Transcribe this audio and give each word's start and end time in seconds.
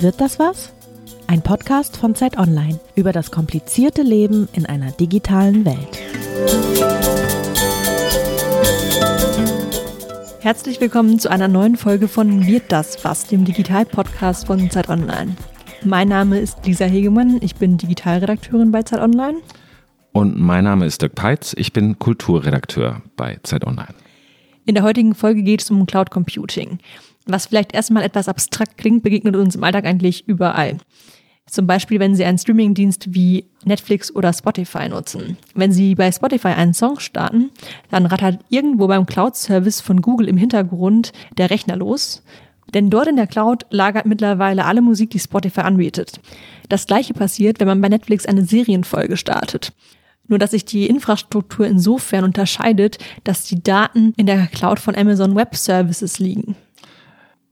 Wird 0.00 0.20
das 0.20 0.38
was? 0.38 0.72
Ein 1.26 1.42
Podcast 1.42 1.96
von 1.96 2.14
Zeit 2.14 2.38
Online 2.38 2.78
über 2.94 3.10
das 3.10 3.32
komplizierte 3.32 4.02
Leben 4.02 4.48
in 4.52 4.64
einer 4.64 4.92
digitalen 4.92 5.64
Welt. 5.64 5.98
Herzlich 10.38 10.80
willkommen 10.80 11.18
zu 11.18 11.28
einer 11.28 11.48
neuen 11.48 11.76
Folge 11.76 12.06
von 12.06 12.46
Wird 12.46 12.70
das 12.70 13.04
was, 13.04 13.26
dem 13.26 13.44
Digital-Podcast 13.44 14.46
von 14.46 14.70
Zeit 14.70 14.88
Online. 14.88 15.34
Mein 15.84 16.06
Name 16.06 16.38
ist 16.38 16.64
Lisa 16.64 16.84
Hegemann, 16.84 17.38
ich 17.42 17.56
bin 17.56 17.76
Digitalredakteurin 17.76 18.70
bei 18.70 18.84
Zeit 18.84 19.00
Online. 19.00 19.38
Und 20.12 20.38
mein 20.38 20.62
Name 20.62 20.86
ist 20.86 21.02
Dirk 21.02 21.16
Peitz, 21.16 21.54
ich 21.58 21.72
bin 21.72 21.98
Kulturredakteur 21.98 23.02
bei 23.16 23.40
Zeit 23.42 23.66
Online. 23.66 23.94
In 24.64 24.76
der 24.76 24.84
heutigen 24.84 25.16
Folge 25.16 25.42
geht 25.42 25.62
es 25.62 25.70
um 25.72 25.86
Cloud 25.86 26.10
Computing. 26.10 26.78
Was 27.28 27.46
vielleicht 27.46 27.74
erstmal 27.74 28.04
etwas 28.04 28.26
abstrakt 28.26 28.78
klingt, 28.78 29.02
begegnet 29.02 29.36
uns 29.36 29.54
im 29.54 29.62
Alltag 29.62 29.84
eigentlich 29.84 30.26
überall. 30.26 30.78
Zum 31.46 31.66
Beispiel, 31.66 32.00
wenn 32.00 32.14
Sie 32.14 32.24
einen 32.24 32.38
Streamingdienst 32.38 33.14
wie 33.14 33.44
Netflix 33.64 34.14
oder 34.14 34.32
Spotify 34.32 34.88
nutzen. 34.88 35.36
Wenn 35.54 35.70
Sie 35.70 35.94
bei 35.94 36.10
Spotify 36.10 36.48
einen 36.48 36.72
Song 36.72 36.98
starten, 36.98 37.50
dann 37.90 38.06
rattert 38.06 38.40
irgendwo 38.48 38.86
beim 38.86 39.04
Cloud-Service 39.04 39.82
von 39.82 40.00
Google 40.00 40.28
im 40.28 40.38
Hintergrund 40.38 41.12
der 41.36 41.50
Rechner 41.50 41.76
los. 41.76 42.22
Denn 42.72 42.88
dort 42.88 43.08
in 43.08 43.16
der 43.16 43.26
Cloud 43.26 43.66
lagert 43.70 44.06
mittlerweile 44.06 44.64
alle 44.64 44.82
Musik, 44.82 45.10
die 45.10 45.18
Spotify 45.18 45.60
anbietet. 45.60 46.20
Das 46.70 46.86
gleiche 46.86 47.12
passiert, 47.14 47.60
wenn 47.60 47.68
man 47.68 47.80
bei 47.80 47.88
Netflix 47.90 48.24
eine 48.26 48.44
Serienfolge 48.44 49.18
startet. 49.18 49.72
Nur 50.28 50.38
dass 50.38 50.50
sich 50.52 50.64
die 50.64 50.86
Infrastruktur 50.86 51.66
insofern 51.66 52.24
unterscheidet, 52.24 52.98
dass 53.24 53.44
die 53.44 53.62
Daten 53.62 54.14
in 54.16 54.26
der 54.26 54.46
Cloud 54.46 54.78
von 54.78 54.94
Amazon 54.94 55.34
Web 55.34 55.56
Services 55.56 56.18
liegen. 56.18 56.56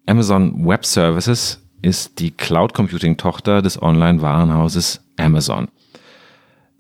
Amazon 0.07 0.67
Web 0.67 0.87
Services 0.87 1.61
ist 1.83 2.19
die 2.19 2.31
Cloud 2.31 2.75
Computing 2.75 3.17
Tochter 3.17 3.63
des 3.63 3.81
Online-Warenhauses 3.81 5.01
Amazon. 5.17 5.69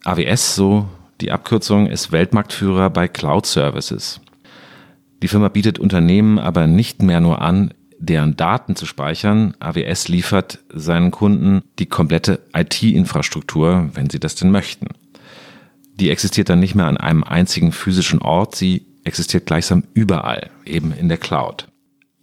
AWS, 0.04 0.54
so 0.54 0.88
die 1.20 1.32
Abkürzung, 1.32 1.86
ist 1.86 2.12
Weltmarktführer 2.12 2.90
bei 2.90 3.08
Cloud 3.08 3.46
Services. 3.46 4.20
Die 5.22 5.28
Firma 5.28 5.48
bietet 5.48 5.78
Unternehmen 5.78 6.38
aber 6.38 6.66
nicht 6.66 7.02
mehr 7.02 7.20
nur 7.20 7.42
an, 7.42 7.74
deren 7.98 8.36
Daten 8.36 8.76
zu 8.76 8.86
speichern. 8.86 9.54
AWS 9.58 10.08
liefert 10.08 10.58
seinen 10.72 11.10
Kunden 11.10 11.62
die 11.78 11.86
komplette 11.86 12.40
IT-Infrastruktur, 12.54 13.90
wenn 13.94 14.10
sie 14.10 14.20
das 14.20 14.34
denn 14.34 14.50
möchten 14.50 14.88
die 15.98 16.10
existiert 16.10 16.48
dann 16.48 16.60
nicht 16.60 16.74
mehr 16.74 16.86
an 16.86 16.96
einem 16.96 17.24
einzigen 17.24 17.72
physischen 17.72 18.20
Ort, 18.20 18.54
sie 18.54 18.86
existiert 19.04 19.46
gleichsam 19.46 19.84
überall, 19.94 20.50
eben 20.64 20.92
in 20.92 21.08
der 21.08 21.18
Cloud. 21.18 21.68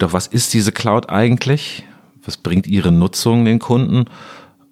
Doch 0.04 0.12
was 0.12 0.28
ist 0.28 0.54
diese 0.54 0.74
Cloud 0.74 1.10
eigentlich? 1.10 1.86
Was 2.26 2.36
bringt 2.36 2.68
ihre 2.68 2.92
Nutzung 2.92 3.46
den 3.46 3.60
Kunden? 3.60 4.04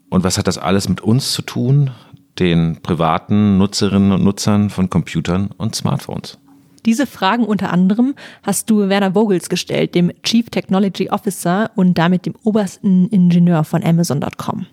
Und 0.09 0.25
was 0.25 0.37
hat 0.37 0.45
das 0.45 0.57
alles 0.57 0.89
mit 0.89 0.99
uns 0.99 1.31
zu 1.31 1.41
tun, 1.41 1.91
den 2.37 2.81
privaten 2.81 3.57
Nutzerinnen 3.57 4.11
und 4.11 4.25
Nutzern 4.25 4.69
von 4.69 4.89
Computern 4.89 5.51
und 5.55 5.73
Smartphones? 5.73 6.37
Diese 6.85 7.07
Fragen 7.07 7.45
unter 7.45 7.71
anderem 7.71 8.13
hast 8.43 8.69
du 8.69 8.89
Werner 8.89 9.13
Vogels 9.13 9.47
gestellt, 9.47 9.95
dem 9.95 10.11
Chief 10.21 10.49
Technology 10.49 11.09
Officer 11.09 11.71
und 11.75 11.97
damit 11.97 12.25
dem 12.25 12.35
obersten 12.43 13.07
Ingenieur 13.07 13.63
von 13.63 13.85
Amazon.com. 13.85 14.65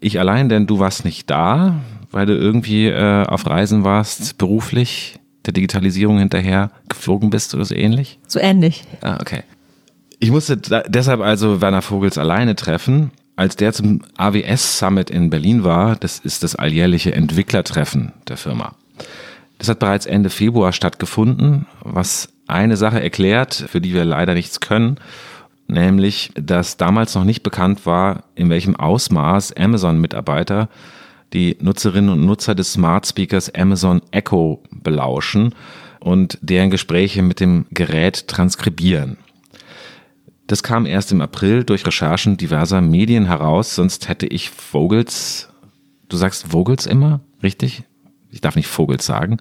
Ich 0.00 0.18
allein, 0.18 0.50
denn 0.50 0.66
du 0.66 0.78
warst 0.78 1.06
nicht 1.06 1.30
da 1.30 1.80
weil 2.12 2.26
du 2.26 2.36
irgendwie 2.36 2.88
äh, 2.88 3.24
auf 3.24 3.46
Reisen 3.46 3.84
warst, 3.84 4.36
beruflich, 4.36 5.20
der 5.46 5.52
Digitalisierung 5.52 6.18
hinterher 6.18 6.72
geflogen 6.88 7.30
bist 7.30 7.54
oder 7.54 7.64
so 7.64 7.74
ähnlich? 7.74 8.18
So 8.26 8.40
ähnlich. 8.40 8.82
Ah, 9.00 9.18
okay. 9.20 9.42
Ich 10.22 10.30
musste 10.30 10.58
deshalb 10.58 11.20
also 11.20 11.62
Werner 11.62 11.80
Vogels 11.80 12.18
alleine 12.18 12.54
treffen. 12.54 13.10
Als 13.36 13.56
der 13.56 13.72
zum 13.72 14.02
AWS 14.18 14.78
Summit 14.78 15.08
in 15.08 15.30
Berlin 15.30 15.64
war, 15.64 15.96
das 15.96 16.18
ist 16.18 16.42
das 16.42 16.54
alljährliche 16.54 17.14
Entwicklertreffen 17.14 18.12
der 18.28 18.36
Firma. 18.36 18.74
Das 19.56 19.70
hat 19.70 19.78
bereits 19.78 20.04
Ende 20.04 20.28
Februar 20.28 20.74
stattgefunden, 20.74 21.66
was 21.82 22.28
eine 22.46 22.76
Sache 22.76 23.02
erklärt, 23.02 23.54
für 23.54 23.80
die 23.80 23.94
wir 23.94 24.04
leider 24.04 24.34
nichts 24.34 24.60
können, 24.60 24.96
nämlich, 25.68 26.32
dass 26.34 26.76
damals 26.76 27.14
noch 27.14 27.24
nicht 27.24 27.42
bekannt 27.42 27.86
war, 27.86 28.24
in 28.34 28.50
welchem 28.50 28.76
Ausmaß 28.76 29.56
Amazon-Mitarbeiter 29.56 30.68
die 31.32 31.56
Nutzerinnen 31.60 32.10
und 32.10 32.26
Nutzer 32.26 32.54
des 32.54 32.74
Smart 32.74 33.06
Speakers 33.06 33.54
Amazon 33.54 34.02
Echo 34.10 34.62
belauschen 34.70 35.54
und 36.00 36.36
deren 36.42 36.68
Gespräche 36.68 37.22
mit 37.22 37.40
dem 37.40 37.64
Gerät 37.70 38.28
transkribieren. 38.28 39.16
Das 40.50 40.64
kam 40.64 40.84
erst 40.84 41.12
im 41.12 41.20
April 41.20 41.62
durch 41.62 41.86
Recherchen 41.86 42.36
diverser 42.36 42.80
Medien 42.80 43.26
heraus, 43.26 43.76
sonst 43.76 44.08
hätte 44.08 44.26
ich 44.26 44.50
Vogels, 44.50 45.48
du 46.08 46.16
sagst 46.16 46.48
Vogels 46.48 46.86
immer, 46.86 47.20
richtig? 47.40 47.84
Ich 48.32 48.40
darf 48.40 48.56
nicht 48.56 48.66
Vogels 48.66 49.06
sagen. 49.06 49.36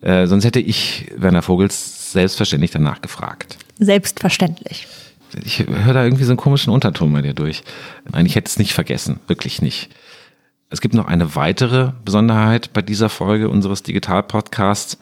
Äh, 0.00 0.26
sonst 0.26 0.44
hätte 0.44 0.58
ich 0.58 1.12
Werner 1.16 1.42
Vogels 1.42 2.10
selbstverständlich 2.10 2.72
danach 2.72 3.02
gefragt. 3.02 3.56
Selbstverständlich. 3.78 4.88
Ich 5.44 5.60
höre 5.60 5.94
da 5.94 6.02
irgendwie 6.02 6.24
so 6.24 6.32
einen 6.32 6.38
komischen 6.38 6.72
Unterton 6.72 7.12
bei 7.12 7.22
dir 7.22 7.32
durch. 7.32 7.62
Nein, 8.10 8.26
ich 8.26 8.34
hätte 8.34 8.48
es 8.48 8.58
nicht 8.58 8.72
vergessen, 8.72 9.20
wirklich 9.28 9.62
nicht. 9.62 9.90
Es 10.70 10.80
gibt 10.80 10.94
noch 10.94 11.06
eine 11.06 11.36
weitere 11.36 11.92
Besonderheit 12.04 12.72
bei 12.72 12.82
dieser 12.82 13.10
Folge 13.10 13.48
unseres 13.48 13.84
Digital-Podcasts. 13.84 14.98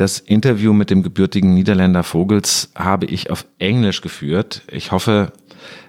Das 0.00 0.18
Interview 0.18 0.72
mit 0.72 0.88
dem 0.88 1.02
gebürtigen 1.02 1.52
Niederländer 1.52 2.02
Vogels 2.02 2.72
habe 2.74 3.04
ich 3.04 3.30
auf 3.30 3.44
Englisch 3.58 4.00
geführt. 4.00 4.62
Ich 4.72 4.92
hoffe, 4.92 5.30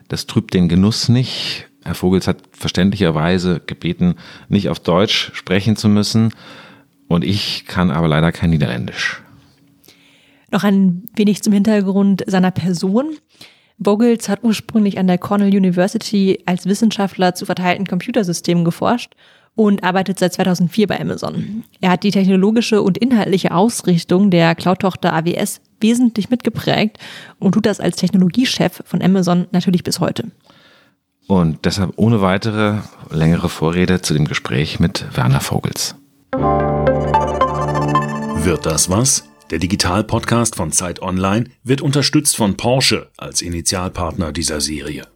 das 0.09 0.27
trübt 0.27 0.53
den 0.53 0.67
Genuss 0.67 1.07
nicht. 1.07 1.69
Herr 1.85 1.95
Vogels 1.95 2.27
hat 2.27 2.39
verständlicherweise 2.51 3.61
gebeten, 3.66 4.16
nicht 4.50 4.67
auf 4.67 4.81
Deutsch 4.81 5.31
sprechen 5.33 5.77
zu 5.77 5.88
müssen. 5.88 6.33
Und 7.07 7.23
ich 7.23 7.63
kann 7.67 7.89
aber 7.89 8.09
leider 8.09 8.33
kein 8.33 8.50
Niederländisch. 8.50 9.21
Noch 10.51 10.66
ein 10.66 11.03
wenig 11.16 11.41
zum 11.41 11.53
Hintergrund 11.53 12.25
seiner 12.27 12.51
Person. 12.51 13.16
Vogels 13.79 14.27
hat 14.27 14.44
ursprünglich 14.44 15.00
an 15.00 15.07
der 15.07 15.19
Cornell 15.19 15.55
University 15.55 16.39
als 16.45 16.66
Wissenschaftler 16.66 17.33
zu 17.33 17.45
verteilten 17.45 17.88
Computersystemen 17.88 18.66
geforscht 18.66 19.16
und 19.56 19.84
arbeitet 19.84 20.19
seit 20.19 20.34
2004 20.34 20.88
bei 20.88 21.00
Amazon. 21.00 21.63
Er 21.81 21.91
hat 21.91 22.03
die 22.03 22.12
technologische 22.12 22.81
und 22.81 22.97
inhaltliche 22.97 23.51
Ausrichtung 23.51 24.31
der 24.31 24.56
Cloud-Tochter 24.56 25.13
AWS 25.13 25.62
wesentlich 25.79 26.29
mitgeprägt 26.29 26.97
und 27.39 27.53
tut 27.53 27.66
das 27.66 27.79
als 27.79 27.97
Technologiechef 27.97 28.81
von 28.85 29.01
Amazon 29.01 29.47
natürlich 29.51 29.84
bis 29.84 30.00
heute. 30.00 30.31
Und 31.28 31.66
deshalb 31.66 31.94
ohne 31.95 32.22
weitere 32.22 32.79
längere 33.09 33.50
Vorrede 33.50 34.01
zu 34.01 34.13
dem 34.13 34.25
Gespräch 34.25 34.79
mit 34.79 35.06
Werner 35.16 35.41
Vogels. 35.41 35.95
Wird 38.44 38.66
das 38.66 38.89
was? 38.89 39.25
Der 39.50 39.59
Digital-Podcast 39.59 40.56
von 40.56 40.72
Zeit 40.72 41.01
Online 41.01 41.45
wird 41.63 41.81
unterstützt 41.81 42.38
von 42.38 42.56
Porsche 42.56 43.09
als 43.18 43.41
Initialpartner 43.41 44.31
dieser 44.31 44.62
Serie. 44.62 45.07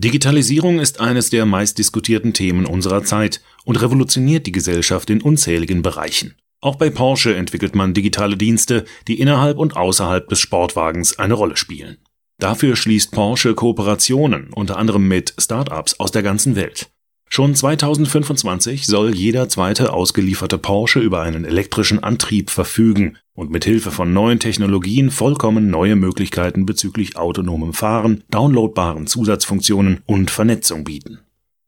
Digitalisierung 0.00 0.78
ist 0.78 1.00
eines 1.00 1.28
der 1.28 1.44
meistdiskutierten 1.44 2.32
Themen 2.32 2.66
unserer 2.66 3.02
Zeit 3.02 3.40
und 3.64 3.82
revolutioniert 3.82 4.46
die 4.46 4.52
Gesellschaft 4.52 5.10
in 5.10 5.20
unzähligen 5.20 5.82
Bereichen. 5.82 6.36
Auch 6.60 6.76
bei 6.76 6.88
Porsche 6.88 7.34
entwickelt 7.34 7.74
man 7.74 7.94
digitale 7.94 8.36
Dienste, 8.36 8.84
die 9.08 9.18
innerhalb 9.18 9.58
und 9.58 9.76
außerhalb 9.76 10.28
des 10.28 10.38
Sportwagens 10.38 11.18
eine 11.18 11.34
Rolle 11.34 11.56
spielen. 11.56 11.98
Dafür 12.38 12.76
schließt 12.76 13.10
Porsche 13.10 13.56
Kooperationen, 13.56 14.52
unter 14.54 14.76
anderem 14.76 15.08
mit 15.08 15.34
Startups 15.36 15.98
aus 15.98 16.12
der 16.12 16.22
ganzen 16.22 16.54
Welt. 16.54 16.90
Schon 17.28 17.54
2025 17.54 18.86
soll 18.86 19.14
jeder 19.14 19.48
zweite 19.48 19.92
ausgelieferte 19.92 20.58
Porsche 20.58 21.00
über 21.00 21.22
einen 21.22 21.44
elektrischen 21.44 22.02
Antrieb 22.02 22.50
verfügen 22.50 23.18
und 23.34 23.50
mit 23.50 23.64
Hilfe 23.64 23.90
von 23.90 24.12
neuen 24.12 24.40
Technologien 24.40 25.10
vollkommen 25.10 25.70
neue 25.70 25.94
Möglichkeiten 25.94 26.66
bezüglich 26.66 27.16
autonomem 27.16 27.74
Fahren, 27.74 28.24
downloadbaren 28.30 29.06
Zusatzfunktionen 29.06 30.00
und 30.06 30.30
Vernetzung 30.30 30.84
bieten. 30.84 31.20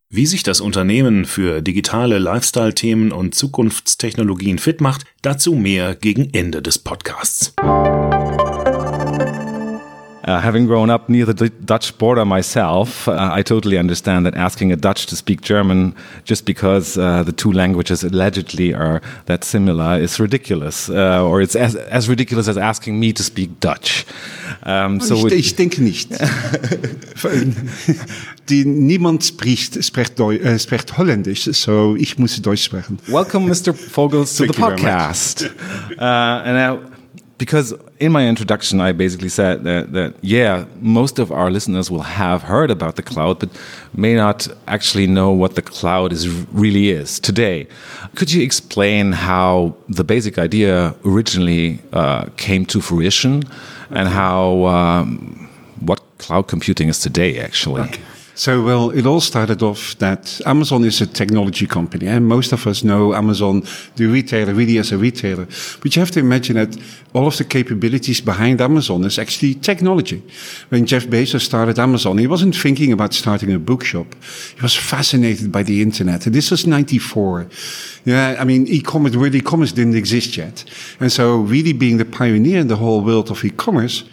Wie 0.08 0.26
sich 0.26 0.42
das 0.42 0.60
Unternehmen 0.60 1.24
für 1.24 1.62
digitale 1.62 2.18
Lifestyle-Themen 2.18 3.12
und 3.12 3.36
Zukunftstechnologien 3.36 4.58
fit 4.58 4.80
macht, 4.80 5.04
dazu 5.22 5.54
mehr 5.54 5.94
gegen 5.94 6.30
Ende 6.34 6.62
des 6.62 6.78
Podcasts. 6.80 7.54
Uh, 10.30 10.38
having 10.38 10.66
grown 10.66 10.90
up 10.90 11.08
near 11.08 11.26
the 11.26 11.34
D 11.34 11.48
Dutch 11.64 11.98
border 11.98 12.24
myself, 12.24 13.08
uh, 13.08 13.38
I 13.38 13.42
totally 13.42 13.78
understand 13.78 14.26
that 14.26 14.36
asking 14.36 14.70
a 14.70 14.76
Dutch 14.76 15.06
to 15.06 15.16
speak 15.16 15.40
German 15.40 15.92
just 16.22 16.44
because 16.44 16.96
uh, 16.96 17.24
the 17.24 17.32
two 17.32 17.50
languages 17.52 18.04
allegedly 18.04 18.72
are 18.72 19.02
that 19.26 19.42
similar 19.42 19.98
is 19.98 20.20
ridiculous, 20.20 20.88
uh, 20.88 21.26
or 21.26 21.40
it's 21.42 21.56
as, 21.56 21.74
as, 21.74 22.08
ridiculous 22.08 22.46
as 22.46 22.56
asking 22.56 23.00
me 23.00 23.12
to 23.12 23.24
speak 23.24 23.58
Dutch. 23.58 24.06
Um, 24.62 25.00
so 25.00 25.26
ich, 25.26 25.32
ich, 25.32 25.56
denke 25.56 25.82
nicht. 25.82 26.10
Die, 28.48 28.64
niemand 28.64 29.24
spricht, 29.24 29.84
spricht, 29.84 30.16
Deu 30.18 30.36
äh, 30.36 30.60
spricht 30.60 30.96
Holländisch, 30.96 31.44
so 31.44 31.96
ich 31.96 32.18
muss 32.18 32.40
Deutsch 32.40 32.62
sprechen. 32.62 33.00
Welcome, 33.08 33.46
Mr. 33.48 33.74
Vogels, 33.74 34.36
to 34.36 34.44
the 34.44 34.52
podcast. 34.52 35.50
Uh, 35.98 36.44
and 36.44 37.00
because 37.40 37.72
in 38.00 38.12
my 38.12 38.28
introduction, 38.28 38.82
I 38.82 38.92
basically 38.92 39.31
said 39.31 39.64
that, 39.64 39.94
that, 39.94 40.14
yeah, 40.20 40.66
most 40.82 41.19
of 41.19 41.32
our 41.32 41.50
listeners 41.50 41.90
will 41.90 42.02
have 42.02 42.42
heard 42.42 42.70
about 42.70 42.96
the 42.96 43.02
cloud, 43.02 43.38
but 43.38 43.48
may 43.94 44.14
not 44.14 44.46
actually 44.69 45.06
know 45.06 45.31
what 45.32 45.54
the 45.54 45.62
cloud 45.62 46.12
is 46.12 46.28
really 46.52 46.90
is 46.90 47.19
today. 47.19 47.66
Could 48.14 48.31
you 48.31 48.42
explain 48.42 49.12
how 49.12 49.75
the 49.88 50.04
basic 50.04 50.38
idea 50.38 50.94
originally 51.02 51.78
uh, 51.94 52.26
came 52.37 52.66
to 52.66 52.82
fruition 52.82 53.44
and 53.88 54.06
how 54.06 54.66
um, 54.66 55.48
what 55.81 56.02
cloud 56.19 56.46
computing 56.46 56.90
is 56.90 57.00
today, 57.00 57.38
actually? 57.38 57.81
Okay. 57.81 58.02
So, 58.34 58.62
well, 58.62 58.90
it 58.90 59.06
all 59.06 59.20
started 59.20 59.62
off 59.62 59.98
that 59.98 60.40
Amazon 60.46 60.84
is 60.84 61.00
a 61.00 61.06
technology 61.06 61.66
company, 61.66 62.06
and 62.06 62.26
most 62.26 62.52
of 62.52 62.66
us 62.66 62.82
know 62.82 63.12
Amazon, 63.12 63.62
the 63.96 64.06
retailer, 64.06 64.54
really 64.54 64.78
as 64.78 64.92
a 64.92 64.96
retailer. 64.96 65.46
But 65.82 65.94
you 65.94 66.00
have 66.00 66.12
to 66.12 66.20
imagine 66.20 66.56
that 66.56 66.74
all 67.12 67.26
of 67.26 67.36
the 67.36 67.44
capabilities 67.44 68.20
behind 68.20 68.60
Amazon 68.60 69.04
is 69.04 69.18
actually 69.18 69.54
technology. 69.54 70.22
When 70.70 70.86
Jeff 70.86 71.06
Bezos 71.06 71.42
started 71.42 71.78
Amazon, 71.78 72.18
he 72.18 72.26
wasn't 72.26 72.56
thinking 72.56 72.92
about 72.92 73.12
starting 73.12 73.52
a 73.52 73.58
bookshop. 73.58 74.06
He 74.54 74.62
was 74.62 74.76
fascinated 74.76 75.52
by 75.52 75.62
the 75.62 75.82
internet. 75.82 76.24
And 76.24 76.34
this 76.34 76.50
was 76.50 76.66
94. 76.66 77.46
Yeah, 78.04 78.36
I 78.38 78.44
mean, 78.44 78.66
e-commerce, 78.68 79.16
word 79.16 79.34
e-commerce 79.34 79.72
didn't 79.72 79.96
exist 79.96 80.36
yet. 80.36 80.64
And 80.98 81.12
so 81.12 81.36
really 81.40 81.74
being 81.74 81.98
the 81.98 82.06
pioneer 82.06 82.60
in 82.60 82.68
the 82.68 82.76
whole 82.76 83.02
world 83.02 83.30
of 83.30 83.44
e-commerce, 83.44 84.04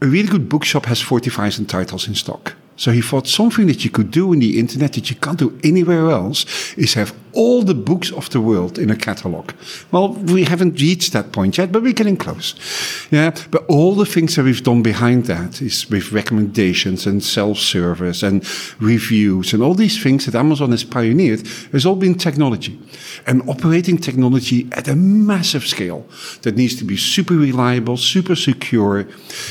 a 0.00 0.06
really 0.06 0.28
good 0.28 0.48
bookshop 0.48 0.86
has 0.86 1.00
40,000 1.00 1.66
titles 1.66 2.08
in 2.08 2.14
stock. 2.14 2.54
So 2.82 2.90
he 2.90 3.00
thought 3.00 3.28
something 3.28 3.68
that 3.68 3.84
you 3.84 3.90
could 3.90 4.10
do 4.10 4.32
in 4.32 4.40
the 4.40 4.58
internet 4.58 4.94
that 4.94 5.08
you 5.08 5.14
can't 5.14 5.38
do 5.38 5.56
anywhere 5.62 6.10
else 6.10 6.74
is 6.76 6.94
have 6.94 7.14
all 7.32 7.62
the 7.62 7.74
books 7.74 8.10
of 8.12 8.28
the 8.30 8.40
world 8.40 8.78
in 8.78 8.90
a 8.90 8.96
catalog. 8.96 9.52
Well, 9.90 10.12
we 10.12 10.44
haven't 10.44 10.80
reached 10.80 11.12
that 11.12 11.32
point 11.32 11.58
yet, 11.58 11.72
but 11.72 11.82
we're 11.82 11.92
getting 11.92 12.16
close. 12.16 12.54
Yeah, 13.10 13.34
but 13.50 13.64
all 13.68 13.94
the 13.94 14.04
things 14.04 14.34
that 14.34 14.44
we've 14.44 14.62
done 14.62 14.82
behind 14.82 15.26
that 15.26 15.62
is 15.62 15.88
with 15.88 16.12
recommendations 16.12 17.06
and 17.06 17.22
self-service 17.22 18.22
and 18.22 18.44
reviews 18.80 19.54
and 19.54 19.62
all 19.62 19.74
these 19.74 20.02
things 20.02 20.26
that 20.26 20.34
Amazon 20.34 20.72
has 20.72 20.84
pioneered 20.84 21.46
has 21.72 21.86
all 21.86 21.96
been 21.96 22.16
technology 22.16 22.78
and 23.26 23.48
operating 23.48 23.96
technology 23.96 24.68
at 24.72 24.88
a 24.88 24.96
massive 24.96 25.66
scale 25.66 26.06
that 26.42 26.56
needs 26.56 26.76
to 26.76 26.84
be 26.84 26.96
super 26.96 27.34
reliable, 27.34 27.96
super 27.96 28.36
secure, 28.36 29.06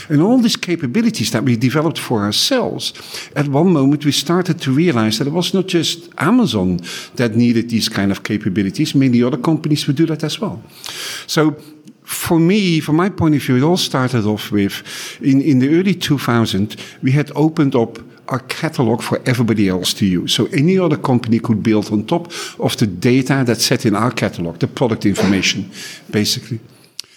and 0.09 0.21
all 0.21 0.37
these 0.37 0.57
capabilities 0.57 1.31
that 1.31 1.43
we 1.43 1.55
developed 1.55 1.97
for 1.97 2.21
ourselves. 2.21 2.93
At 3.35 3.47
one 3.47 3.71
moment, 3.71 4.05
we 4.05 4.11
started 4.11 4.59
to 4.61 4.71
realize 4.71 5.17
that 5.17 5.27
it 5.27 5.33
was 5.33 5.53
not 5.53 5.67
just 5.67 6.09
Amazon 6.17 6.79
that 7.15 7.35
needed 7.35 7.69
these 7.69 7.89
kind 7.89 8.11
of 8.11 8.23
capabilities. 8.23 8.95
Many 8.95 9.23
other 9.23 9.37
companies 9.37 9.87
would 9.87 9.95
do 9.95 10.05
that 10.05 10.23
as 10.23 10.39
well. 10.39 10.61
So 11.27 11.55
for 12.03 12.39
me, 12.39 12.79
from 12.79 12.97
my 12.97 13.09
point 13.09 13.35
of 13.35 13.41
view, 13.41 13.57
it 13.57 13.63
all 13.63 13.77
started 13.77 14.25
off 14.25 14.51
with 14.51 14.83
in, 15.21 15.41
in 15.41 15.59
the 15.59 15.69
early 15.69 15.95
2000s, 15.95 16.77
we 17.01 17.11
had 17.11 17.31
opened 17.35 17.75
up 17.75 17.99
our 18.27 18.39
catalog 18.39 19.01
for 19.01 19.21
everybody 19.25 19.67
else 19.67 19.93
to 19.93 20.05
use. 20.05 20.33
So 20.33 20.45
any 20.47 20.79
other 20.79 20.97
company 20.97 21.39
could 21.39 21.61
build 21.61 21.91
on 21.91 22.05
top 22.05 22.31
of 22.59 22.77
the 22.77 22.87
data 22.87 23.43
that's 23.45 23.65
set 23.65 23.85
in 23.85 23.95
our 23.95 24.11
catalog, 24.11 24.59
the 24.59 24.67
product 24.67 25.05
information, 25.05 25.69
basically. 26.09 26.59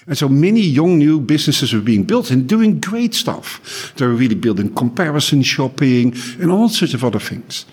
And 0.06 0.18
so 0.18 0.28
many 0.28 0.60
young 0.60 0.98
new 0.98 1.20
businesses 1.20 1.72
were 1.72 1.80
being 1.80 2.04
built 2.04 2.30
and 2.30 2.48
doing 2.48 2.80
great 2.80 3.14
stuff. 3.14 3.92
They 3.96 4.06
were 4.06 4.12
really 4.12 4.34
building 4.34 4.74
comparison 4.74 5.42
shopping 5.42 6.14
and 6.40 6.50
all 6.50 6.68
sorts 6.68 6.94
of 6.94 7.04
other 7.04 7.20
things. 7.20 7.64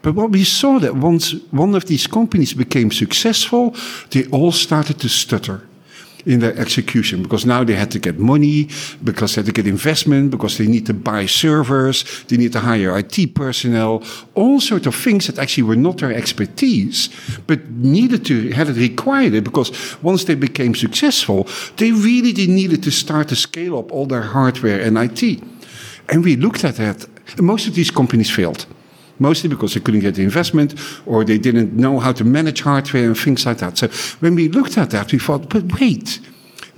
But 0.00 0.14
what 0.14 0.30
we 0.30 0.44
saw 0.44 0.78
that 0.80 0.96
once 0.96 1.32
one 1.50 1.74
of 1.74 1.86
these 1.86 2.06
companies 2.06 2.54
became 2.54 2.90
successful, 2.90 3.74
they 4.10 4.26
all 4.26 4.52
started 4.52 5.00
to 5.00 5.08
stutter 5.08 5.66
in 6.26 6.40
their 6.40 6.56
execution 6.58 7.22
because 7.22 7.44
now 7.44 7.64
they 7.64 7.74
had 7.74 7.90
to 7.90 7.98
get 7.98 8.18
money, 8.18 8.68
because 9.02 9.34
they 9.34 9.40
had 9.40 9.46
to 9.46 9.52
get 9.52 9.66
investment, 9.66 10.30
because 10.30 10.58
they 10.58 10.66
need 10.66 10.86
to 10.86 10.94
buy 10.94 11.26
servers, 11.26 12.04
they 12.28 12.36
need 12.36 12.52
to 12.52 12.60
hire 12.60 12.96
IT 12.98 13.34
personnel, 13.34 14.02
all 14.34 14.60
sorts 14.60 14.86
of 14.86 14.94
things 14.94 15.26
that 15.26 15.38
actually 15.38 15.62
were 15.64 15.76
not 15.76 15.98
their 15.98 16.12
expertise, 16.12 17.08
but 17.46 17.68
needed 17.70 18.24
to, 18.24 18.50
had 18.52 18.68
it 18.68 18.76
required 18.76 19.34
it 19.34 19.44
because 19.44 19.70
once 20.02 20.24
they 20.24 20.34
became 20.34 20.74
successful, 20.74 21.46
they 21.76 21.92
really 21.92 22.32
did 22.32 22.48
needed 22.48 22.82
to 22.82 22.90
start 22.90 23.28
to 23.28 23.36
scale 23.36 23.78
up 23.78 23.90
all 23.92 24.06
their 24.06 24.22
hardware 24.22 24.80
and 24.80 24.96
IT. 24.96 25.42
And 26.08 26.24
we 26.24 26.36
looked 26.36 26.64
at 26.64 26.76
that. 26.76 27.06
Most 27.40 27.66
of 27.66 27.74
these 27.74 27.90
companies 27.90 28.30
failed 28.30 28.66
mostly 29.18 29.48
because 29.48 29.74
they 29.74 29.80
couldn't 29.80 30.00
get 30.00 30.14
the 30.14 30.22
investment 30.22 30.74
or 31.06 31.24
they 31.24 31.38
didn't 31.38 31.72
know 31.72 31.98
how 31.98 32.12
to 32.12 32.24
manage 32.24 32.62
hardware 32.62 33.06
and 33.06 33.18
things 33.18 33.46
like 33.46 33.58
that. 33.58 33.78
So 33.78 33.88
when 34.20 34.34
we 34.34 34.48
looked 34.48 34.78
at 34.78 34.90
that, 34.90 35.12
we 35.12 35.18
thought, 35.18 35.48
but 35.48 35.80
wait, 35.80 36.20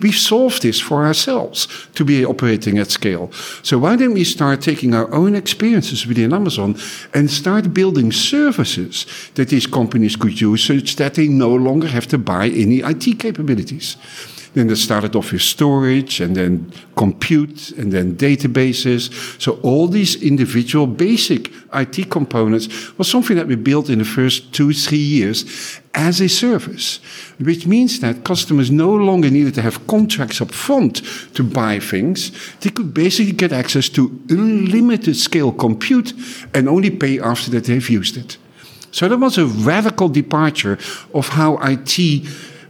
we've 0.00 0.14
solved 0.14 0.62
this 0.62 0.80
for 0.80 1.04
ourselves 1.06 1.68
to 1.94 2.04
be 2.04 2.24
operating 2.24 2.78
at 2.78 2.90
scale. 2.90 3.30
So 3.62 3.78
why 3.78 3.96
don't 3.96 4.14
we 4.14 4.24
start 4.24 4.60
taking 4.60 4.94
our 4.94 5.12
own 5.12 5.34
experiences 5.34 6.06
within 6.06 6.32
Amazon 6.32 6.76
and 7.14 7.30
start 7.30 7.72
building 7.72 8.12
services 8.12 9.06
that 9.34 9.48
these 9.48 9.66
companies 9.66 10.16
could 10.16 10.40
use 10.40 10.64
such 10.64 10.96
that 10.96 11.14
they 11.14 11.28
no 11.28 11.54
longer 11.54 11.88
have 11.88 12.06
to 12.08 12.18
buy 12.18 12.48
any 12.48 12.80
IT 12.80 13.18
capabilities? 13.18 13.96
Then 14.56 14.68
they 14.68 14.74
started 14.74 15.14
off 15.14 15.32
with 15.32 15.42
storage 15.42 16.18
and 16.18 16.34
then 16.34 16.72
compute 16.96 17.72
and 17.72 17.92
then 17.92 18.16
databases. 18.16 19.12
So 19.38 19.60
all 19.62 19.86
these 19.86 20.22
individual 20.22 20.86
basic 20.86 21.52
IT 21.74 22.08
components 22.10 22.96
was 22.96 23.06
something 23.06 23.36
that 23.36 23.48
we 23.48 23.56
built 23.56 23.90
in 23.90 23.98
the 23.98 24.06
first 24.06 24.54
two, 24.54 24.72
three 24.72 24.96
years 24.96 25.78
as 25.92 26.22
a 26.22 26.28
service, 26.30 27.00
which 27.38 27.66
means 27.66 28.00
that 28.00 28.24
customers 28.24 28.70
no 28.70 28.94
longer 28.94 29.28
needed 29.28 29.54
to 29.56 29.60
have 29.60 29.86
contracts 29.86 30.40
up 30.40 30.52
front 30.52 31.02
to 31.34 31.44
buy 31.44 31.78
things. 31.78 32.32
They 32.60 32.70
could 32.70 32.94
basically 32.94 33.32
get 33.32 33.52
access 33.52 33.90
to 33.90 34.08
unlimited 34.30 35.16
scale 35.16 35.52
compute 35.52 36.14
and 36.54 36.66
only 36.66 36.90
pay 36.90 37.20
after 37.20 37.50
that 37.50 37.66
they've 37.66 37.90
used 37.90 38.16
it. 38.16 38.38
So 38.90 39.06
that 39.06 39.18
was 39.18 39.36
a 39.36 39.44
radical 39.44 40.08
departure 40.08 40.78
of 41.12 41.28
how 41.28 41.58
IT 41.58 42.26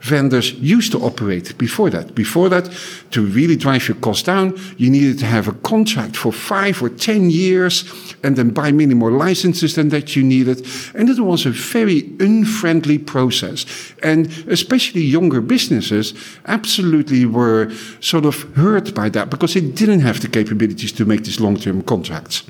vendors 0.07 0.53
used 0.55 0.93
to 0.93 0.99
operate 0.99 1.57
before 1.59 1.91
that. 1.91 2.15
Before 2.15 2.49
that, 2.49 2.71
to 3.11 3.27
really 3.27 3.57
drive 3.57 3.89
your 3.89 3.97
costs 3.99 4.23
down, 4.23 4.55
you 4.79 4.91
needed 4.91 5.19
to 5.19 5.27
have 5.27 5.49
a 5.49 5.53
contract 5.53 6.17
for 6.17 6.33
five 6.33 6.83
or 6.83 6.89
ten 6.89 7.31
years 7.31 7.85
and 8.23 8.37
then 8.37 8.51
buy 8.51 8.73
many 8.73 8.95
more 8.95 9.11
licenses 9.11 9.75
than 9.75 9.89
that 9.91 10.17
you 10.17 10.23
needed. 10.23 10.67
And 10.95 11.09
it 11.09 11.21
was 11.21 11.47
a 11.47 11.51
very 11.51 12.11
unfriendly 12.21 12.99
process. 12.99 13.67
And 14.03 14.27
especially 14.49 15.03
younger 15.03 15.41
businesses 15.41 16.15
absolutely 16.47 17.27
were 17.27 17.71
sort 18.01 18.25
of 18.25 18.43
hurt 18.57 18.95
by 18.95 19.11
that 19.11 19.31
because 19.31 19.55
they 19.55 19.61
didn't 19.61 20.01
have 20.01 20.21
the 20.21 20.29
capabilities 20.29 20.93
to 20.93 21.05
make 21.05 21.25
these 21.25 21.41
long-term 21.41 21.83
contracts. 21.83 22.43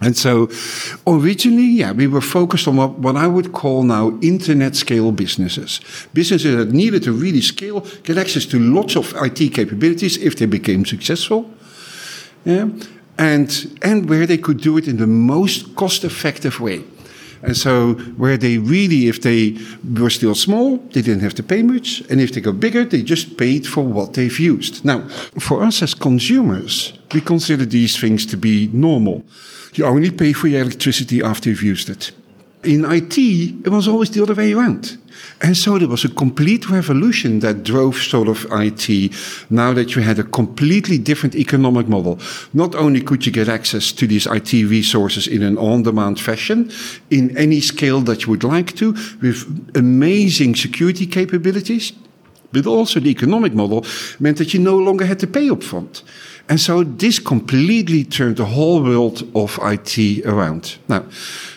And 0.00 0.16
so 0.16 0.48
originally, 1.06 1.66
yeah, 1.66 1.92
we 1.92 2.06
were 2.06 2.20
focused 2.20 2.68
on 2.68 2.76
what, 2.76 2.98
what 2.98 3.16
I 3.16 3.26
would 3.26 3.52
call 3.52 3.82
now 3.82 4.16
internet 4.20 4.76
scale 4.76 5.10
businesses. 5.10 5.80
Businesses 6.14 6.56
that 6.56 6.72
needed 6.72 7.02
to 7.02 7.12
really 7.12 7.40
scale, 7.40 7.80
get 8.04 8.16
access 8.16 8.46
to 8.46 8.58
lots 8.58 8.96
of 8.96 9.12
IT 9.16 9.54
capabilities 9.54 10.16
if 10.18 10.36
they 10.36 10.46
became 10.46 10.84
successful. 10.84 11.50
Yeah, 12.44 12.68
and, 13.18 13.78
and 13.82 14.08
where 14.08 14.26
they 14.26 14.38
could 14.38 14.60
do 14.60 14.78
it 14.78 14.86
in 14.86 14.98
the 14.98 15.06
most 15.06 15.74
cost 15.74 16.04
effective 16.04 16.60
way. 16.60 16.84
And 17.42 17.56
so, 17.56 17.94
where 18.16 18.36
they 18.36 18.58
really, 18.58 19.08
if 19.08 19.22
they 19.22 19.56
were 19.98 20.10
still 20.10 20.34
small, 20.34 20.78
they 20.92 21.02
didn't 21.02 21.20
have 21.20 21.34
to 21.34 21.42
pay 21.42 21.62
much. 21.62 22.02
And 22.10 22.20
if 22.20 22.32
they 22.32 22.40
got 22.40 22.60
bigger, 22.60 22.84
they 22.84 23.02
just 23.02 23.36
paid 23.36 23.66
for 23.66 23.84
what 23.84 24.14
they've 24.14 24.40
used. 24.40 24.84
Now, 24.84 25.08
for 25.38 25.62
us 25.62 25.82
as 25.82 25.94
consumers, 25.94 26.92
we 27.12 27.20
consider 27.20 27.64
these 27.64 27.98
things 27.98 28.26
to 28.26 28.36
be 28.36 28.68
normal. 28.72 29.24
You 29.74 29.84
only 29.86 30.10
pay 30.10 30.32
for 30.32 30.48
your 30.48 30.62
electricity 30.62 31.22
after 31.22 31.50
you've 31.50 31.62
used 31.62 31.88
it. 31.88 32.12
In 32.64 32.84
IT, 32.84 33.18
it 33.18 33.68
was 33.68 33.86
always 33.86 34.10
the 34.10 34.22
other 34.22 34.34
way 34.34 34.52
around. 34.52 34.98
And 35.40 35.56
so 35.56 35.78
there 35.78 35.88
was 35.88 36.04
a 36.04 36.08
complete 36.08 36.68
revolution 36.68 37.40
that 37.40 37.62
drove 37.62 37.96
sort 37.96 38.28
of 38.28 38.46
IT 38.50 39.12
now 39.50 39.72
that 39.72 39.94
you 39.94 40.02
had 40.02 40.18
a 40.18 40.24
completely 40.24 40.98
different 40.98 41.36
economic 41.36 41.88
model. 41.88 42.18
Not 42.52 42.74
only 42.74 43.00
could 43.00 43.24
you 43.24 43.32
get 43.32 43.48
access 43.48 43.92
to 43.92 44.06
these 44.06 44.26
IT 44.26 44.52
resources 44.52 45.28
in 45.28 45.42
an 45.42 45.56
on 45.56 45.84
demand 45.84 46.18
fashion, 46.18 46.70
in 47.10 47.36
any 47.36 47.60
scale 47.60 48.00
that 48.02 48.22
you 48.22 48.30
would 48.30 48.44
like 48.44 48.74
to, 48.76 48.92
with 49.22 49.76
amazing 49.76 50.56
security 50.56 51.06
capabilities, 51.06 51.92
but 52.52 52.66
also 52.66 52.98
the 52.98 53.10
economic 53.10 53.54
model 53.54 53.84
meant 54.18 54.38
that 54.38 54.54
you 54.54 54.60
no 54.60 54.76
longer 54.76 55.04
had 55.04 55.18
to 55.20 55.26
pay 55.26 55.48
upfront. 55.48 56.02
And 56.48 56.58
so 56.58 56.82
this 56.82 57.18
completely 57.18 58.04
turned 58.04 58.38
the 58.38 58.46
whole 58.46 58.82
world 58.82 59.22
of 59.34 59.58
IT 59.62 60.24
around. 60.24 60.78
Now, 60.88 61.04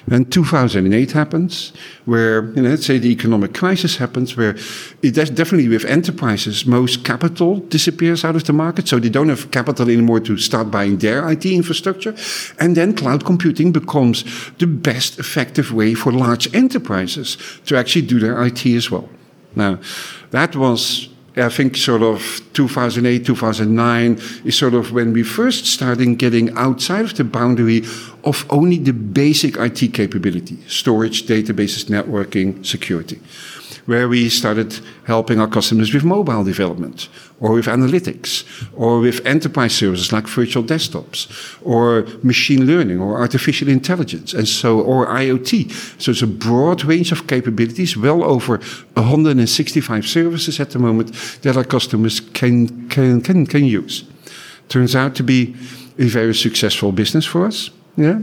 when 0.05 0.25
2008 0.25 1.11
happens, 1.11 1.71
where, 2.03 2.43
you 2.53 2.61
know, 2.61 2.69
let's 2.71 2.85
say 2.85 2.97
the 2.97 3.09
economic 3.09 3.53
crisis 3.53 3.95
happens, 3.95 4.35
where 4.35 4.57
it 5.01 5.13
definitely 5.13 5.69
with 5.69 5.85
enterprises, 5.85 6.65
most 6.65 7.05
capital 7.05 7.59
disappears 7.69 8.25
out 8.25 8.35
of 8.35 8.43
the 8.43 8.51
market. 8.51 8.89
So 8.89 8.99
they 8.99 9.09
don't 9.09 9.29
have 9.29 9.49
capital 9.51 9.89
anymore 9.89 10.19
to 10.21 10.37
start 10.37 10.69
buying 10.69 10.97
their 10.97 11.29
IT 11.29 11.45
infrastructure. 11.45 12.13
And 12.59 12.75
then 12.75 12.93
cloud 12.93 13.23
computing 13.23 13.71
becomes 13.71 14.25
the 14.57 14.67
best 14.67 15.19
effective 15.19 15.71
way 15.71 15.93
for 15.93 16.11
large 16.11 16.53
enterprises 16.53 17.37
to 17.65 17.77
actually 17.77 18.07
do 18.07 18.19
their 18.19 18.43
IT 18.43 18.65
as 18.65 18.91
well. 18.91 19.07
Now, 19.55 19.79
that 20.31 20.55
was 20.55 21.07
I 21.37 21.49
think 21.49 21.77
sort 21.77 22.01
of 22.01 22.41
2008, 22.53 23.25
2009 23.25 24.19
is 24.43 24.57
sort 24.57 24.73
of 24.73 24.91
when 24.91 25.13
we 25.13 25.23
first 25.23 25.65
started 25.65 26.17
getting 26.17 26.55
outside 26.57 27.05
of 27.05 27.15
the 27.15 27.23
boundary 27.23 27.83
of 28.23 28.45
only 28.49 28.77
the 28.77 28.91
basic 28.91 29.55
IT 29.57 29.93
capability, 29.93 30.57
storage, 30.67 31.25
databases, 31.27 31.85
networking, 31.85 32.65
security 32.65 33.19
where 33.85 34.07
we 34.07 34.29
started 34.29 34.79
helping 35.05 35.39
our 35.39 35.47
customers 35.47 35.93
with 35.93 36.03
mobile 36.03 36.43
development 36.43 37.09
or 37.39 37.53
with 37.53 37.65
analytics 37.65 38.45
or 38.73 38.99
with 38.99 39.25
enterprise 39.25 39.73
services 39.73 40.13
like 40.13 40.27
virtual 40.27 40.63
desktops 40.63 41.57
or 41.65 42.05
machine 42.23 42.65
learning 42.65 42.99
or 42.99 43.19
artificial 43.19 43.67
intelligence 43.67 44.33
and 44.33 44.47
so 44.47 44.79
or 44.79 45.07
IoT. 45.07 45.71
So 46.01 46.11
it's 46.11 46.21
a 46.21 46.27
broad 46.27 46.83
range 46.83 47.11
of 47.11 47.27
capabilities, 47.27 47.97
well 47.97 48.23
over 48.23 48.59
165 48.93 50.07
services 50.07 50.59
at 50.59 50.69
the 50.71 50.79
moment 50.79 51.13
that 51.41 51.57
our 51.57 51.65
customers 51.65 52.19
can 52.19 52.87
can 52.89 53.21
can, 53.21 53.45
can 53.45 53.65
use. 53.65 54.03
Turns 54.69 54.95
out 54.95 55.15
to 55.15 55.23
be 55.23 55.55
a 55.97 56.05
very 56.05 56.33
successful 56.33 56.91
business 56.91 57.25
for 57.25 57.45
us. 57.45 57.71
Yeah. 57.97 58.19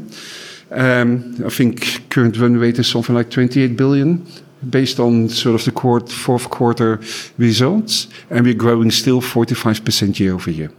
Um, 0.71 1.43
I 1.45 1.49
think 1.49 2.09
current 2.11 2.37
run 2.37 2.57
rate 2.59 2.79
is 2.79 2.89
something 2.89 3.15
like 3.15 3.31
28 3.31 3.77
billion 3.77 4.27
based 4.69 4.99
on 5.01 5.29
sort 5.29 5.55
of 5.55 5.65
the 5.65 5.73
fourth 6.09 6.51
quarter 6.51 7.01
results, 7.37 8.09
and 8.31 8.45
we're 8.45 8.55
growing 8.55 8.91
still 8.91 9.21
45% 9.21 10.19
year 10.19 10.35
over 10.35 10.51
year. 10.51 10.71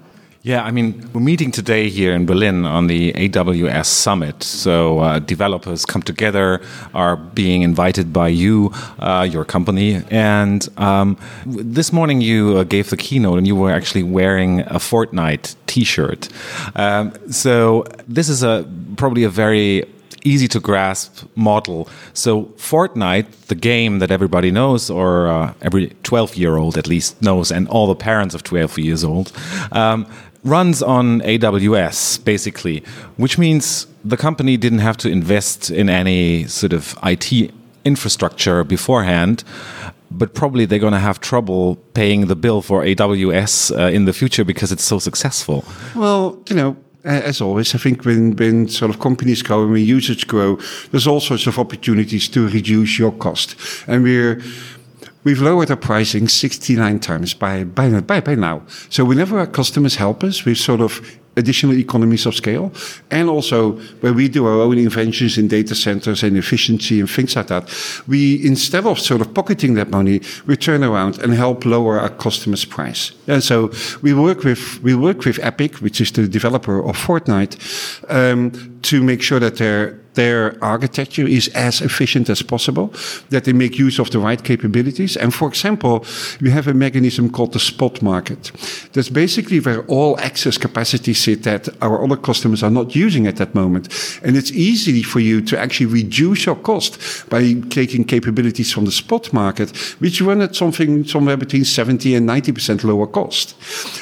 Yeah, 0.42 0.64
I 0.64 0.72
mean, 0.72 1.10
we're 1.14 1.20
meeting 1.20 1.52
today 1.52 1.90
here 1.90 2.14
in 2.14 2.26
Berlin 2.26 2.64
on 2.66 2.88
the 2.88 3.12
AWS 3.12 3.88
Summit. 3.88 4.42
So 4.42 5.00
uh, 5.00 5.20
developers 5.20 5.86
come 5.86 6.02
together, 6.02 6.62
are 6.94 7.18
being 7.18 7.62
invited 7.62 8.14
by 8.14 8.30
you, 8.30 8.72
uh, 9.00 9.28
your 9.30 9.44
company. 9.44 10.02
And 10.10 10.66
um, 10.78 11.18
this 11.46 11.92
morning 11.92 12.22
you 12.22 12.56
uh, 12.58 12.64
gave 12.64 12.90
the 12.90 12.96
keynote 12.96 13.38
and 13.38 13.48
you 13.48 13.56
were 13.56 13.70
actually 13.70 14.04
wearing 14.04 14.62
a 14.62 14.80
Fortnite 14.80 15.58
t 15.68 15.84
shirt. 15.84 16.30
Um, 16.74 17.12
so 17.30 17.84
this 18.08 18.30
is 18.30 18.42
a 18.42 18.66
probably 18.96 19.26
a 19.26 19.30
very 19.30 19.84
easy 20.24 20.48
to 20.48 20.60
grasp 20.60 21.26
model. 21.36 21.88
So 22.14 22.46
Fortnite, 22.58 23.48
the 23.48 23.56
game 23.56 24.00
that 24.00 24.12
everybody 24.12 24.52
knows, 24.52 24.90
or 24.90 25.28
uh, 25.28 25.54
every 25.62 25.96
12 26.04 26.36
year 26.36 26.58
old 26.58 26.78
at 26.78 26.88
least 26.88 27.22
knows, 27.22 27.52
and 27.52 27.68
all 27.68 27.88
the 27.88 27.96
parents 27.96 28.36
of 28.36 28.44
12 28.44 28.78
years 28.80 29.04
old, 29.04 29.32
um, 29.72 30.06
runs 30.44 30.82
on 30.82 31.22
AWS 31.22 32.24
basically, 32.24 32.84
which 33.18 33.38
means 33.38 33.88
the 34.04 34.18
company 34.18 34.58
didn't 34.58 34.80
have 34.80 34.98
to 34.98 35.10
invest 35.10 35.70
in 35.70 35.90
any 35.90 36.46
sort 36.46 36.74
of 36.74 36.98
IT 37.04 37.52
infrastructure 37.86 38.64
beforehand. 38.64 39.44
But 40.12 40.34
probably 40.34 40.66
they're 40.66 40.80
going 40.80 40.94
to 40.94 41.00
have 41.00 41.20
trouble 41.20 41.76
paying 41.94 42.28
the 42.28 42.36
bill 42.36 42.64
for 42.64 42.84
AWS 42.84 43.78
uh, 43.78 43.92
in 43.92 44.06
the 44.06 44.14
future 44.14 44.44
because 44.44 44.72
it's 44.72 44.84
so 44.84 44.98
successful. 44.98 45.64
Well, 45.96 46.42
you 46.50 46.56
know, 46.56 46.76
as 47.04 47.42
always, 47.42 47.74
I 47.74 47.78
think 47.78 48.04
when, 48.06 48.36
when 48.36 48.68
sort 48.68 48.92
of 48.92 49.00
companies 49.00 49.42
grow 49.42 49.64
and 49.64 49.72
when 49.72 49.84
usage 49.84 50.28
grow, 50.28 50.60
there's 50.92 51.08
all 51.08 51.20
sorts 51.20 51.48
of 51.48 51.58
opportunities 51.58 52.28
to 52.30 52.48
reduce 52.48 53.00
your 53.00 53.12
cost. 53.12 53.56
And 53.88 54.04
we're, 54.04 54.42
we've 55.24 55.42
lowered 55.42 55.72
our 55.72 55.78
pricing 55.78 56.28
69 56.28 57.00
times 57.00 57.34
by, 57.34 57.64
by, 57.64 58.02
by, 58.02 58.20
by 58.20 58.36
now. 58.36 58.64
So 58.90 59.06
whenever 59.06 59.40
our 59.40 59.48
customers 59.48 59.96
help 59.96 60.24
us, 60.24 60.44
we've 60.44 60.58
sort 60.58 60.82
of 60.82 61.20
additional 61.36 61.78
economies 61.78 62.26
of 62.26 62.36
scale. 62.36 62.72
And 63.12 63.30
also, 63.30 63.74
where 64.02 64.14
we 64.14 64.28
do 64.28 64.46
our 64.46 64.62
own 64.62 64.78
inventions 64.78 65.38
in 65.38 65.48
data 65.48 65.76
centers 65.76 66.24
and 66.24 66.38
efficiency 66.38 67.00
and 67.00 67.10
things 67.10 67.36
like 67.36 67.48
that, 67.48 67.74
we, 68.08 68.46
instead 68.46 68.86
of 68.86 69.00
sort 69.00 69.22
of 69.22 69.34
pocketing 69.34 69.76
that 69.76 69.90
money, 69.90 70.22
we 70.46 70.58
turn 70.58 70.84
around 70.84 71.20
and 71.20 71.34
help 71.34 71.66
lower 71.66 72.00
our 72.00 72.10
customers' 72.10 72.66
price. 72.66 73.12
And 73.28 73.44
so 73.44 73.72
we 74.02 74.14
work 74.14 74.44
with, 74.44 74.82
we 74.84 74.96
work 74.96 75.26
with 75.26 75.40
Epic, 75.40 75.76
which 75.78 76.02
is 76.02 76.12
the 76.12 76.28
developer 76.28 76.80
of 76.80 76.98
Fortnite, 76.98 77.56
um, 78.10 78.80
to 78.82 79.04
make 79.04 79.22
sure 79.22 79.40
that 79.40 79.58
their 79.58 80.00
their 80.20 80.58
architecture 80.62 81.28
is 81.28 81.48
as 81.50 81.82
efficient 81.82 82.30
as 82.30 82.42
possible, 82.42 82.92
that 83.30 83.44
they 83.44 83.54
make 83.54 83.80
use 83.80 84.00
of 84.00 84.10
the 84.10 84.20
right 84.20 84.44
capabilities. 84.44 85.16
And 85.18 85.34
for 85.34 85.48
example, 85.48 86.04
we 86.42 86.50
have 86.50 86.68
a 86.68 86.74
mechanism 86.74 87.30
called 87.30 87.54
the 87.54 87.60
spot 87.60 88.02
market. 88.02 88.52
That's 88.94 89.10
basically 89.10 89.60
where 89.60 89.84
all 89.88 90.20
excess 90.20 90.58
capacity 90.58 91.14
sit 91.20 91.44
that 91.44 91.70
our 91.82 92.04
other 92.04 92.18
customers 92.18 92.64
are 92.64 92.70
not 92.70 92.96
using 92.96 93.28
at 93.28 93.38
that 93.38 93.54
moment. 93.54 93.90
And 94.24 94.36
it's 94.36 94.52
easy 94.52 95.04
for 95.04 95.20
you 95.20 95.42
to 95.42 95.60
actually 95.60 95.88
reduce 95.88 96.46
your 96.46 96.56
cost 96.56 97.30
by 97.30 97.54
taking 97.70 98.04
capabilities 98.04 98.72
from 98.72 98.86
the 98.86 98.92
spot 98.92 99.34
market, 99.34 99.76
which 100.00 100.22
run 100.22 100.42
at 100.42 100.56
something 100.56 101.06
somewhere 101.06 101.38
between 101.38 101.66
70 101.66 102.16
and 102.16 102.28
90% 102.28 102.84
lower 102.84 103.08
cost. 103.08 103.56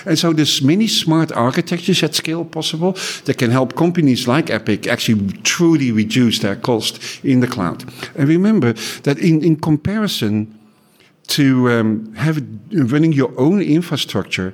And 0.05 0.17
so 0.17 0.33
there's 0.33 0.61
many 0.61 0.87
smart 0.87 1.31
architectures 1.31 2.03
at 2.03 2.15
scale 2.15 2.45
possible 2.45 2.93
that 3.25 3.37
can 3.37 3.51
help 3.51 3.75
companies 3.75 4.27
like 4.27 4.49
Epic 4.49 4.87
actually 4.87 5.31
truly 5.43 5.91
reduce 5.91 6.39
their 6.39 6.55
cost 6.55 6.99
in 7.23 7.39
the 7.39 7.47
cloud. 7.47 7.83
And 8.15 8.27
remember 8.27 8.73
that 9.03 9.17
in, 9.19 9.43
in 9.43 9.55
comparison 9.57 10.53
to 11.27 11.69
um, 11.69 12.13
have 12.15 12.41
running 12.71 13.13
your 13.13 13.31
own 13.37 13.61
infrastructure, 13.61 14.53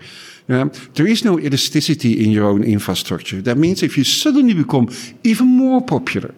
um, 0.49 0.71
there 0.93 1.07
is 1.07 1.23
no 1.23 1.39
elasticity 1.39 2.23
in 2.23 2.31
your 2.31 2.45
own 2.45 2.63
infrastructure. 2.63 3.41
That 3.41 3.57
means 3.57 3.81
if 3.83 3.97
you 3.97 4.03
suddenly 4.03 4.53
become 4.53 4.89
even 5.23 5.47
more 5.47 5.81
popular, 5.81 6.33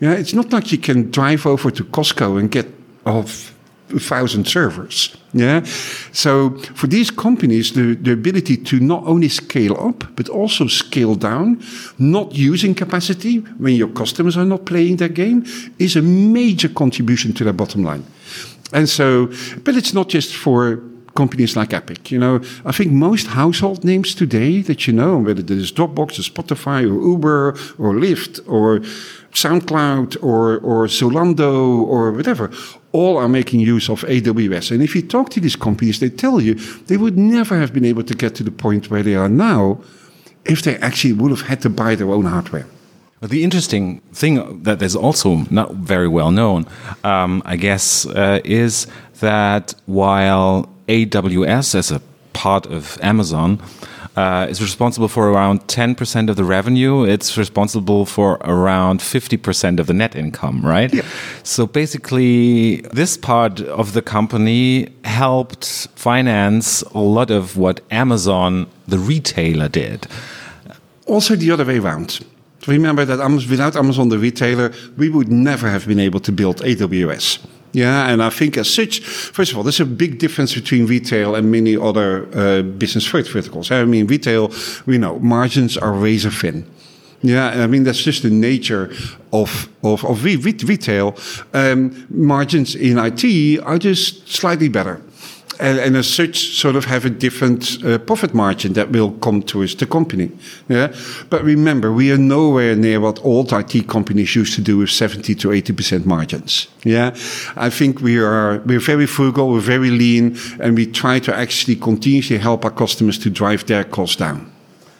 yeah, 0.00 0.12
it's 0.12 0.34
not 0.34 0.52
like 0.52 0.72
you 0.72 0.78
can 0.78 1.10
drive 1.10 1.46
over 1.46 1.70
to 1.70 1.84
Costco 1.84 2.38
and 2.38 2.50
get 2.50 2.66
off 3.06 3.54
thousand 4.00 4.46
servers. 4.46 5.16
Yeah. 5.34 5.62
So 6.12 6.56
for 6.74 6.86
these 6.86 7.10
companies, 7.10 7.72
the, 7.72 7.94
the 7.94 8.12
ability 8.12 8.56
to 8.56 8.80
not 8.80 9.04
only 9.04 9.28
scale 9.28 9.76
up, 9.78 10.04
but 10.16 10.28
also 10.28 10.66
scale 10.66 11.14
down, 11.14 11.62
not 11.98 12.34
using 12.34 12.74
capacity 12.74 13.38
when 13.58 13.74
your 13.74 13.88
customers 13.88 14.36
are 14.36 14.44
not 14.44 14.64
playing 14.64 14.96
their 14.96 15.08
game, 15.08 15.44
is 15.78 15.96
a 15.96 16.02
major 16.02 16.68
contribution 16.68 17.32
to 17.34 17.44
their 17.44 17.52
bottom 17.52 17.84
line. 17.84 18.04
And 18.72 18.88
so, 18.88 19.26
but 19.64 19.76
it's 19.76 19.92
not 19.92 20.08
just 20.08 20.34
for 20.34 20.82
companies 21.14 21.56
like 21.56 21.72
Epic. 21.72 22.10
You 22.10 22.18
know, 22.18 22.40
I 22.64 22.72
think 22.72 22.92
most 22.92 23.28
household 23.28 23.84
names 23.84 24.14
today 24.14 24.62
that 24.62 24.86
you 24.86 24.92
know, 24.92 25.18
whether 25.18 25.40
it 25.40 25.50
is 25.50 25.72
Dropbox 25.72 26.18
or 26.18 26.22
Spotify 26.22 26.82
or 26.82 27.00
Uber 27.10 27.48
or 27.78 27.94
Lyft 27.94 28.40
or 28.48 28.80
SoundCloud 29.32 30.22
or, 30.22 30.58
or 30.58 30.86
Zalando 30.86 31.82
or 31.82 32.12
whatever, 32.12 32.50
all 32.92 33.16
are 33.16 33.28
making 33.28 33.60
use 33.60 33.88
of 33.88 34.02
AWS. 34.02 34.70
And 34.70 34.82
if 34.82 34.94
you 34.94 35.02
talk 35.02 35.30
to 35.30 35.40
these 35.40 35.56
companies, 35.56 36.00
they 36.00 36.10
tell 36.10 36.40
you 36.40 36.54
they 36.86 36.96
would 36.96 37.16
never 37.16 37.58
have 37.58 37.72
been 37.72 37.84
able 37.84 38.04
to 38.04 38.14
get 38.14 38.34
to 38.36 38.44
the 38.44 38.50
point 38.50 38.90
where 38.90 39.02
they 39.02 39.14
are 39.14 39.28
now 39.28 39.80
if 40.44 40.62
they 40.62 40.76
actually 40.78 41.12
would 41.12 41.30
have 41.30 41.42
had 41.42 41.60
to 41.62 41.70
buy 41.70 41.94
their 41.94 42.10
own 42.10 42.24
hardware. 42.24 42.66
The 43.20 43.44
interesting 43.44 44.00
thing 44.12 44.64
that 44.64 44.82
is 44.82 44.96
also 44.96 45.46
not 45.48 45.74
very 45.74 46.08
well 46.08 46.32
known, 46.32 46.66
um, 47.04 47.40
I 47.44 47.54
guess, 47.54 48.04
uh, 48.04 48.40
is 48.44 48.88
that 49.20 49.74
while 49.86 50.68
AWS, 50.88 51.74
as 51.74 51.90
a 51.90 52.00
part 52.32 52.66
of 52.66 52.98
Amazon, 53.02 53.60
uh, 54.16 54.46
is 54.48 54.60
responsible 54.60 55.08
for 55.08 55.30
around 55.30 55.66
10% 55.68 56.28
of 56.28 56.36
the 56.36 56.44
revenue. 56.44 57.04
It's 57.04 57.38
responsible 57.38 58.04
for 58.04 58.34
around 58.42 59.00
50% 59.00 59.78
of 59.78 59.86
the 59.86 59.94
net 59.94 60.14
income, 60.14 60.64
right? 60.64 60.92
Yeah. 60.92 61.02
So 61.42 61.66
basically, 61.66 62.82
this 62.92 63.16
part 63.16 63.60
of 63.60 63.94
the 63.94 64.02
company 64.02 64.88
helped 65.04 65.88
finance 65.94 66.82
a 66.82 66.98
lot 66.98 67.30
of 67.30 67.56
what 67.56 67.80
Amazon, 67.90 68.66
the 68.86 68.98
retailer, 68.98 69.68
did. 69.68 70.06
Also, 71.06 71.34
the 71.34 71.50
other 71.50 71.64
way 71.64 71.78
around. 71.78 72.20
Remember 72.66 73.04
that 73.04 73.18
without 73.50 73.74
Amazon, 73.76 74.08
the 74.08 74.18
retailer, 74.18 74.72
we 74.96 75.08
would 75.08 75.32
never 75.32 75.68
have 75.68 75.86
been 75.86 75.98
able 75.98 76.20
to 76.20 76.30
build 76.30 76.58
AWS. 76.58 77.38
Yeah, 77.72 78.08
and 78.08 78.22
I 78.22 78.28
think 78.30 78.56
as 78.58 78.72
such, 78.72 79.00
first 79.00 79.50
of 79.50 79.56
all, 79.56 79.62
there's 79.62 79.80
a 79.80 79.86
big 79.86 80.18
difference 80.18 80.54
between 80.54 80.86
retail 80.86 81.34
and 81.34 81.50
many 81.50 81.76
other 81.76 82.28
uh, 82.36 82.62
business 82.62 83.06
verticals. 83.06 83.70
I 83.70 83.84
mean, 83.84 84.06
retail, 84.06 84.52
we 84.84 84.98
know 84.98 85.18
margins 85.20 85.78
are 85.78 85.92
razor 85.92 86.30
thin. 86.30 86.66
Yeah, 87.24 87.62
I 87.62 87.68
mean 87.68 87.84
that's 87.84 88.02
just 88.02 88.24
the 88.24 88.30
nature 88.30 88.92
of 89.32 89.68
of, 89.84 90.04
of 90.04 90.24
retail. 90.24 91.16
Um, 91.54 92.06
margins 92.10 92.74
in 92.74 92.98
IT 92.98 93.60
are 93.62 93.78
just 93.78 94.28
slightly 94.28 94.68
better 94.68 95.00
and, 95.62 95.78
and, 95.78 95.96
as 95.96 96.12
such, 96.12 96.58
sort 96.58 96.76
of 96.76 96.84
have 96.86 97.04
a 97.04 97.10
different 97.10 97.82
uh, 97.84 97.98
profit 97.98 98.34
margin 98.34 98.72
that 98.72 98.90
will 98.90 99.12
come 99.12 99.42
to 99.42 99.62
us, 99.62 99.74
the 99.74 99.86
company. 99.86 100.30
Yeah, 100.68 100.92
but 101.30 101.44
remember, 101.44 101.92
we 101.92 102.10
are 102.12 102.18
nowhere 102.18 102.74
near 102.74 103.00
what 103.00 103.24
old 103.24 103.52
IT 103.52 103.86
companies 103.88 104.34
used 104.34 104.54
to 104.56 104.60
do 104.60 104.78
with 104.78 104.90
seventy 104.90 105.34
to 105.36 105.52
eighty 105.52 105.72
percent 105.72 106.04
margins. 106.04 106.68
Yeah, 106.84 107.14
I 107.56 107.70
think 107.70 108.00
we 108.00 108.18
are 108.18 108.58
we're 108.66 108.80
very 108.80 109.06
frugal, 109.06 109.50
we're 109.50 109.60
very 109.60 109.90
lean, 109.90 110.36
and 110.60 110.76
we 110.76 110.86
try 110.86 111.20
to 111.20 111.34
actually 111.34 111.76
continuously 111.76 112.38
help 112.38 112.64
our 112.64 112.72
customers 112.72 113.18
to 113.18 113.30
drive 113.30 113.66
their 113.66 113.84
costs 113.84 114.16
down. 114.16 114.50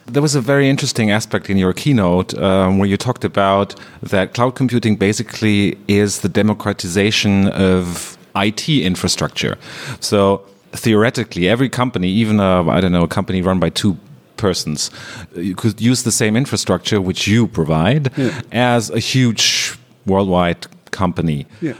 There 0.06 0.22
was 0.22 0.34
a 0.34 0.40
very 0.40 0.68
interesting 0.68 1.10
aspect 1.10 1.48
in 1.48 1.56
your 1.56 1.72
keynote 1.72 2.34
um, 2.38 2.78
where 2.78 2.88
you 2.88 2.96
talked 2.96 3.24
about 3.24 3.74
that 4.02 4.34
cloud 4.34 4.54
computing 4.54 4.96
basically 4.96 5.76
is 5.88 6.20
the 6.20 6.28
democratization 6.28 7.48
of 7.48 8.18
IT 8.34 8.68
infrastructure. 8.68 9.56
So 10.00 10.44
theoretically, 10.72 11.48
every 11.48 11.68
company, 11.68 12.08
even 12.08 12.40
a, 12.40 12.68
I 12.68 12.80
don't 12.80 12.92
know, 12.92 13.02
a 13.04 13.08
company 13.08 13.42
run 13.42 13.58
by 13.60 13.70
two 13.70 13.96
persons, 14.36 14.90
you 15.36 15.54
could 15.54 15.80
use 15.80 16.02
the 16.02 16.12
same 16.12 16.36
infrastructure 16.36 17.00
which 17.00 17.26
you 17.28 17.46
provide 17.46 18.10
Yeah. 18.16 18.40
as 18.50 18.90
a 18.90 18.98
huge 18.98 19.78
worldwide 20.06 20.66
company. 20.90 21.46
Yeah. 21.60 21.74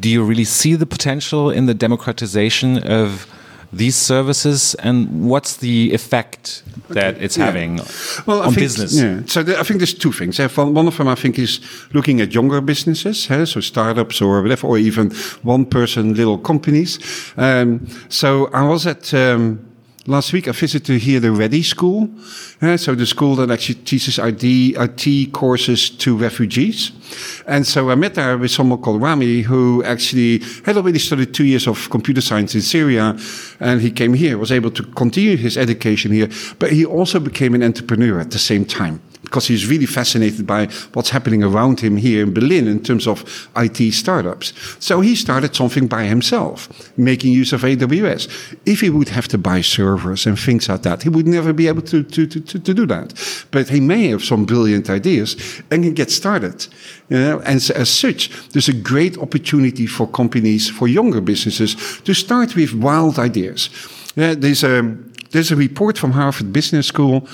Do 0.00 0.08
you 0.08 0.22
really 0.22 0.44
see 0.44 0.74
the 0.76 0.86
potential 0.86 1.50
in 1.50 1.66
the 1.66 1.74
democratization 1.74 2.78
of 2.78 3.26
these 3.76 3.96
services, 3.96 4.74
and 4.82 5.08
what's 5.30 5.56
the 5.56 5.92
effect 5.94 6.62
that 6.88 7.16
it's 7.20 7.36
Yeah. 7.36 7.46
having 7.46 7.80
Well, 8.26 8.42
I 8.42 8.46
on 8.46 8.54
think, 8.54 8.64
business? 8.64 8.92
Yeah. 8.94 9.20
So 9.26 9.42
the, 9.42 9.58
I 9.58 9.62
think 9.64 9.78
there's 9.80 9.94
two 9.94 10.12
things. 10.12 10.38
One 10.56 10.86
of 10.88 10.96
them, 10.96 11.08
I 11.08 11.14
think, 11.16 11.38
is 11.38 11.60
looking 11.92 12.20
at 12.20 12.32
younger 12.34 12.60
businesses, 12.60 13.28
so 13.44 13.60
startups 13.60 14.20
or 14.20 14.42
whatever, 14.42 14.66
or 14.66 14.78
even 14.78 15.10
one-person 15.42 16.14
little 16.14 16.38
companies. 16.38 16.98
Um, 17.36 17.86
so 18.08 18.48
I 18.52 18.62
was 18.68 18.86
at. 18.86 19.12
Um, 19.14 19.58
Last 20.06 20.34
week, 20.34 20.48
I 20.48 20.52
visited 20.52 21.00
here 21.00 21.18
the 21.18 21.28
ReDI 21.28 21.64
School. 21.64 22.10
Uh, 22.60 22.76
so 22.76 22.94
the 22.94 23.06
school 23.06 23.36
that 23.36 23.50
actually 23.50 23.76
teaches 23.76 24.18
ID, 24.18 24.76
IT 24.76 25.32
courses 25.32 25.88
to 25.88 26.14
refugees. 26.14 26.92
And 27.46 27.66
so 27.66 27.88
I 27.88 27.94
met 27.94 28.14
there 28.14 28.36
with 28.36 28.50
someone 28.50 28.82
called 28.82 29.00
Rami, 29.00 29.40
who 29.40 29.82
actually 29.82 30.42
had 30.66 30.76
already 30.76 30.98
studied 30.98 31.32
two 31.32 31.46
years 31.46 31.66
of 31.66 31.88
computer 31.88 32.20
science 32.20 32.54
in 32.54 32.60
Syria. 32.60 33.16
And 33.60 33.80
he 33.80 33.90
came 33.90 34.12
here, 34.12 34.36
was 34.36 34.52
able 34.52 34.70
to 34.72 34.82
continue 34.82 35.38
his 35.38 35.56
education 35.56 36.12
here. 36.12 36.28
But 36.58 36.72
he 36.72 36.84
also 36.84 37.18
became 37.18 37.54
an 37.54 37.62
entrepreneur 37.62 38.20
at 38.20 38.30
the 38.30 38.38
same 38.38 38.66
time 38.66 39.00
because 39.24 39.46
he's 39.46 39.66
really 39.66 39.86
fascinated 39.86 40.46
by 40.46 40.66
what's 40.92 41.10
happening 41.10 41.42
around 41.42 41.80
him 41.80 41.96
here 41.96 42.22
in 42.22 42.32
Berlin 42.32 42.68
in 42.68 42.82
terms 42.82 43.06
of 43.06 43.48
IT 43.56 43.92
startups. 43.92 44.52
So 44.78 45.00
he 45.00 45.16
started 45.16 45.54
something 45.54 45.86
by 45.86 46.04
himself, 46.04 46.68
making 46.96 47.32
use 47.32 47.52
of 47.52 47.62
AWS. 47.62 48.56
If 48.66 48.80
he 48.80 48.90
would 48.90 49.08
have 49.08 49.28
to 49.28 49.38
buy 49.38 49.60
servers 49.62 50.26
and 50.26 50.38
things 50.38 50.68
like 50.68 50.82
that, 50.82 51.02
he 51.02 51.08
would 51.08 51.26
never 51.26 51.52
be 51.52 51.68
able 51.68 51.82
to, 51.82 52.02
to, 52.02 52.26
to, 52.26 52.40
to, 52.40 52.74
do 52.74 52.86
that. 52.86 53.14
But 53.50 53.68
he 53.68 53.80
may 53.80 54.08
have 54.08 54.22
some 54.22 54.44
brilliant 54.44 54.90
ideas 54.90 55.62
and 55.70 55.82
can 55.82 55.94
get 55.94 56.10
started. 56.10 56.66
You 57.08 57.18
know? 57.18 57.40
And 57.40 57.56
as 57.70 57.90
such, 57.90 58.30
there's 58.50 58.68
a 58.68 58.72
great 58.72 59.18
opportunity 59.18 59.86
for 59.86 60.06
companies, 60.06 60.70
for 60.70 60.88
younger 60.88 61.20
businesses, 61.20 61.76
to 62.04 62.14
start 62.14 62.54
with 62.54 62.74
wild 62.74 63.18
ideas. 63.18 63.70
Yeah, 64.16 64.34
there's 64.34 64.62
a 64.62 64.96
there's 65.30 65.50
a 65.50 65.56
report 65.56 65.98
from 65.98 66.12
Harvard 66.12 66.52
Business 66.52 66.86
School 66.86 67.26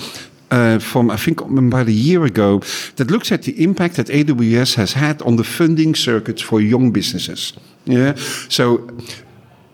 Eh, 0.51 0.79
from 0.79 1.09
I 1.09 1.15
think 1.15 1.39
about 1.39 1.87
a 1.87 1.93
year 1.93 2.25
ago 2.25 2.61
that 2.97 3.09
looks 3.09 3.31
at 3.31 3.43
the 3.43 3.63
impact 3.63 3.95
that 3.95 4.07
AWS 4.07 4.75
has 4.75 4.93
had 4.93 5.21
on 5.21 5.37
the 5.37 5.45
funding 5.45 5.95
circuits 5.95 6.41
for 6.41 6.59
young 6.59 6.91
businesses. 6.91 7.53
Yeah, 7.85 8.15
so. 8.49 8.87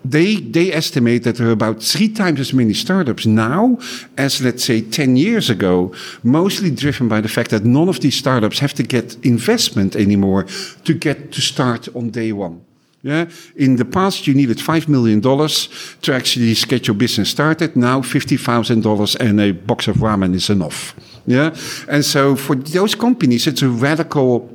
They, 0.05 0.35
they 0.35 0.71
estimate 0.71 1.23
that 1.23 1.35
there 1.35 1.49
are 1.49 1.51
about 1.51 1.83
three 1.83 2.07
times 2.07 2.39
as 2.39 2.53
many 2.53 2.73
startups 2.73 3.25
now 3.25 3.77
as, 4.17 4.41
let's 4.41 4.63
say, 4.63 4.79
10 4.79 5.17
years 5.17 5.49
ago, 5.49 5.91
mostly 6.23 6.71
driven 6.71 7.09
by 7.09 7.19
the 7.19 7.27
fact 7.27 7.49
that 7.49 7.65
none 7.65 7.89
of 7.89 7.99
these 7.99 8.15
startups 8.15 8.59
have 8.59 8.73
to 8.75 8.83
get 8.83 9.17
investment 9.25 9.97
anymore 9.97 10.45
to 10.85 10.93
get 10.93 11.33
to 11.33 11.41
start 11.41 11.89
on 11.93 12.11
day 12.11 12.31
one. 12.31 12.61
Yeah. 13.03 13.29
In 13.55 13.75
the 13.75 13.85
past, 13.85 14.27
you 14.27 14.33
needed 14.33 14.57
$5 14.57 14.87
million 14.87 15.21
to 15.21 16.13
actually 16.13 16.53
get 16.67 16.87
your 16.87 16.95
business 16.95 17.29
started. 17.29 17.75
Now, 17.75 18.01
$50,000 18.01 19.15
and 19.19 19.39
a 19.39 19.51
box 19.51 19.87
of 19.87 19.97
ramen 19.97 20.33
is 20.33 20.49
enough. 20.49 20.95
Yeah. 21.25 21.55
And 21.87 22.03
so 22.03 22.35
for 22.35 22.55
those 22.55 22.95
companies, 22.95 23.47
it's 23.47 23.61
a 23.61 23.69
radical, 23.69 24.49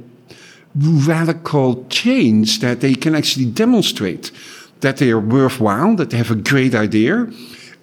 radical 0.74 1.86
change 1.88 2.60
that 2.60 2.80
they 2.80 2.94
can 2.94 3.14
actually 3.14 3.46
demonstrate 3.46 4.32
that 4.80 4.96
they 4.96 5.10
are 5.10 5.20
worthwhile, 5.20 5.94
that 5.96 6.10
they 6.10 6.16
have 6.16 6.30
a 6.30 6.36
great 6.36 6.74
idea. 6.74 7.28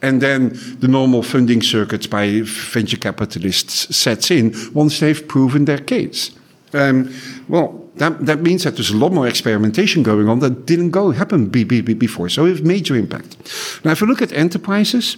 And 0.02 0.22
then 0.22 0.58
the 0.80 0.88
normal 0.88 1.24
funding 1.24 1.62
circuits 1.62 2.08
by 2.08 2.42
venture 2.44 2.98
capitalists 2.98 3.96
sets 3.96 4.32
in 4.32 4.54
once 4.74 5.00
they've 5.00 5.28
proven 5.28 5.66
their 5.66 5.80
case. 5.80 6.32
Um, 6.74 7.14
well, 7.48 7.90
that, 7.96 8.26
that 8.26 8.42
means 8.42 8.64
that 8.64 8.76
there's 8.76 8.92
a 8.92 8.98
lot 8.98 9.12
more 9.12 9.28
experimentation 9.28 10.04
going 10.04 10.30
on 10.30 10.40
that 10.40 10.66
didn't 10.66 10.92
go 10.92 11.12
happen 11.12 11.48
be, 11.48 11.64
be, 11.64 11.82
be 11.82 11.94
before. 11.94 12.30
So 12.30 12.46
it 12.46 12.52
has 12.52 12.62
major 12.62 12.96
impact. 12.96 13.38
Now, 13.84 13.92
if 13.92 14.02
you 14.02 14.08
look 14.08 14.22
at 14.22 14.32
enterprises, 14.32 15.18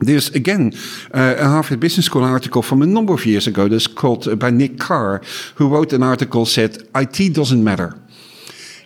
there's 0.00 0.28
again 0.30 0.72
uh, 1.12 1.34
a 1.38 1.44
Harvard 1.44 1.80
Business 1.80 2.06
School 2.06 2.22
article 2.22 2.62
from 2.62 2.82
a 2.82 2.86
number 2.86 3.12
of 3.12 3.26
years 3.26 3.46
ago 3.46 3.68
that's 3.68 3.88
called 3.88 4.28
uh, 4.28 4.36
by 4.36 4.50
Nick 4.50 4.78
Carr, 4.78 5.20
who 5.56 5.68
wrote 5.68 5.92
an 5.92 6.02
article 6.02 6.46
said 6.46 6.88
IT 6.94 7.34
doesn't 7.34 7.62
matter. 7.62 7.98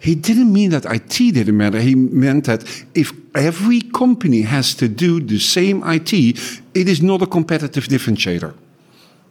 He 0.01 0.17
didn't 0.17 0.53
mean 0.53 0.71
that 0.71 0.85
IT 0.85 1.35
didn't 1.35 1.57
matter. 1.57 1.81
He 1.81 1.95
meant 1.95 2.47
that 2.47 2.65
if 2.95 3.13
every 3.37 3.81
company 3.81 4.43
has 4.43 4.75
to 4.77 4.89
do 4.89 5.21
the 5.21 5.39
same 5.39 5.83
IT, 5.85 6.13
it 6.13 6.89
is 6.89 7.01
not 7.01 7.23
a 7.23 7.27
competitive 7.27 7.85
differentiator. 7.85 8.53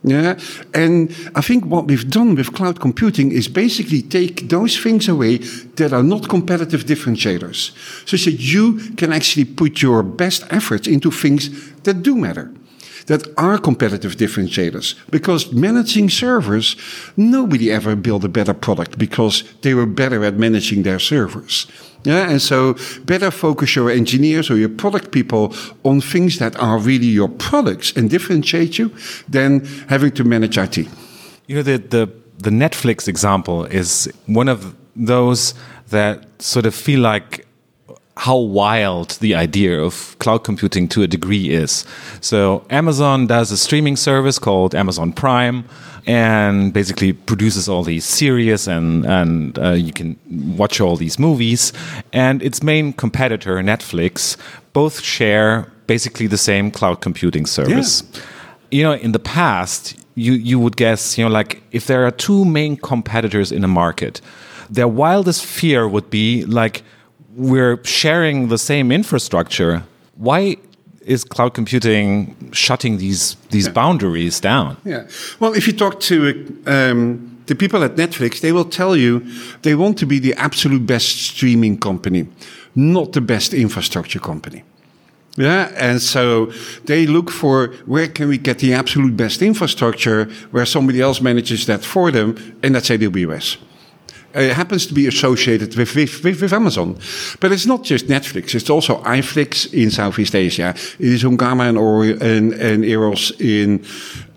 Yeah, 0.04 0.40
and 0.74 1.12
I 1.36 1.42
think 1.42 1.66
what 1.66 1.86
we've 1.86 2.10
done 2.10 2.34
with 2.34 2.54
cloud 2.54 2.80
computing 2.80 3.32
is 3.32 3.48
basically 3.48 4.02
take 4.02 4.50
those 4.50 4.76
things 4.76 5.08
away 5.08 5.38
that 5.76 5.94
are 5.94 6.02
not 6.02 6.28
competitive 6.28 6.86
differentiators, 6.86 7.72
so 8.08 8.18
that 8.18 8.40
you 8.40 8.80
can 8.98 9.14
actually 9.14 9.46
put 9.46 9.84
your 9.84 10.02
best 10.02 10.44
efforts 10.50 10.88
into 10.88 11.12
things 11.12 11.52
that 11.84 12.02
do 12.02 12.16
matter, 12.16 12.52
that 13.08 13.28
are 13.38 13.58
competitive 13.58 14.16
differentiators. 14.16 14.96
Because 15.10 15.52
managing 15.52 16.10
servers, 16.10 16.76
nobody 17.18 17.72
ever 17.72 17.96
built 17.96 18.24
a 18.24 18.30
better 18.30 18.54
product 18.54 18.98
because 18.98 19.44
they 19.62 19.74
were 19.74 19.86
better 19.86 20.24
at 20.24 20.36
managing 20.36 20.84
their 20.84 21.00
servers. 21.00 21.68
Yeah, 22.04 22.30
and 22.30 22.42
so 22.42 22.76
better 23.06 23.30
focus 23.30 23.76
your 23.76 23.92
engineers 23.92 24.50
or 24.50 24.58
your 24.58 24.70
product 24.70 25.12
people 25.12 25.54
on 25.84 26.02
things 26.02 26.40
that 26.40 26.56
are 26.60 26.80
really 26.80 27.06
your 27.06 27.30
products 27.30 27.96
and 27.96 28.10
differentiate 28.10 28.80
you 28.80 28.92
than 29.30 29.66
having 29.88 30.12
to 30.14 30.24
manage 30.24 30.58
IT. 30.58 30.78
You 31.48 31.56
know, 31.58 31.62
the, 31.62 31.78
the, 31.78 32.12
the 32.40 32.50
Netflix 32.50 33.08
example 33.08 33.66
is 33.66 34.12
one 34.26 34.48
of 34.48 34.76
those 34.96 35.54
that 35.90 36.42
sort 36.42 36.66
of 36.66 36.74
feel 36.74 37.02
like 37.02 37.46
how 38.22 38.38
wild 38.38 39.10
the 39.20 39.34
idea 39.34 39.82
of 39.82 40.16
cloud 40.20 40.44
computing 40.44 40.88
to 40.88 41.02
a 41.02 41.08
degree 41.08 41.50
is. 41.50 41.84
So 42.20 42.64
Amazon 42.70 43.26
does 43.26 43.52
a 43.52 43.58
streaming 43.58 43.96
service 43.96 44.38
called 44.38 44.76
Amazon 44.76 45.12
Prime 45.12 45.66
and 46.06 46.72
basically 46.72 47.14
produces 47.14 47.68
all 47.68 47.82
these 47.82 48.06
series 48.06 48.68
and 48.68 49.06
and 49.08 49.58
uh, 49.58 49.72
you 49.72 49.92
can 49.92 50.20
watch 50.56 50.80
all 50.80 50.96
these 50.98 51.18
movies 51.18 51.74
and 52.14 52.44
its 52.44 52.62
main 52.62 52.94
competitor 52.94 53.56
Netflix 53.56 54.38
both 54.74 55.02
share 55.02 55.66
basically 55.88 56.28
the 56.28 56.38
same 56.38 56.70
cloud 56.70 57.02
computing 57.02 57.48
service. 57.48 58.04
You 58.70 58.84
know, 58.84 58.94
in 58.94 59.14
the 59.14 59.24
past 59.38 59.96
you 60.14 60.34
you 60.34 60.60
would 60.60 60.78
guess, 60.78 61.18
you 61.18 61.24
know, 61.26 61.32
like 61.32 61.64
if 61.72 61.88
there 61.88 62.06
are 62.06 62.12
two 62.12 62.46
main 62.46 62.78
competitors 62.78 63.52
in 63.52 63.64
a 63.64 63.74
market, 63.84 64.22
their 64.70 64.88
wildest 64.88 65.44
fear 65.44 65.88
would 65.88 66.12
be 66.12 66.46
like 66.46 66.84
we're 67.36 67.84
sharing 67.84 68.50
the 68.50 68.58
same 68.58 68.91
infrastructure. 68.91 69.84
Why 70.15 70.58
is 71.06 71.24
cloud 71.24 71.54
computing 71.54 72.36
shutting 72.52 72.98
these 72.98 73.36
these 73.50 73.67
yeah. 73.67 73.74
boundaries 73.74 74.39
down? 74.39 74.78
Yeah. 74.86 75.08
Well, 75.39 75.54
if 75.54 75.67
you 75.67 75.74
talk 75.74 76.00
to 76.02 76.17
um, 76.67 77.41
the 77.48 77.56
people 77.56 77.84
at 77.84 77.96
Netflix, 77.96 78.39
they 78.41 78.52
will 78.52 78.70
tell 78.70 78.96
you 78.96 79.26
they 79.62 79.76
want 79.76 79.98
to 80.00 80.06
be 80.06 80.20
the 80.20 80.34
absolute 80.36 80.86
best 80.86 81.08
streaming 81.08 81.80
company, 81.80 82.28
not 82.76 83.13
the 83.13 83.22
best 83.22 83.54
infrastructure 83.54 84.20
company. 84.20 84.63
Yeah, 85.38 85.72
and 85.78 86.02
so 86.02 86.52
they 86.86 87.08
look 87.08 87.32
for 87.32 87.67
where 87.86 88.10
can 88.10 88.28
we 88.28 88.38
get 88.38 88.60
the 88.60 88.74
absolute 88.74 89.15
best 89.15 89.41
infrastructure 89.41 90.26
where 90.52 90.65
somebody 90.65 91.00
else 91.00 91.22
manages 91.22 91.65
that 91.67 91.86
for 91.86 92.12
them, 92.12 92.36
and 92.62 92.76
that's 92.76 92.89
AWS. 92.89 93.58
It 94.34 94.54
happens 94.54 94.86
to 94.88 94.94
be 94.94 95.08
associated 95.08 95.76
with, 95.76 95.96
with, 95.96 96.24
with, 96.24 96.41
with, 96.41 96.54
Amazon. 96.54 96.98
But 97.39 97.52
it's 97.52 97.65
not 97.65 97.84
just 97.84 98.08
Netflix, 98.08 98.56
it's 98.56 98.70
also 98.70 99.02
iFlix 99.04 99.74
in 99.74 99.91
Southeast 99.91 100.36
Asia. 100.36 100.70
It 101.00 101.08
is 101.08 101.24
Hungama 101.24 101.70
and, 101.70 101.78
or, 101.78 102.04
and, 102.04 102.54
and 102.54 102.86
Eros 102.86 103.32
in, 103.39 103.86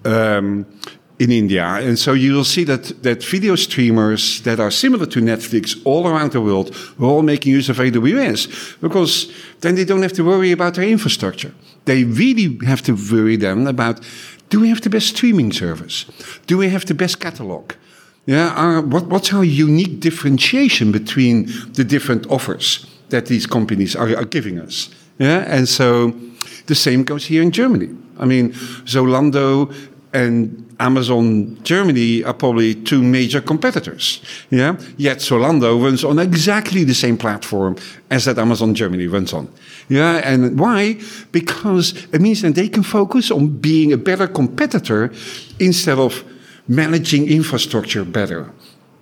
um, 0.05 0.67
in 1.19 1.31
India. 1.31 1.65
And 1.65 1.99
so 1.99 2.13
you 2.13 2.35
will 2.35 2.45
see 2.45 2.65
that, 2.65 3.03
that 3.03 3.23
video 3.23 3.57
streamers 3.57 4.41
that 4.43 4.59
are 4.59 4.71
similar 4.71 5.07
to 5.07 5.21
Netflix 5.21 5.81
all 5.85 6.09
around 6.09 6.33
the 6.33 6.41
world 6.41 6.75
are 6.99 7.05
all 7.05 7.23
making 7.23 7.53
use 7.53 7.69
of 7.69 7.77
AWS 7.77 8.81
because 8.81 9.33
then 9.61 9.77
they 9.77 9.85
don't 9.85 10.03
have 10.03 10.13
to 10.15 10.25
worry 10.25 10.53
about 10.53 10.75
their 10.75 10.89
infrastructure. 10.89 11.55
They 11.85 12.05
really 12.05 12.59
have 12.67 12.83
to 12.83 12.93
worry 12.93 13.37
then 13.37 13.67
about 13.67 14.01
do 14.51 14.61
we 14.61 14.69
have 14.69 14.83
the 14.83 14.91
best 14.91 15.09
streaming 15.09 15.53
service? 15.53 16.05
Do 16.47 16.59
we 16.59 16.69
have 16.69 16.85
the 16.85 16.95
best 16.95 17.19
catalog? 17.19 17.73
Yeah, 18.27 18.55
our, 18.55 18.81
what, 18.81 19.07
what's 19.07 19.33
our 19.33 19.45
unique 19.45 20.01
differentiation 20.01 20.93
between 20.93 21.47
the 21.75 21.85
different 21.85 22.27
offers 22.31 22.87
that 23.11 23.27
these 23.27 23.47
companies 23.47 23.95
are, 23.95 24.17
are, 24.17 24.25
giving 24.25 24.59
us? 24.59 24.89
Yeah, 25.19 25.45
and 25.47 25.69
so 25.69 26.15
the 26.67 26.75
same 26.75 27.05
goes 27.05 27.27
here 27.27 27.43
in 27.43 27.51
Germany. 27.51 27.91
I 28.19 28.25
mean, 28.25 28.53
Zalando 28.87 29.75
and 30.15 30.65
Amazon 30.81 31.59
Germany 31.63 32.25
are 32.25 32.35
probably 32.35 32.75
two 32.75 33.03
major 33.03 33.41
competitors. 33.41 34.23
Yeah. 34.51 34.77
Yet 34.97 35.19
Zalando 35.19 35.83
runs 35.83 36.05
on 36.05 36.19
exactly 36.19 36.85
the 36.85 36.95
same 36.95 37.17
platform 37.17 37.77
as 38.11 38.25
that 38.25 38.39
Amazon 38.39 38.75
Germany 38.75 39.07
runs 39.07 39.33
on. 39.33 39.49
Yeah. 39.89 40.21
And 40.25 40.59
why? 40.59 41.01
Because 41.33 42.07
it 42.13 42.21
means 42.21 42.43
that 42.43 42.55
they 42.55 42.69
can 42.69 42.83
focus 42.83 43.31
on 43.31 43.49
being 43.49 43.93
a 43.93 43.97
better 43.97 44.27
competitor 44.27 45.13
instead 45.59 45.99
of 45.99 46.25
managing 46.69 47.29
infrastructure 47.29 48.05
better. 48.05 48.51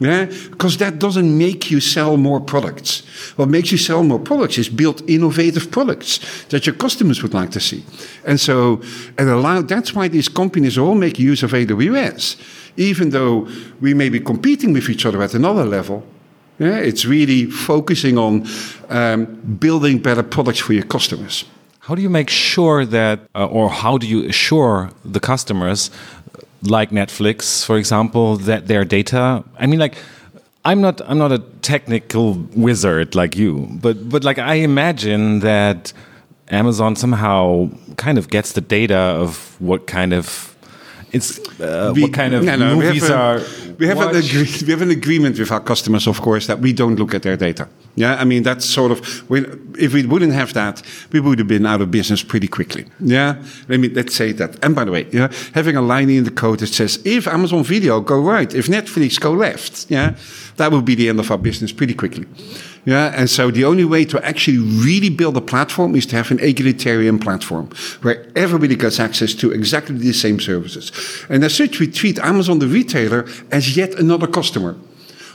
Yeah, 0.02 0.24
because 0.50 0.78
that 0.78 0.98
doesn't 0.98 1.38
make 1.38 1.70
you 1.70 1.78
sell 1.78 2.16
more 2.16 2.40
products. 2.40 3.02
What 3.36 3.48
makes 3.48 3.70
you 3.70 3.78
sell 3.78 4.02
more 4.02 4.18
products 4.18 4.58
is 4.58 4.68
build 4.68 5.08
innovative 5.08 5.70
products 5.70 6.18
that 6.48 6.66
your 6.66 6.74
customers 6.74 7.22
would 7.22 7.34
like 7.34 7.50
to 7.52 7.60
see. 7.60 7.84
And 8.26 8.40
so, 8.40 8.82
and 9.16 9.28
allow, 9.28 9.62
that's 9.62 9.94
why 9.94 10.08
these 10.08 10.28
companies 10.28 10.76
all 10.76 10.96
make 10.96 11.20
use 11.20 11.44
of 11.44 11.52
AWS. 11.52 12.36
Even 12.76 13.10
though 13.10 13.46
we 13.80 13.94
may 13.94 14.08
be 14.08 14.18
competing 14.18 14.72
with 14.72 14.88
each 14.88 15.06
other 15.06 15.22
at 15.22 15.34
another 15.34 15.64
level, 15.64 16.02
yeah, 16.58 16.78
it's 16.78 17.04
really 17.04 17.46
focusing 17.46 18.18
on 18.18 18.44
um, 18.88 19.26
building 19.60 19.98
better 19.98 20.24
products 20.24 20.58
for 20.58 20.72
your 20.72 20.84
customers. 20.84 21.44
How 21.80 21.94
do 21.94 22.02
you 22.02 22.10
make 22.10 22.30
sure 22.30 22.86
that, 22.86 23.20
uh, 23.34 23.46
or 23.46 23.68
how 23.68 23.98
do 23.98 24.06
you 24.06 24.28
assure 24.28 24.90
the 25.04 25.20
customers 25.20 25.90
like 26.62 26.90
Netflix, 26.90 27.64
for 27.64 27.76
example, 27.76 28.36
that 28.38 28.66
their 28.66 28.84
data. 28.84 29.44
I 29.58 29.66
mean, 29.66 29.80
like, 29.80 29.96
I'm 30.64 30.80
not 30.80 31.00
I'm 31.08 31.18
not 31.18 31.32
a 31.32 31.38
technical 31.62 32.34
wizard 32.54 33.14
like 33.14 33.36
you, 33.36 33.68
but 33.70 34.08
but 34.08 34.24
like 34.24 34.38
I 34.38 34.54
imagine 34.54 35.40
that 35.40 35.92
Amazon 36.48 36.96
somehow 36.96 37.70
kind 37.96 38.18
of 38.18 38.28
gets 38.28 38.52
the 38.52 38.60
data 38.60 38.96
of 38.96 39.56
what 39.60 39.86
kind 39.86 40.12
of 40.12 40.56
it's 41.12 41.38
uh, 41.60 41.92
we, 41.94 42.02
what 42.02 42.12
kind 42.12 42.34
of 42.34 42.44
no, 42.44 42.56
no, 42.56 42.76
movies 42.76 43.08
a, 43.08 43.16
are. 43.16 43.40
We 43.82 43.88
have 43.88 44.00
an 44.00 44.14
agree, 44.14 44.48
we 44.64 44.70
have 44.70 44.82
an 44.82 44.92
agreement 44.92 45.36
with 45.40 45.50
our 45.50 45.58
customers, 45.58 46.06
of 46.06 46.20
course, 46.20 46.46
that 46.46 46.60
we 46.60 46.72
don't 46.72 46.94
look 46.94 47.14
at 47.14 47.22
their 47.22 47.36
data. 47.36 47.66
Yeah, 47.96 48.14
I 48.14 48.24
mean 48.24 48.44
that's 48.44 48.64
sort 48.64 48.92
of 48.92 49.00
if 49.76 49.92
we 49.92 50.06
wouldn't 50.06 50.32
have 50.34 50.54
that, 50.54 50.82
we 51.10 51.18
would 51.18 51.40
have 51.40 51.48
been 51.48 51.66
out 51.66 51.80
of 51.80 51.90
business 51.90 52.22
pretty 52.22 52.46
quickly. 52.46 52.86
Yeah, 53.00 53.42
let 53.68 53.80
me 53.80 53.88
let's 53.88 54.14
say 54.14 54.30
that. 54.32 54.64
And 54.64 54.76
by 54.76 54.84
the 54.84 54.92
way, 54.92 55.08
yeah, 55.10 55.32
having 55.52 55.74
a 55.76 55.82
line 55.82 56.10
in 56.10 56.22
the 56.22 56.30
code 56.30 56.60
that 56.60 56.68
says 56.68 57.00
if 57.04 57.26
Amazon 57.26 57.64
Video 57.64 58.00
go 58.00 58.20
right, 58.20 58.54
if 58.54 58.68
Netflix 58.68 59.18
go 59.18 59.32
left, 59.32 59.90
yeah, 59.90 60.14
that 60.58 60.70
would 60.70 60.84
be 60.84 60.94
the 60.94 61.08
end 61.08 61.18
of 61.18 61.28
our 61.32 61.38
business 61.38 61.72
pretty 61.72 61.94
quickly. 61.94 62.24
Yeah, 62.84 63.12
and 63.14 63.30
so 63.30 63.52
the 63.52 63.64
only 63.64 63.84
way 63.84 64.04
to 64.06 64.24
actually 64.24 64.58
really 64.58 65.08
build 65.08 65.36
a 65.36 65.40
platform 65.40 65.94
is 65.94 66.04
to 66.06 66.16
have 66.16 66.32
an 66.32 66.40
egalitarian 66.40 67.18
platform 67.20 67.70
where 68.00 68.26
everybody 68.34 68.74
gets 68.74 68.98
access 68.98 69.34
to 69.34 69.52
exactly 69.52 69.96
the 69.98 70.12
same 70.12 70.40
services. 70.40 70.90
And 71.28 71.44
as 71.44 71.54
such, 71.54 71.78
we 71.78 71.86
treat 71.86 72.18
Amazon 72.18 72.58
the 72.58 72.66
retailer 72.66 73.24
as 73.52 73.71
yet 73.76 73.98
another 73.98 74.26
customer. 74.26 74.76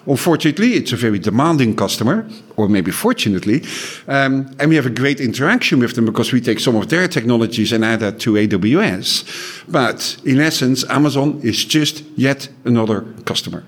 Unfortunately, 0.08 0.74
it's 0.74 0.94
a 0.94 0.96
very 0.96 1.20
demanding 1.20 1.76
customer, 1.76 2.26
or 2.56 2.70
maybe 2.70 2.92
fortunately, 2.92 3.62
um, 4.08 4.56
and 4.58 4.70
we 4.70 4.76
have 4.78 4.86
a 4.86 4.90
great 4.90 5.20
interaction 5.20 5.80
with 5.80 5.96
them 5.96 6.06
because 6.06 6.32
we 6.32 6.40
take 6.40 6.62
some 6.62 6.78
of 6.78 6.88
their 6.88 7.10
technologies 7.10 7.74
and 7.74 7.84
add 7.84 8.00
that 8.00 8.18
to 8.20 8.34
AWS. 8.34 9.26
But 9.68 10.18
in 10.24 10.40
essence, 10.40 10.86
Amazon 10.90 11.42
is 11.44 11.66
just 11.66 12.04
yet 12.16 12.48
another 12.64 13.02
customer. 13.26 13.66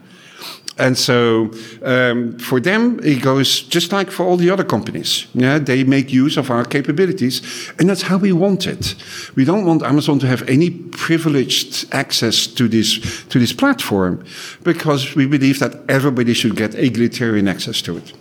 And 0.80 0.98
so 0.98 1.52
um, 1.84 2.38
for 2.40 2.62
them, 2.62 3.00
it 3.04 3.22
goes 3.22 3.62
just 3.62 3.92
like 3.92 4.12
for 4.12 4.26
all 4.26 4.38
the 4.38 4.50
other 4.50 4.64
companies. 4.64 5.28
Yeah, 5.34 5.60
they 5.60 5.84
make 5.84 6.14
use 6.14 6.38
of 6.38 6.50
our 6.50 6.66
capabilities, 6.66 7.42
and 7.78 7.90
that's 7.90 8.04
how 8.04 8.18
we 8.18 8.32
want 8.32 8.66
it. 8.66 8.96
We 9.36 9.46
don't 9.46 9.66
want 9.66 9.84
Amazon 9.84 10.20
to 10.20 10.28
have 10.28 10.48
any 10.50 10.70
privileged 10.70 11.86
access 11.92 12.48
to 12.48 12.68
this 12.68 13.26
to 13.30 13.40
this 13.40 13.54
platform, 13.54 14.24
because 14.64 15.16
we 15.16 15.28
believe 15.28 15.60
that 15.60 15.76
everybody 15.88 16.34
should 16.34 16.56
get 16.56 16.76
egalitarian 16.76 17.48
access 17.48 17.82
to 17.82 17.98
it. 17.98 18.14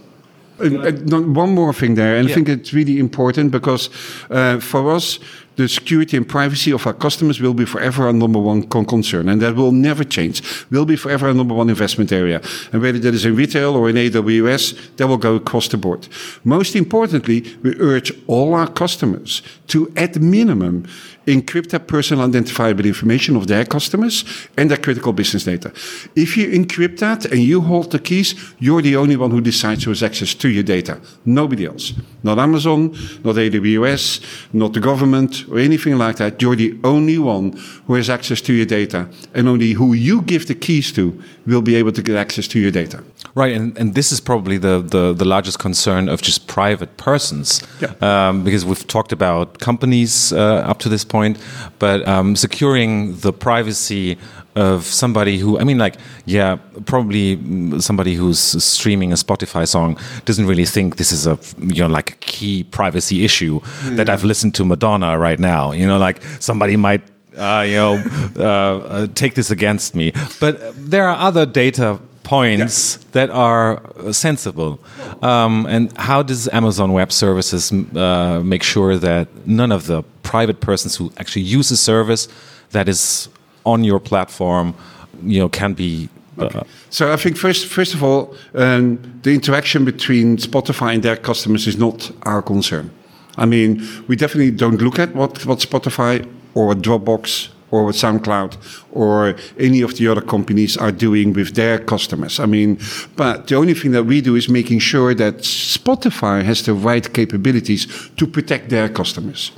And, 0.60 1.36
one 1.36 1.54
more 1.54 1.72
thing 1.72 1.94
there, 1.94 2.16
and 2.16 2.28
yeah. 2.28 2.32
I 2.32 2.34
think 2.34 2.48
it's 2.48 2.72
really 2.72 2.98
important 2.98 3.52
because 3.52 3.90
uh, 4.30 4.58
for 4.58 4.90
us, 4.90 5.20
the 5.58 5.68
security 5.68 6.16
and 6.16 6.26
privacy 6.26 6.70
of 6.70 6.86
our 6.86 6.94
customers 6.94 7.40
will 7.40 7.52
be 7.52 7.64
forever 7.64 8.06
our 8.06 8.12
number 8.12 8.38
one 8.38 8.62
con 8.62 8.84
concern, 8.84 9.28
and 9.28 9.42
that 9.42 9.56
will 9.56 9.72
never 9.72 10.04
change. 10.04 10.40
Will 10.70 10.84
be 10.86 10.94
forever 10.94 11.26
our 11.26 11.34
number 11.34 11.52
one 11.52 11.68
investment 11.68 12.12
area, 12.12 12.40
and 12.72 12.80
whether 12.80 13.00
that 13.00 13.12
is 13.12 13.24
in 13.24 13.34
retail 13.34 13.74
or 13.74 13.90
in 13.90 13.96
AWS, 13.96 14.96
that 14.96 15.08
will 15.08 15.16
go 15.16 15.34
across 15.34 15.66
the 15.66 15.76
board. 15.76 16.06
Most 16.44 16.76
importantly, 16.76 17.44
we 17.64 17.74
urge 17.80 18.12
all 18.28 18.54
our 18.54 18.68
customers 18.68 19.42
to, 19.66 19.92
at 19.96 20.20
minimum, 20.20 20.86
encrypt 21.26 21.70
their 21.70 21.80
personal 21.80 22.24
identifiable 22.24 22.86
information 22.86 23.36
of 23.36 23.48
their 23.48 23.64
customers 23.64 24.24
and 24.56 24.70
their 24.70 24.78
critical 24.78 25.12
business 25.12 25.44
data. 25.44 25.72
If 26.16 26.36
you 26.36 26.48
encrypt 26.50 26.98
that 27.00 27.26
and 27.26 27.40
you 27.40 27.60
hold 27.60 27.90
the 27.90 27.98
keys, 27.98 28.34
you're 28.58 28.82
the 28.82 28.96
only 28.96 29.16
one 29.16 29.30
who 29.30 29.40
decides 29.40 29.84
who 29.84 29.90
has 29.90 30.02
access 30.02 30.34
to 30.34 30.48
your 30.48 30.62
data. 30.62 31.00
Nobody 31.24 31.66
else. 31.66 31.92
Not 32.22 32.38
Amazon, 32.38 32.90
not 33.22 33.36
AWS, 33.36 34.52
not 34.52 34.72
the 34.72 34.80
government, 34.80 35.44
or 35.50 35.58
anything 35.58 35.98
like 35.98 36.16
that. 36.16 36.42
You're 36.42 36.56
the 36.56 36.76
only 36.82 37.18
one 37.18 37.52
who 37.86 37.94
has 37.94 38.10
access 38.10 38.40
to 38.42 38.52
your 38.52 38.66
data. 38.66 39.08
And 39.34 39.48
only 39.48 39.72
who 39.72 39.92
you 39.92 40.22
give 40.22 40.46
the 40.46 40.54
keys 40.54 40.92
to 40.92 41.22
will 41.46 41.62
be 41.62 41.76
able 41.76 41.92
to 41.92 42.02
get 42.02 42.16
access 42.16 42.48
to 42.48 42.58
your 42.58 42.70
data. 42.70 43.04
Right, 43.34 43.54
and, 43.54 43.76
and 43.78 43.94
this 43.94 44.10
is 44.10 44.20
probably 44.20 44.58
the, 44.58 44.80
the, 44.80 45.12
the 45.12 45.24
largest 45.24 45.58
concern 45.58 46.08
of 46.08 46.20
just 46.22 46.48
private 46.48 46.96
persons. 46.96 47.62
Yeah. 47.80 47.94
Um, 48.00 48.42
because 48.42 48.64
we've 48.64 48.86
talked 48.86 49.12
about 49.12 49.60
companies 49.60 50.32
uh, 50.32 50.64
up 50.66 50.78
to 50.80 50.88
this 50.88 51.04
point, 51.04 51.38
but 51.78 52.06
um, 52.08 52.34
securing 52.34 53.16
the 53.18 53.32
privacy 53.32 54.18
of 54.58 54.84
somebody 54.84 55.38
who, 55.38 55.58
I 55.58 55.64
mean, 55.64 55.78
like, 55.78 55.96
yeah, 56.26 56.56
probably 56.86 57.36
somebody 57.80 58.14
who's 58.14 58.38
streaming 58.38 59.12
a 59.12 59.16
Spotify 59.16 59.66
song 59.66 59.98
doesn't 60.24 60.46
really 60.46 60.64
think 60.64 60.96
this 60.96 61.12
is 61.12 61.26
a, 61.26 61.38
you 61.60 61.82
know, 61.82 61.88
like 61.88 62.10
a 62.10 62.16
key 62.16 62.64
privacy 62.64 63.24
issue 63.24 63.60
mm. 63.60 63.96
that 63.96 64.08
I've 64.08 64.24
listened 64.24 64.54
to 64.56 64.64
Madonna 64.64 65.18
right 65.18 65.38
now. 65.38 65.72
You 65.72 65.86
know, 65.86 65.98
like 65.98 66.22
somebody 66.40 66.76
might 66.76 67.02
uh, 67.36 67.64
you 67.66 67.76
know, 67.76 68.02
uh, 68.36 68.42
uh, 68.42 69.06
take 69.14 69.34
this 69.34 69.50
against 69.50 69.94
me. 69.94 70.12
But 70.40 70.60
there 70.76 71.08
are 71.08 71.16
other 71.16 71.46
data 71.46 72.00
points 72.24 72.98
yeah. 72.98 73.04
that 73.12 73.30
are 73.30 73.82
sensible. 74.12 74.80
Um, 75.22 75.66
and 75.66 75.96
how 75.96 76.22
does 76.22 76.48
Amazon 76.48 76.92
Web 76.92 77.10
Services 77.10 77.72
uh, 77.72 78.42
make 78.44 78.62
sure 78.62 78.98
that 78.98 79.28
none 79.46 79.72
of 79.72 79.86
the 79.86 80.02
private 80.22 80.60
persons 80.60 80.96
who 80.96 81.10
actually 81.16 81.42
use 81.42 81.70
a 81.70 81.76
service 81.76 82.28
that 82.72 82.88
is 82.88 83.30
on 83.72 83.84
your 83.84 84.00
platform, 84.00 84.74
you 85.22 85.38
know, 85.40 85.48
can 85.48 85.74
be 85.74 86.08
uh, 86.38 86.44
Okay. 86.44 86.62
So 86.90 87.12
I 87.12 87.16
think 87.16 87.36
first, 87.36 87.66
first 87.66 87.94
of 87.94 88.02
all, 88.02 88.34
um, 88.54 88.98
the 89.22 89.32
interaction 89.34 89.84
between 89.84 90.36
Spotify 90.36 90.94
and 90.94 91.02
their 91.02 91.16
customers 91.16 91.66
is 91.66 91.76
not 91.76 92.10
our 92.22 92.42
concern. 92.42 92.90
I 93.36 93.46
mean, 93.46 93.82
we 94.08 94.16
definitely 94.16 94.52
don't 94.52 94.80
look 94.80 94.98
at 94.98 95.14
what, 95.14 95.44
what 95.46 95.58
Spotify 95.58 96.26
or 96.54 96.74
Dropbox 96.74 97.48
or 97.70 97.84
what 97.84 97.94
SoundCloud 97.94 98.56
or 98.92 99.34
any 99.58 99.82
of 99.82 99.96
the 99.96 100.08
other 100.08 100.20
companies 100.22 100.76
are 100.76 100.92
doing 100.92 101.32
with 101.32 101.54
their 101.54 101.78
customers. 101.78 102.40
I 102.40 102.46
mean, 102.46 102.78
but 103.16 103.46
the 103.48 103.56
only 103.56 103.74
thing 103.74 103.92
that 103.92 104.04
we 104.04 104.20
do 104.20 104.36
is 104.36 104.48
making 104.48 104.80
sure 104.80 105.14
that 105.14 105.38
Spotify 105.38 106.42
has 106.44 106.62
the 106.62 106.72
right 106.72 107.12
capabilities 107.12 107.86
to 108.16 108.26
protect 108.26 108.70
their 108.70 108.88
customers. 108.88 109.52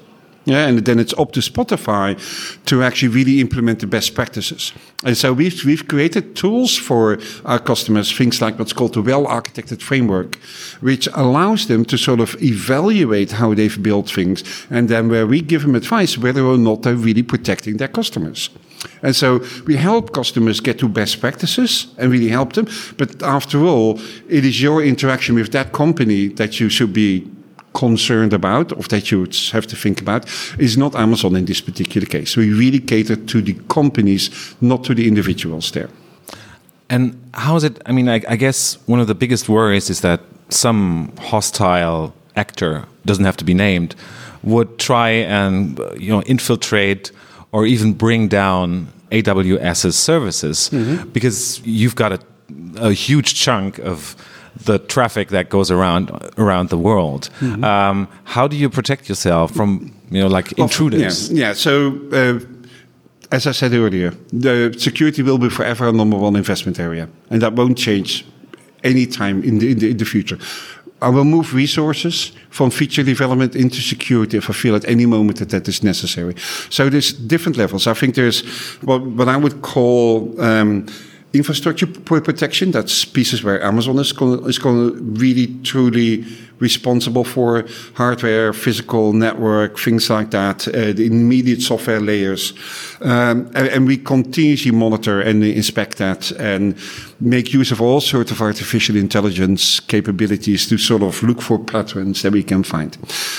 Yeah, 0.46 0.66
and 0.66 0.78
then 0.78 0.98
it's 0.98 1.12
up 1.18 1.32
to 1.32 1.40
Spotify 1.40 2.16
to 2.64 2.82
actually 2.82 3.08
really 3.08 3.40
implement 3.40 3.80
the 3.80 3.86
best 3.86 4.14
practices. 4.14 4.72
And 5.04 5.14
so 5.14 5.34
we've, 5.34 5.62
we've 5.66 5.86
created 5.86 6.34
tools 6.34 6.76
for 6.76 7.18
our 7.44 7.58
customers, 7.58 8.10
things 8.10 8.40
like 8.40 8.58
what's 8.58 8.72
called 8.72 8.94
the 8.94 9.02
well-architected 9.02 9.82
framework, 9.82 10.36
which 10.80 11.08
allows 11.12 11.66
them 11.66 11.84
to 11.84 11.98
sort 11.98 12.20
of 12.20 12.42
evaluate 12.42 13.32
how 13.32 13.52
they've 13.52 13.82
built 13.82 14.10
things, 14.10 14.42
and 14.70 14.88
then 14.88 15.10
where 15.10 15.26
we 15.26 15.42
give 15.42 15.60
them 15.60 15.74
advice 15.74 16.16
whether 16.16 16.42
or 16.42 16.56
not 16.56 16.82
they're 16.82 16.94
really 16.94 17.22
protecting 17.22 17.76
their 17.76 17.88
customers. 17.88 18.48
And 19.02 19.14
so 19.14 19.44
we 19.66 19.76
help 19.76 20.14
customers 20.14 20.60
get 20.60 20.78
to 20.78 20.88
best 20.88 21.20
practices 21.20 21.88
and 21.98 22.10
really 22.10 22.28
help 22.28 22.54
them. 22.54 22.66
But 22.96 23.22
after 23.22 23.62
all, 23.62 24.00
it 24.26 24.46
is 24.46 24.62
your 24.62 24.82
interaction 24.82 25.34
with 25.34 25.52
that 25.52 25.72
company 25.72 26.28
that 26.28 26.60
you 26.60 26.70
should 26.70 26.94
be 26.94 27.30
concerned 27.72 28.32
about, 28.32 28.72
or 28.72 28.82
that 28.88 29.10
you 29.10 29.20
would 29.20 29.36
have 29.52 29.66
to 29.66 29.76
think 29.76 30.00
about, 30.00 30.26
is 30.58 30.76
not 30.76 30.94
Amazon 30.94 31.36
in 31.36 31.44
this 31.44 31.60
particular 31.60 32.06
case. 32.06 32.36
We 32.36 32.52
really 32.52 32.80
cater 32.80 33.16
to 33.16 33.42
the 33.42 33.54
companies, 33.68 34.30
not 34.60 34.84
to 34.84 34.94
the 34.94 35.06
individuals 35.06 35.70
there. 35.70 35.88
And 36.88 37.14
how 37.34 37.56
is 37.56 37.64
it? 37.64 37.80
I 37.86 37.92
mean, 37.92 38.08
I, 38.08 38.20
I 38.28 38.36
guess 38.36 38.78
one 38.86 39.00
of 39.00 39.06
the 39.06 39.14
biggest 39.14 39.48
worries 39.48 39.90
is 39.90 40.00
that 40.00 40.20
some 40.48 41.12
hostile 41.18 42.12
actor 42.36 42.84
doesn't 43.04 43.24
have 43.24 43.36
to 43.36 43.44
be 43.44 43.54
named 43.54 43.94
would 44.42 44.78
try 44.78 45.10
and 45.10 45.78
you 45.98 46.10
know 46.10 46.22
infiltrate 46.22 47.12
or 47.52 47.66
even 47.66 47.92
bring 47.92 48.28
down 48.28 48.88
AWS's 49.10 49.96
services 49.96 50.70
mm 50.72 50.84
-hmm. 50.84 51.12
because 51.12 51.60
you've 51.64 51.94
got 51.94 52.12
a, 52.12 52.18
a 52.88 52.92
huge 52.92 53.34
chunk 53.44 53.78
of 53.78 54.16
the 54.64 54.78
traffic 54.78 55.28
that 55.28 55.48
goes 55.48 55.70
around 55.70 56.10
around 56.36 56.68
the 56.68 56.78
world. 56.78 57.30
Mm 57.40 57.52
-hmm. 57.52 57.90
um, 57.90 58.08
how 58.24 58.48
do 58.48 58.56
you 58.56 58.68
protect 58.68 59.06
yourself 59.06 59.50
from 59.50 59.92
you 60.10 60.20
know 60.20 60.36
like 60.36 60.54
intruders? 60.56 61.26
Yeah, 61.28 61.38
yeah. 61.38 61.54
so. 61.54 61.70
Uh, 62.12 62.40
as 63.32 63.46
I 63.46 63.52
said 63.52 63.72
earlier, 63.72 64.12
the 64.40 64.74
security 64.76 65.22
will 65.22 65.38
be 65.38 65.50
forever 65.50 65.88
a 65.88 65.92
number 65.92 66.18
one 66.18 66.38
investment 66.38 66.78
area, 66.78 67.08
and 67.28 67.40
that 67.40 67.52
won't 67.52 67.78
change 67.78 68.24
anytime 68.82 69.42
in 69.44 69.58
the, 69.58 69.70
in 69.70 69.78
the, 69.78 69.90
in 69.90 69.96
the 69.96 70.04
future. 70.04 70.38
I 71.02 71.08
will 71.08 71.24
move 71.24 71.54
resources 71.54 72.32
from 72.50 72.70
feature 72.70 73.02
development 73.02 73.54
into 73.54 73.80
security 73.80 74.36
if 74.36 74.50
I 74.50 74.52
feel 74.52 74.74
at 74.74 74.84
any 74.84 75.06
moment 75.06 75.38
that 75.38 75.48
that 75.48 75.66
is 75.68 75.82
necessary. 75.82 76.34
So 76.68 76.90
there's 76.90 77.12
different 77.12 77.56
levels. 77.56 77.86
I 77.86 77.94
think 77.94 78.14
there's 78.14 78.42
what, 78.82 79.02
what 79.02 79.28
I 79.28 79.36
would 79.36 79.62
call 79.62 80.38
um, 80.40 80.86
infrastructure 81.32 81.86
protection. 81.86 82.70
That's 82.72 83.04
pieces 83.04 83.42
where 83.44 83.62
Amazon 83.62 83.98
is 83.98 84.12
going 84.12 84.48
is 84.48 84.58
to 84.58 84.94
really 84.94 85.46
truly 85.62 86.24
responsible 86.60 87.24
for 87.24 87.64
hardware, 87.94 88.52
physical 88.52 89.12
network, 89.12 89.78
things 89.78 90.10
like 90.10 90.30
that, 90.30 90.68
uh, 90.68 90.92
the 90.92 91.06
immediate 91.06 91.62
software 91.62 92.00
layers, 92.00 92.52
um, 93.00 93.50
and, 93.54 93.68
and, 93.68 93.86
we 93.86 93.96
continuously 93.96 94.70
monitor 94.70 95.20
and 95.20 95.42
inspect 95.42 95.96
that 95.96 96.30
and 96.32 96.76
make 97.18 97.54
use 97.54 97.72
of 97.72 97.80
all 97.80 98.00
sorts 98.00 98.30
of 98.30 98.42
artificial 98.42 98.96
intelligence 98.96 99.80
capabilities 99.80 100.66
to 100.66 100.76
sort 100.76 101.02
of 101.02 101.22
look 101.22 101.40
for 101.40 101.58
patterns 101.58 102.22
that 102.22 102.32
we 102.32 102.42
can 102.42 102.62
find, 102.62 102.98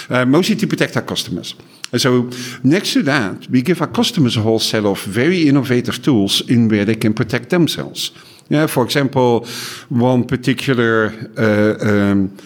uh, 0.09 0.25
mostly 0.25 0.55
to 0.55 0.67
protect 0.67 0.97
our 0.97 1.03
customers. 1.03 1.53
And 1.91 2.01
so 2.01 2.29
next 2.63 2.93
to 2.93 3.03
that, 3.03 3.49
we 3.49 3.61
give 3.61 3.81
our 3.81 3.87
customers 3.87 4.37
a 4.37 4.41
whole 4.41 4.59
set 4.59 4.85
of 4.85 5.03
very 5.03 5.47
innovative 5.47 6.01
tools 6.01 6.41
in 6.49 6.69
where 6.69 6.85
they 6.85 6.95
can 6.95 7.13
protect 7.13 7.49
themselves. 7.49 8.11
Yeah, 8.49 8.67
for 8.67 8.83
example, 8.83 9.45
one 9.89 10.25
particular 10.25 11.13
uh, 11.37 11.75
um, 11.81 12.37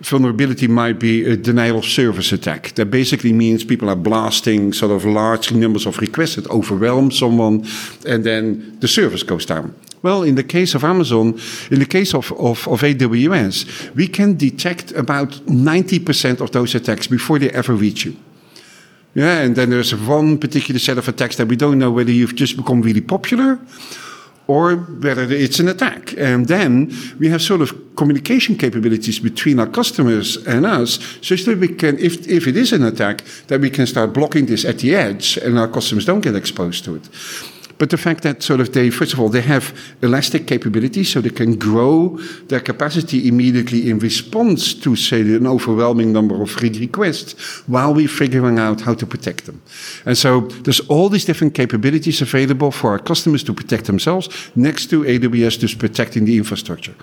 vulnerability 0.00 0.68
might 0.68 0.98
be 0.98 1.24
a 1.24 1.36
denial 1.36 1.78
of 1.78 1.84
service 1.84 2.32
attack. 2.32 2.72
That 2.74 2.86
basically 2.90 3.32
means 3.32 3.64
people 3.64 3.88
are 3.88 3.96
blasting 3.96 4.72
sort 4.72 4.92
of 4.92 5.04
large 5.04 5.52
numbers 5.52 5.86
of 5.86 5.98
requests 5.98 6.36
that 6.36 6.48
overwhelm 6.50 7.10
someone, 7.10 7.66
and 8.06 8.24
then 8.24 8.78
the 8.80 8.88
service 8.88 9.22
goes 9.22 9.46
down. 9.46 9.74
Well, 10.02 10.22
in 10.22 10.34
the 10.34 10.44
case 10.44 10.74
of 10.74 10.84
Amazon, 10.84 11.38
in 11.70 11.78
the 11.78 11.86
case 11.86 12.14
of, 12.14 12.32
of, 12.32 12.66
of 12.68 12.80
AWS, 12.80 13.94
we 13.94 14.08
can 14.08 14.36
detect 14.36 14.92
about 14.92 15.30
90% 15.46 16.40
of 16.40 16.52
those 16.52 16.74
attacks 16.74 17.06
before 17.06 17.38
they 17.38 17.50
ever 17.50 17.74
reach 17.74 18.06
you. 18.06 18.16
Yeah, 19.14 19.40
and 19.40 19.56
then 19.56 19.70
there's 19.70 19.94
one 19.94 20.38
particular 20.38 20.78
set 20.78 20.98
of 20.98 21.08
attacks 21.08 21.36
that 21.36 21.48
we 21.48 21.56
don't 21.56 21.78
know 21.78 21.90
whether 21.90 22.12
you've 22.12 22.36
just 22.36 22.56
become 22.56 22.80
really 22.80 23.00
popular 23.00 23.58
or 24.46 24.76
whether 24.76 25.22
it's 25.22 25.60
an 25.60 25.68
attack. 25.68 26.12
And 26.16 26.46
then 26.48 26.92
we 27.18 27.28
have 27.28 27.40
sort 27.40 27.60
of 27.60 27.72
communication 27.96 28.56
capabilities 28.56 29.20
between 29.20 29.60
our 29.60 29.68
customers 29.68 30.36
and 30.46 30.66
us, 30.66 30.98
such 31.22 31.44
that 31.44 31.58
we 31.58 31.68
can, 31.68 31.98
if, 31.98 32.26
if 32.28 32.48
it 32.48 32.56
is 32.56 32.72
an 32.72 32.84
attack, 32.84 33.22
that 33.46 33.60
we 33.60 33.70
can 33.70 33.86
start 33.86 34.12
blocking 34.12 34.46
this 34.46 34.64
at 34.64 34.78
the 34.78 34.94
edge 34.94 35.36
and 35.36 35.58
our 35.58 35.68
customers 35.68 36.04
don't 36.04 36.20
get 36.20 36.34
exposed 36.34 36.84
to 36.84 36.96
it. 36.96 37.08
But 37.80 37.88
the 37.88 37.96
fact 37.96 38.22
that 38.24 38.42
sort 38.42 38.60
of 38.60 38.74
they, 38.74 38.90
first 38.90 39.14
of 39.14 39.20
all, 39.20 39.30
they 39.30 39.40
have 39.40 39.74
elastic 40.02 40.46
capabilities, 40.46 41.10
so 41.10 41.22
they 41.22 41.30
can 41.30 41.56
grow 41.56 42.18
their 42.48 42.60
capacity 42.60 43.26
immediately 43.26 43.88
in 43.88 43.98
response 43.98 44.74
to, 44.74 44.94
say, 44.94 45.22
an 45.22 45.46
overwhelming 45.46 46.12
number 46.12 46.42
of 46.42 46.54
read 46.60 46.76
requests 46.76 47.32
while 47.66 47.94
we're 47.94 48.06
figuring 48.06 48.58
out 48.58 48.82
how 48.82 48.92
to 48.92 49.06
protect 49.06 49.46
them. 49.46 49.62
And 50.04 50.18
so 50.18 50.40
there's 50.64 50.80
all 50.90 51.08
these 51.08 51.24
different 51.24 51.54
capabilities 51.54 52.20
available 52.20 52.70
for 52.70 52.90
our 52.90 52.98
customers 52.98 53.42
to 53.44 53.54
protect 53.54 53.86
themselves 53.86 54.28
next 54.54 54.90
to 54.90 55.04
AWS 55.04 55.58
just 55.60 55.78
protecting 55.78 56.26
the 56.26 56.36
infrastructure. 56.36 56.94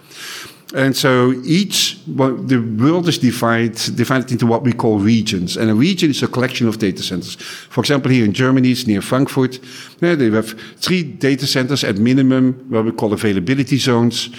And 0.75 0.97
so 0.97 1.31
each, 1.45 1.97
well, 2.07 2.35
the 2.35 2.57
world 2.57 3.07
is 3.07 3.17
divided, 3.17 3.95
divided 3.95 4.31
into 4.33 4.45
what 4.45 4.63
we 4.63 4.73
call 4.73 4.99
regions. 4.99 5.55
And 5.55 5.69
a 5.69 5.73
region 5.73 6.09
is 6.09 6.21
a 6.23 6.27
collection 6.27 6.67
of 6.67 6.77
data 6.77 7.01
centers. 7.01 7.35
For 7.35 7.79
example, 7.79 8.11
here 8.11 8.25
in 8.25 8.33
Germany, 8.33 8.71
it's 8.71 8.85
near 8.85 9.01
Frankfurt. 9.01 9.59
Yeah, 10.01 10.15
they 10.15 10.29
have 10.29 10.59
three 10.77 11.03
data 11.03 11.47
centers 11.47 11.85
at 11.85 11.97
minimum, 11.97 12.65
what 12.69 12.83
we 12.83 12.91
call 12.91 13.13
availability 13.13 13.77
zones, 13.77 14.29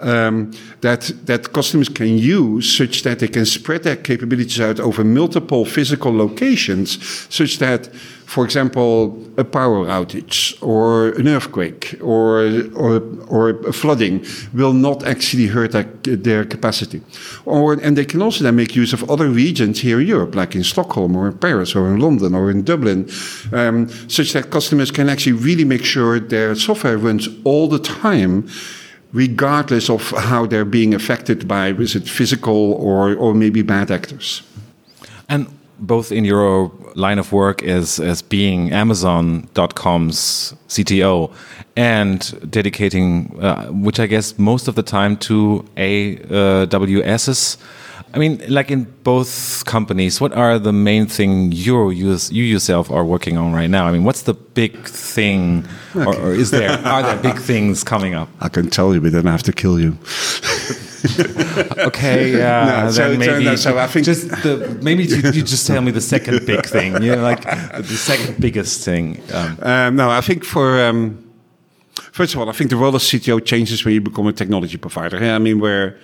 um, 0.00 0.50
that, 0.80 1.12
that 1.24 1.52
customers 1.52 1.88
can 1.88 2.18
use 2.18 2.76
such 2.76 3.02
that 3.04 3.20
they 3.20 3.28
can 3.28 3.46
spread 3.46 3.84
their 3.84 3.96
capabilities 3.96 4.60
out 4.60 4.80
over 4.80 5.04
multiple 5.04 5.64
physical 5.64 6.12
locations, 6.12 6.98
such 7.32 7.58
that 7.58 7.88
for 8.26 8.44
example, 8.44 9.16
a 9.36 9.44
power 9.44 9.86
outage 9.86 10.60
or 10.60 11.10
an 11.10 11.28
earthquake 11.28 11.94
or, 12.02 12.42
or, 12.74 13.00
or 13.28 13.50
a 13.60 13.72
flooding 13.72 14.26
will 14.52 14.72
not 14.72 15.06
actually 15.06 15.46
hurt 15.46 15.70
their, 15.70 15.84
their 16.02 16.44
capacity. 16.44 17.00
Or, 17.44 17.74
and 17.74 17.96
they 17.96 18.04
can 18.04 18.20
also 18.20 18.42
then 18.42 18.56
make 18.56 18.74
use 18.74 18.92
of 18.92 19.08
other 19.08 19.28
regions 19.28 19.80
here 19.80 20.00
in 20.00 20.08
Europe, 20.08 20.34
like 20.34 20.56
in 20.56 20.64
Stockholm 20.64 21.14
or 21.14 21.28
in 21.28 21.38
Paris 21.38 21.76
or 21.76 21.86
in 21.86 22.00
London 22.00 22.34
or 22.34 22.50
in 22.50 22.64
Dublin, 22.64 23.08
um, 23.52 23.88
such 24.08 24.32
that 24.32 24.50
customers 24.50 24.90
can 24.90 25.08
actually 25.08 25.32
really 25.32 25.64
make 25.64 25.84
sure 25.84 26.18
their 26.18 26.56
software 26.56 26.98
runs 26.98 27.28
all 27.44 27.68
the 27.68 27.78
time 27.78 28.48
regardless 29.12 29.88
of 29.88 30.10
how 30.10 30.46
they're 30.46 30.64
being 30.64 30.94
affected 30.94 31.46
by 31.46 31.68
is 31.68 31.94
it 31.94 32.08
physical 32.08 32.72
or, 32.72 33.14
or 33.14 33.34
maybe 33.34 33.62
bad 33.62 33.92
actors. 33.92 34.42
And 35.28 35.46
both 35.78 36.12
in 36.12 36.24
your 36.24 36.70
line 36.94 37.18
of 37.18 37.32
work 37.32 37.62
as 37.62 38.00
as 38.00 38.22
being 38.22 38.72
Amazon.com's 38.72 40.54
CTO 40.68 41.32
and 41.76 42.50
dedicating, 42.50 43.38
uh, 43.40 43.66
which 43.66 44.00
I 44.00 44.06
guess 44.06 44.38
most 44.38 44.68
of 44.68 44.74
the 44.74 44.82
time 44.82 45.16
to 45.18 45.64
AWS's. 45.76 47.58
I 48.14 48.18
mean, 48.18 48.40
like 48.48 48.70
in 48.70 48.84
both 49.02 49.64
companies, 49.66 50.22
what 50.22 50.32
are 50.32 50.58
the 50.58 50.72
main 50.72 51.06
thing 51.06 51.52
you 51.52 51.90
use, 51.90 52.32
you 52.32 52.44
yourself 52.44 52.90
are 52.90 53.04
working 53.04 53.36
on 53.36 53.52
right 53.52 53.68
now? 53.68 53.86
I 53.86 53.92
mean, 53.92 54.04
what's 54.04 54.22
the 54.22 54.32
big 54.32 54.86
thing, 54.86 55.66
okay. 55.94 56.06
or, 56.06 56.16
or, 56.16 56.32
is 56.32 56.50
there 56.50 56.70
are 56.86 57.02
there 57.02 57.16
big 57.16 57.38
things 57.50 57.84
coming 57.84 58.14
up? 58.14 58.30
I 58.40 58.48
can 58.48 58.70
tell 58.70 58.94
you, 58.94 59.02
but 59.02 59.12
then 59.12 59.26
I 59.26 59.32
have 59.32 59.42
to 59.42 59.52
kill 59.52 59.78
you. 59.78 59.98
okay, 61.78 62.32
yeah. 62.38 62.84
No, 62.84 62.90
so, 62.90 63.16
maybe 63.16 63.44
no, 63.44 63.56
so 63.56 63.78
I 63.78 63.86
think 63.86 64.06
just 64.06 64.28
the, 64.28 64.78
maybe 64.82 65.04
you, 65.04 65.16
you, 65.16 65.42
just 65.42 65.66
tell 65.66 65.82
me 65.82 65.90
the 65.90 66.00
second 66.00 66.46
big 66.46 66.66
thing. 66.66 67.02
You 67.02 67.16
know, 67.16 67.22
like 67.22 67.42
the 67.42 67.96
second 67.96 68.40
biggest 68.40 68.84
thing. 68.84 69.20
Um, 69.32 69.58
um, 69.62 69.96
no, 69.96 70.10
I 70.10 70.20
think 70.20 70.44
for. 70.44 70.84
Um, 70.84 71.22
first 72.12 72.34
of 72.34 72.40
all, 72.40 72.48
I 72.48 72.52
think 72.52 72.70
the 72.70 72.76
role 72.76 72.94
of 72.94 73.02
CTO 73.02 73.44
changes 73.44 73.84
when 73.84 73.94
you 73.94 74.00
become 74.00 74.26
a 74.26 74.32
technology 74.32 74.76
provider. 74.76 75.18
I 75.18 75.38
mean, 75.38 75.60
where 75.60 75.98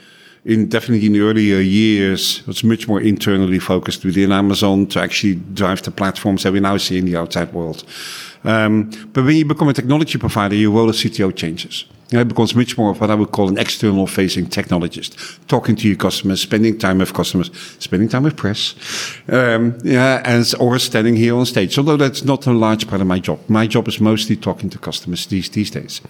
in 0.44 0.68
definitely 0.68 1.06
in 1.06 1.12
the 1.12 1.20
earlier 1.20 1.60
years, 1.60 2.40
it 2.40 2.46
was 2.46 2.64
much 2.64 2.88
more 2.88 3.00
internally 3.00 3.58
focused 3.58 4.04
within 4.04 4.32
Amazon 4.32 4.86
to 4.88 5.00
actually 5.00 5.36
drive 5.54 5.82
the 5.82 5.90
platforms 5.90 6.42
that 6.42 6.52
we 6.52 6.60
now 6.60 6.76
see 6.76 6.98
in 6.98 7.04
the 7.04 7.16
outside 7.16 7.52
world. 7.52 7.84
Um, 8.44 8.90
but 9.12 9.24
when 9.24 9.36
you 9.36 9.44
become 9.44 9.68
a 9.68 9.72
technology 9.72 10.18
provider, 10.18 10.54
your 10.54 10.72
role 10.72 10.88
as 10.88 10.96
CTO 10.96 11.34
changes. 11.34 11.84
It 12.20 12.28
becomes 12.28 12.54
much 12.54 12.76
more 12.76 12.90
of 12.90 13.00
what 13.00 13.10
I 13.10 13.14
would 13.14 13.30
call 13.30 13.48
an 13.48 13.58
external 13.58 14.06
facing 14.06 14.46
technologist, 14.46 15.38
talking 15.46 15.76
to 15.76 15.88
your 15.88 15.96
customers, 15.96 16.42
spending 16.42 16.78
time 16.78 16.98
with 16.98 17.14
customers, 17.14 17.50
spending 17.78 18.08
time 18.08 18.24
with 18.24 18.36
press, 18.36 18.74
um, 19.28 19.78
yeah, 19.82 20.20
and 20.24 20.52
or 20.60 20.78
standing 20.78 21.16
here 21.16 21.34
on 21.34 21.46
stage. 21.46 21.78
Although 21.78 21.96
that's 21.96 22.22
not 22.22 22.46
a 22.46 22.52
large 22.52 22.86
part 22.86 23.00
of 23.00 23.06
my 23.06 23.18
job. 23.18 23.38
My 23.48 23.66
job 23.66 23.88
is 23.88 23.98
mostly 24.00 24.36
talking 24.36 24.68
to 24.70 24.78
customers 24.78 25.26
these 25.26 25.48
these 25.48 25.70
days. 25.70 26.02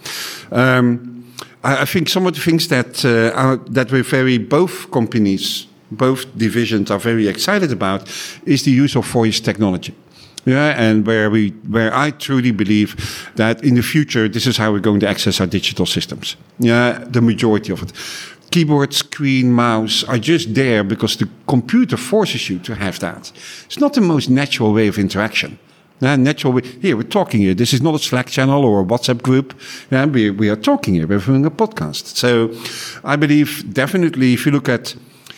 Um, 0.51 1.25
I, 1.63 1.83
I, 1.83 1.85
think 1.85 2.09
some 2.09 2.27
of 2.27 2.33
the 2.33 2.41
things 2.41 2.67
that 2.67 3.05
uh, 3.05 3.31
are, 3.35 3.57
that 3.71 3.91
we're 3.91 4.03
very 4.03 4.37
both 4.37 4.91
companies, 4.91 5.67
both 5.89 6.25
divisions 6.37 6.91
are 6.91 6.99
very 6.99 7.27
excited 7.27 7.71
about 7.71 8.09
is 8.45 8.63
the 8.63 8.71
use 8.71 8.97
of 8.97 9.05
voice 9.05 9.39
technology. 9.39 9.93
Yeah, 10.45 10.75
and 10.77 11.07
where 11.07 11.29
we 11.29 11.51
where 11.69 11.93
I 11.93 12.11
truly 12.11 12.51
believe 12.51 12.95
that 13.35 13.63
in 13.63 13.75
the 13.75 13.81
future 13.81 14.27
this 14.27 14.45
is 14.45 14.57
how 14.57 14.73
we're 14.73 14.81
going 14.81 14.99
to 14.99 15.07
access 15.07 15.39
our 15.39 15.47
digital 15.47 15.85
systems. 15.85 16.35
Yeah, 16.59 17.05
the 17.11 17.21
majority 17.21 17.71
of 17.71 17.81
it. 17.81 17.93
Keyboard, 18.51 18.93
screen, 18.93 19.51
mouse 19.51 20.03
are 20.03 20.19
just 20.19 20.53
there 20.53 20.83
because 20.83 21.17
the 21.17 21.27
computer 21.47 21.97
forces 21.97 22.49
you 22.49 22.59
to 22.59 22.75
have 22.75 22.99
that. 22.99 23.31
It's 23.65 23.79
not 23.79 23.93
the 23.93 24.01
most 24.01 24.29
natural 24.29 24.73
way 24.73 24.87
of 24.89 24.97
interaction. 24.97 25.57
Yeah, 26.01 26.17
natural. 26.17 26.57
Here 26.57 26.97
we're 26.97 27.03
talking 27.03 27.39
here. 27.39 27.53
This 27.53 27.73
is 27.73 27.81
not 27.81 27.95
a 27.95 27.99
Slack 27.99 28.27
channel 28.27 28.65
or 28.65 28.81
a 28.81 28.85
WhatsApp 28.85 29.21
group. 29.21 29.53
Yeah, 29.89 30.05
we 30.05 30.29
we 30.29 30.49
are 30.49 30.61
talking 30.61 30.95
here. 30.95 31.07
We're 31.07 31.19
doing 31.19 31.45
a 31.45 31.51
podcast. 31.51 32.17
So, 32.17 32.51
I 33.03 33.15
believe 33.15 33.73
definitely 33.73 34.33
if 34.33 34.45
you 34.45 34.51
look 34.51 34.67
at 34.67 34.95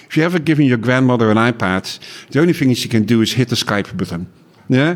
if 0.10 0.18
you 0.18 0.24
ever 0.24 0.40
given 0.40 0.66
your 0.66 0.80
grandmother 0.80 1.30
an 1.30 1.38
iPad, 1.38 2.00
the 2.32 2.40
only 2.40 2.54
thing 2.54 2.74
she 2.74 2.90
can 2.90 3.04
do 3.04 3.22
is 3.22 3.34
hit 3.34 3.50
the 3.50 3.56
Skype 3.56 3.96
button. 3.96 4.28
Yeah? 4.70 4.96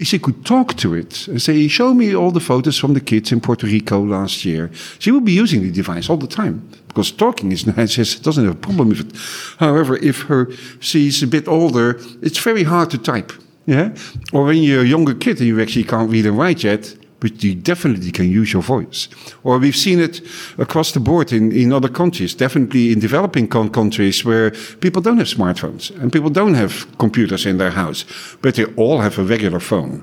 She 0.00 0.18
could 0.18 0.46
talk 0.46 0.74
to 0.76 0.94
it 0.94 1.26
and 1.26 1.42
say, 1.42 1.66
Show 1.66 1.92
me 1.92 2.14
all 2.14 2.30
the 2.30 2.40
photos 2.40 2.78
from 2.78 2.94
the 2.94 3.00
kids 3.00 3.32
in 3.32 3.40
Puerto 3.40 3.66
Rico 3.66 4.00
last 4.04 4.44
year. 4.44 4.70
She 4.98 5.10
will 5.10 5.20
be 5.20 5.32
using 5.32 5.62
the 5.62 5.72
device 5.72 6.08
all 6.08 6.16
the 6.16 6.28
time 6.28 6.68
because 6.86 7.10
talking 7.10 7.50
is 7.50 7.66
nice. 7.76 7.90
she 7.90 8.20
doesn't 8.20 8.44
have 8.44 8.54
a 8.54 8.58
problem 8.58 8.90
with 8.90 9.00
it. 9.00 9.16
However, 9.58 9.96
if 9.96 10.22
her 10.22 10.50
she's 10.78 11.22
a 11.22 11.26
bit 11.26 11.48
older, 11.48 11.98
it's 12.22 12.38
very 12.38 12.62
hard 12.62 12.90
to 12.90 12.98
type. 12.98 13.32
Yeah? 13.66 13.94
Or 14.32 14.44
when 14.44 14.62
you're 14.62 14.82
a 14.82 14.86
younger 14.86 15.14
kid 15.14 15.38
and 15.38 15.46
you 15.48 15.60
actually 15.60 15.84
can't 15.84 16.10
read 16.10 16.26
and 16.26 16.38
write 16.38 16.62
yet, 16.64 16.94
but 17.20 17.42
you 17.42 17.54
definitely 17.54 18.10
can 18.10 18.30
use 18.30 18.52
your 18.52 18.62
voice. 18.62 19.08
Or 19.42 19.58
we've 19.58 19.76
seen 19.76 20.00
it 20.00 20.20
across 20.56 20.92
the 20.92 21.00
board 21.00 21.32
in, 21.32 21.52
in 21.52 21.72
other 21.72 21.88
countries, 21.88 22.34
definitely 22.34 22.92
in 22.92 23.00
developing 23.00 23.48
countries 23.48 24.24
where 24.24 24.50
people 24.80 25.02
don't 25.02 25.18
have 25.18 25.28
smartphones 25.28 25.90
and 26.00 26.12
people 26.12 26.30
don't 26.30 26.54
have 26.54 26.86
computers 26.98 27.46
in 27.46 27.58
their 27.58 27.72
house, 27.72 28.04
but 28.42 28.54
they 28.54 28.66
all 28.76 29.00
have 29.00 29.18
a 29.18 29.24
regular 29.24 29.60
phone. 29.60 30.02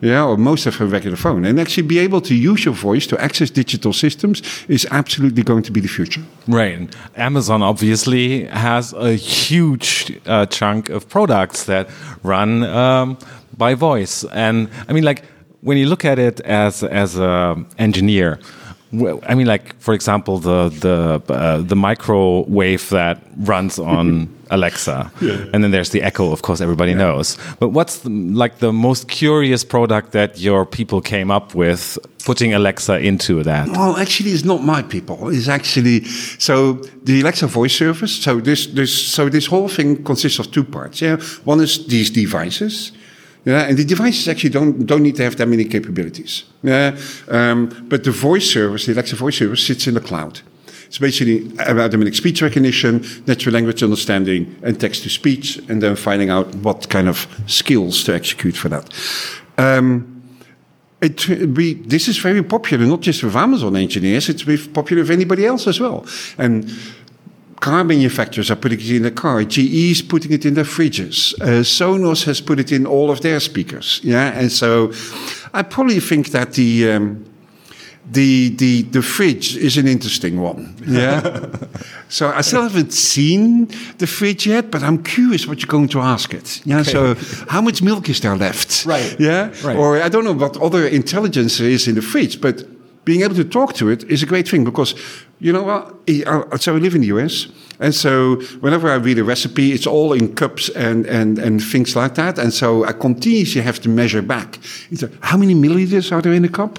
yeah, 0.00 0.24
or 0.24 0.36
most 0.36 0.66
of 0.66 0.80
a 0.80 0.86
regular 0.86 1.16
phone. 1.16 1.44
And 1.44 1.58
actually 1.58 1.86
be 1.86 1.98
able 1.98 2.20
to 2.22 2.34
use 2.34 2.64
your 2.64 2.74
voice 2.74 3.06
to 3.06 3.20
access 3.20 3.50
digital 3.50 3.92
systems 3.92 4.42
is 4.68 4.86
absolutely 4.90 5.42
going 5.42 5.62
to 5.64 5.72
be 5.72 5.80
the 5.80 5.88
future. 5.88 6.22
Right. 6.46 6.94
Amazon 7.16 7.62
obviously 7.62 8.44
has 8.44 8.92
a 8.92 9.14
huge 9.14 10.20
uh, 10.26 10.46
chunk 10.46 10.90
of 10.90 11.08
products 11.08 11.64
that 11.64 11.88
run 12.22 12.64
um, 12.64 13.18
by 13.56 13.74
voice. 13.74 14.24
And 14.24 14.68
I 14.88 14.92
mean, 14.92 15.04
like, 15.04 15.24
when 15.64 15.78
you 15.78 15.86
look 15.86 16.04
at 16.04 16.18
it 16.18 16.40
as, 16.40 16.82
as 16.84 17.16
an 17.16 17.66
engineer, 17.78 18.38
well, 18.92 19.20
I 19.26 19.34
mean, 19.34 19.46
like 19.46 19.78
for 19.80 19.92
example, 19.94 20.38
the 20.38 20.68
the 20.68 21.32
uh, 21.32 21.58
the 21.62 21.74
microwave 21.74 22.88
that 22.90 23.20
runs 23.38 23.78
on 23.78 24.28
Alexa, 24.50 25.10
yeah. 25.20 25.46
and 25.52 25.64
then 25.64 25.70
there's 25.72 25.90
the 25.90 26.02
Echo. 26.02 26.30
Of 26.30 26.42
course, 26.42 26.60
everybody 26.60 26.92
yeah. 26.92 26.98
knows. 26.98 27.36
But 27.58 27.70
what's 27.70 28.00
the, 28.00 28.10
like 28.10 28.58
the 28.58 28.72
most 28.72 29.08
curious 29.08 29.64
product 29.64 30.12
that 30.12 30.38
your 30.38 30.64
people 30.64 31.00
came 31.00 31.30
up 31.32 31.54
with, 31.56 31.98
putting 32.24 32.54
Alexa 32.54 32.98
into 33.00 33.42
that? 33.42 33.68
Well, 33.68 33.96
actually, 33.96 34.30
it's 34.30 34.44
not 34.44 34.62
my 34.62 34.82
people. 34.82 35.30
It's 35.30 35.48
actually 35.48 36.04
so 36.38 36.74
the 37.02 37.20
Alexa 37.22 37.48
voice 37.48 37.76
service. 37.76 38.22
So 38.22 38.40
this 38.40 38.66
this 38.66 38.92
so 38.92 39.28
this 39.28 39.46
whole 39.46 39.68
thing 39.68 40.04
consists 40.04 40.38
of 40.38 40.52
two 40.52 40.64
parts. 40.64 41.00
Yeah, 41.00 41.16
one 41.44 41.60
is 41.60 41.84
these 41.86 42.10
devices 42.10 42.92
yeah, 43.44 43.68
and 43.68 43.76
the 43.76 43.84
devices 43.84 44.28
actually 44.28 44.50
don't 44.50 44.86
don't 44.86 45.02
need 45.02 45.16
to 45.16 45.22
have 45.22 45.36
that 45.36 45.48
many 45.48 45.64
capabilities. 45.64 46.44
Yeah, 46.62 46.96
um, 47.28 47.86
but 47.88 48.04
the 48.04 48.10
voice 48.10 48.50
service, 48.50 48.86
the 48.86 48.92
Alexa 48.92 49.16
voice 49.16 49.38
service, 49.38 49.66
sits 49.66 49.86
in 49.86 49.94
the 49.94 50.00
cloud. 50.00 50.40
It's 50.86 50.98
basically 50.98 51.50
automatic 51.58 52.14
speech 52.14 52.40
recognition, 52.40 53.04
natural 53.26 53.54
language 53.54 53.82
understanding, 53.82 54.54
and 54.62 54.80
text 54.80 55.02
to 55.02 55.08
speech, 55.08 55.58
and 55.68 55.82
then 55.82 55.96
finding 55.96 56.30
out 56.30 56.54
what 56.56 56.88
kind 56.88 57.08
of 57.08 57.26
skills 57.46 58.04
to 58.04 58.14
execute 58.14 58.56
for 58.56 58.68
that. 58.68 58.92
Um, 59.58 60.22
it, 61.00 61.28
we, 61.28 61.74
this 61.74 62.08
is 62.08 62.18
very 62.18 62.42
popular, 62.42 62.86
not 62.86 63.00
just 63.00 63.22
with 63.22 63.36
Amazon 63.36 63.76
engineers, 63.76 64.28
it's 64.28 64.46
with 64.46 64.72
popular 64.72 65.02
with 65.02 65.10
anybody 65.10 65.44
else 65.44 65.66
as 65.66 65.80
well. 65.80 66.06
And 66.38 66.70
car 67.64 67.82
manufacturers 67.84 68.50
are 68.50 68.56
putting 68.56 68.78
it 68.78 68.90
in 68.90 69.02
the 69.02 69.10
car. 69.10 69.42
GE 69.44 69.90
is 69.92 70.02
putting 70.02 70.32
it 70.32 70.44
in 70.44 70.54
their 70.54 70.66
fridges. 70.66 71.34
Uh, 71.40 71.64
Sonos 71.64 72.24
has 72.24 72.40
put 72.40 72.58
it 72.58 72.70
in 72.70 72.86
all 72.86 73.10
of 73.10 73.20
their 73.20 73.40
speakers. 73.40 74.00
Yeah, 74.02 74.38
and 74.38 74.52
so 74.52 74.92
I 75.54 75.62
probably 75.62 76.00
think 76.00 76.28
that 76.28 76.52
the 76.52 76.92
um, 76.92 77.24
the 78.12 78.50
the 78.56 78.82
the 78.82 79.00
fridge 79.02 79.56
is 79.56 79.78
an 79.78 79.86
interesting 79.86 80.42
one. 80.42 80.74
Yeah. 80.86 81.20
so 82.08 82.28
I 82.38 82.42
still 82.42 82.62
haven't 82.62 82.92
seen 82.92 83.68
the 83.98 84.06
fridge 84.06 84.46
yet, 84.46 84.70
but 84.70 84.82
I'm 84.82 85.02
curious 85.02 85.46
what 85.46 85.58
you're 85.60 85.74
going 85.78 85.88
to 85.88 86.00
ask 86.00 86.34
it. 86.34 86.60
Yeah. 86.66 86.80
Okay. 86.80 86.92
So 86.92 87.14
how 87.48 87.62
much 87.62 87.82
milk 87.82 88.08
is 88.08 88.20
there 88.20 88.36
left? 88.36 88.84
Right. 88.84 89.16
Yeah. 89.18 89.48
Right. 89.64 89.76
Or 89.76 90.02
I 90.02 90.10
don't 90.10 90.24
know 90.24 90.36
what 90.36 90.56
other 90.60 90.86
intelligence 90.86 91.60
is 91.60 91.88
in 91.88 91.94
the 91.94 92.02
fridge, 92.02 92.40
but 92.40 92.64
being 93.04 93.22
able 93.22 93.34
to 93.34 93.44
talk 93.44 93.74
to 93.74 93.90
it 93.90 94.04
is 94.04 94.22
a 94.22 94.26
great 94.26 94.48
thing 94.48 94.64
because, 94.64 94.94
you 95.40 95.52
know 95.52 95.62
what? 95.62 96.60
So 96.60 96.74
I 96.74 96.78
live 96.78 96.94
in 96.94 97.00
the 97.00 97.08
US. 97.08 97.48
And 97.80 97.94
so 97.94 98.36
whenever 98.60 98.88
I 98.88 98.94
read 98.94 99.18
a 99.18 99.24
recipe, 99.24 99.72
it's 99.72 99.86
all 99.86 100.12
in 100.12 100.34
cups 100.34 100.68
and, 100.70 101.06
and, 101.06 101.38
and 101.38 101.62
things 101.62 101.96
like 101.96 102.14
that. 102.14 102.38
And 102.38 102.52
so 102.52 102.84
I 102.84 102.92
continuously 102.92 103.60
have 103.62 103.80
to 103.80 103.88
measure 103.88 104.22
back. 104.22 104.58
How 105.20 105.36
many 105.36 105.54
milliliters 105.54 106.12
are 106.12 106.22
there 106.22 106.32
in 106.32 106.44
a 106.44 106.48
cup? 106.48 106.78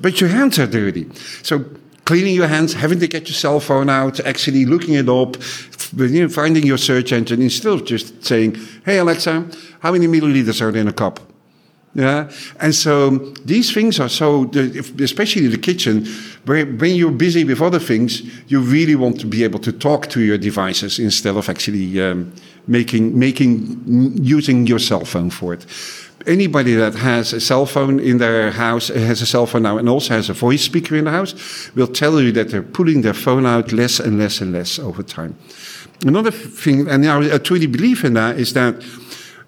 But 0.00 0.20
your 0.20 0.30
hands 0.30 0.58
are 0.58 0.66
dirty. 0.66 1.08
So 1.42 1.64
cleaning 2.04 2.34
your 2.34 2.48
hands, 2.48 2.74
having 2.74 3.00
to 3.00 3.06
get 3.06 3.28
your 3.28 3.34
cell 3.34 3.60
phone 3.60 3.88
out, 3.88 4.20
actually 4.20 4.66
looking 4.66 4.94
it 4.94 5.08
up, 5.08 5.36
finding 5.42 6.66
your 6.66 6.78
search 6.78 7.12
engine 7.12 7.40
instead 7.40 7.72
of 7.72 7.84
just 7.84 8.24
saying, 8.24 8.56
hey, 8.84 8.98
Alexa, 8.98 9.48
how 9.80 9.92
many 9.92 10.06
milliliters 10.06 10.60
are 10.60 10.72
there 10.72 10.82
in 10.82 10.88
a 10.88 10.92
cup? 10.92 11.20
Yeah, 11.96 12.28
and 12.58 12.74
so 12.74 13.10
these 13.44 13.72
things 13.72 14.00
are 14.00 14.08
so, 14.08 14.50
especially 14.98 15.44
in 15.44 15.52
the 15.52 15.58
kitchen, 15.58 16.06
where 16.44 16.66
when 16.66 16.96
you're 16.96 17.12
busy 17.12 17.44
with 17.44 17.62
other 17.62 17.78
things, 17.78 18.22
you 18.48 18.58
really 18.60 18.96
want 18.96 19.20
to 19.20 19.26
be 19.26 19.44
able 19.44 19.60
to 19.60 19.72
talk 19.72 20.08
to 20.08 20.20
your 20.20 20.36
devices 20.36 20.98
instead 20.98 21.36
of 21.36 21.48
actually 21.48 22.00
um, 22.00 22.32
making 22.66 23.16
making 23.16 23.80
using 24.20 24.66
your 24.66 24.80
cell 24.80 25.04
phone 25.04 25.30
for 25.30 25.54
it. 25.54 25.66
Anybody 26.26 26.74
that 26.74 26.94
has 26.94 27.32
a 27.32 27.40
cell 27.40 27.66
phone 27.66 28.00
in 28.00 28.18
their 28.18 28.50
house 28.50 28.88
has 28.88 29.22
a 29.22 29.26
cell 29.26 29.46
phone 29.46 29.62
now 29.62 29.78
and 29.78 29.88
also 29.88 30.14
has 30.14 30.28
a 30.28 30.32
voice 30.32 30.62
speaker 30.62 30.96
in 30.96 31.04
the 31.04 31.10
house 31.10 31.70
will 31.76 31.86
tell 31.86 32.20
you 32.20 32.32
that 32.32 32.48
they're 32.48 32.62
pulling 32.62 33.02
their 33.02 33.14
phone 33.14 33.46
out 33.46 33.72
less 33.72 34.00
and 34.00 34.18
less 34.18 34.40
and 34.40 34.52
less 34.52 34.78
over 34.78 35.02
time. 35.02 35.36
Another 36.04 36.32
thing, 36.32 36.88
and 36.88 37.06
I 37.06 37.38
truly 37.38 37.66
believe 37.66 38.04
in 38.04 38.14
that, 38.14 38.38
is 38.38 38.52
that 38.54 38.82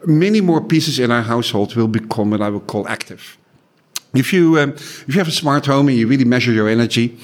many 0.06 0.40
more 0.40 0.60
pieces 0.60 0.98
in 0.98 1.10
our 1.10 1.22
household 1.22 1.74
will 1.74 1.88
become 1.88 2.30
what 2.30 2.40
I 2.40 2.48
would 2.48 2.66
call 2.66 2.86
active. 2.88 3.36
If 4.14 4.32
you 4.32 4.58
um, 4.58 4.70
if 4.70 5.08
you 5.08 5.18
have 5.18 5.28
a 5.28 5.32
smart 5.32 5.66
home 5.66 5.88
and 5.88 5.98
you 5.98 6.06
really 6.06 6.24
measure 6.24 6.52
your 6.52 6.68
energy, 6.68 7.18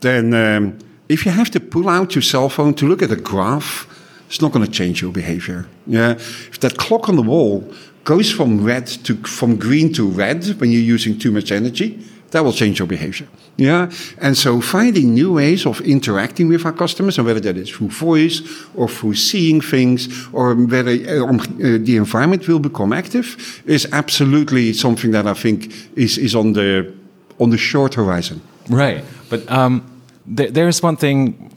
then 0.00 0.34
um, 0.34 0.78
if 1.08 1.24
you 1.24 1.30
have 1.30 1.50
to 1.50 1.60
pull 1.60 1.88
out 1.88 2.14
your 2.14 2.22
cell 2.22 2.48
phone 2.48 2.74
to 2.74 2.86
look 2.86 3.02
at 3.02 3.10
a 3.10 3.16
graph, 3.16 3.86
it's 4.26 4.40
not 4.40 4.52
going 4.52 4.64
to 4.64 4.72
change 4.72 5.02
your 5.02 5.12
behavior. 5.12 5.66
Yeah, 5.86 6.12
if 6.12 6.58
that 6.60 6.76
clock 6.78 7.08
on 7.08 7.16
the 7.16 7.22
wall 7.22 7.70
goes 8.04 8.32
from 8.32 8.64
red 8.64 8.86
to 9.04 9.14
from 9.16 9.56
green 9.56 9.92
to 9.92 10.08
red 10.08 10.44
when 10.58 10.72
you're 10.72 10.94
using 10.94 11.18
too 11.18 11.30
much 11.30 11.52
energy, 11.52 12.00
that 12.30 12.42
will 12.42 12.52
change 12.52 12.78
your 12.78 12.88
behavior. 12.88 13.28
Yeah. 13.56 13.90
And 14.18 14.36
so 14.36 14.60
finding 14.60 15.14
new 15.14 15.34
ways 15.34 15.66
of 15.66 15.80
interacting 15.82 16.48
with 16.48 16.64
our 16.64 16.72
customers, 16.72 17.18
and 17.18 17.26
whether 17.26 17.40
that 17.40 17.56
is 17.56 17.70
through 17.70 17.90
voice 17.90 18.42
or 18.74 18.88
through 18.88 19.14
seeing 19.14 19.60
things, 19.60 20.08
or 20.32 20.54
whether 20.54 20.90
uh, 20.90 21.78
the 21.78 21.96
environment 21.96 22.48
will 22.48 22.58
become 22.58 22.92
active, 22.92 23.62
is 23.66 23.86
absolutely 23.92 24.72
something 24.72 25.12
that 25.12 25.26
I 25.26 25.34
think 25.34 25.72
is, 25.96 26.18
is 26.18 26.34
on 26.34 26.54
the 26.54 26.92
on 27.38 27.50
the 27.50 27.58
short 27.58 27.94
horizon. 27.94 28.40
Right. 28.68 29.04
But 29.28 29.50
um, 29.50 29.82
there, 30.26 30.50
there's 30.50 30.82
one 30.82 30.96
thing 30.96 31.50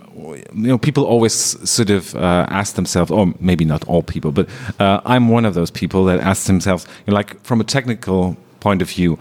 you 0.54 0.68
know, 0.68 0.78
people 0.78 1.04
always 1.04 1.34
sort 1.70 1.90
of 1.90 2.16
uh, 2.16 2.46
ask 2.50 2.76
themselves, 2.76 3.12
or 3.12 3.34
maybe 3.40 3.66
not 3.66 3.88
all 3.88 4.02
people, 4.02 4.32
but 4.32 4.48
uh, 4.80 5.02
I'm 5.06 5.30
one 5.30 5.46
of 5.46 5.54
those 5.54 5.72
people 5.72 6.06
that 6.06 6.20
ask 6.20 6.48
themselves, 6.48 6.88
you 7.06 7.12
know, 7.12 7.16
like 7.16 7.42
from 7.44 7.62
a 7.62 7.64
technical 7.64 8.38
point 8.66 8.82
of 8.82 8.90
view. 8.98 9.12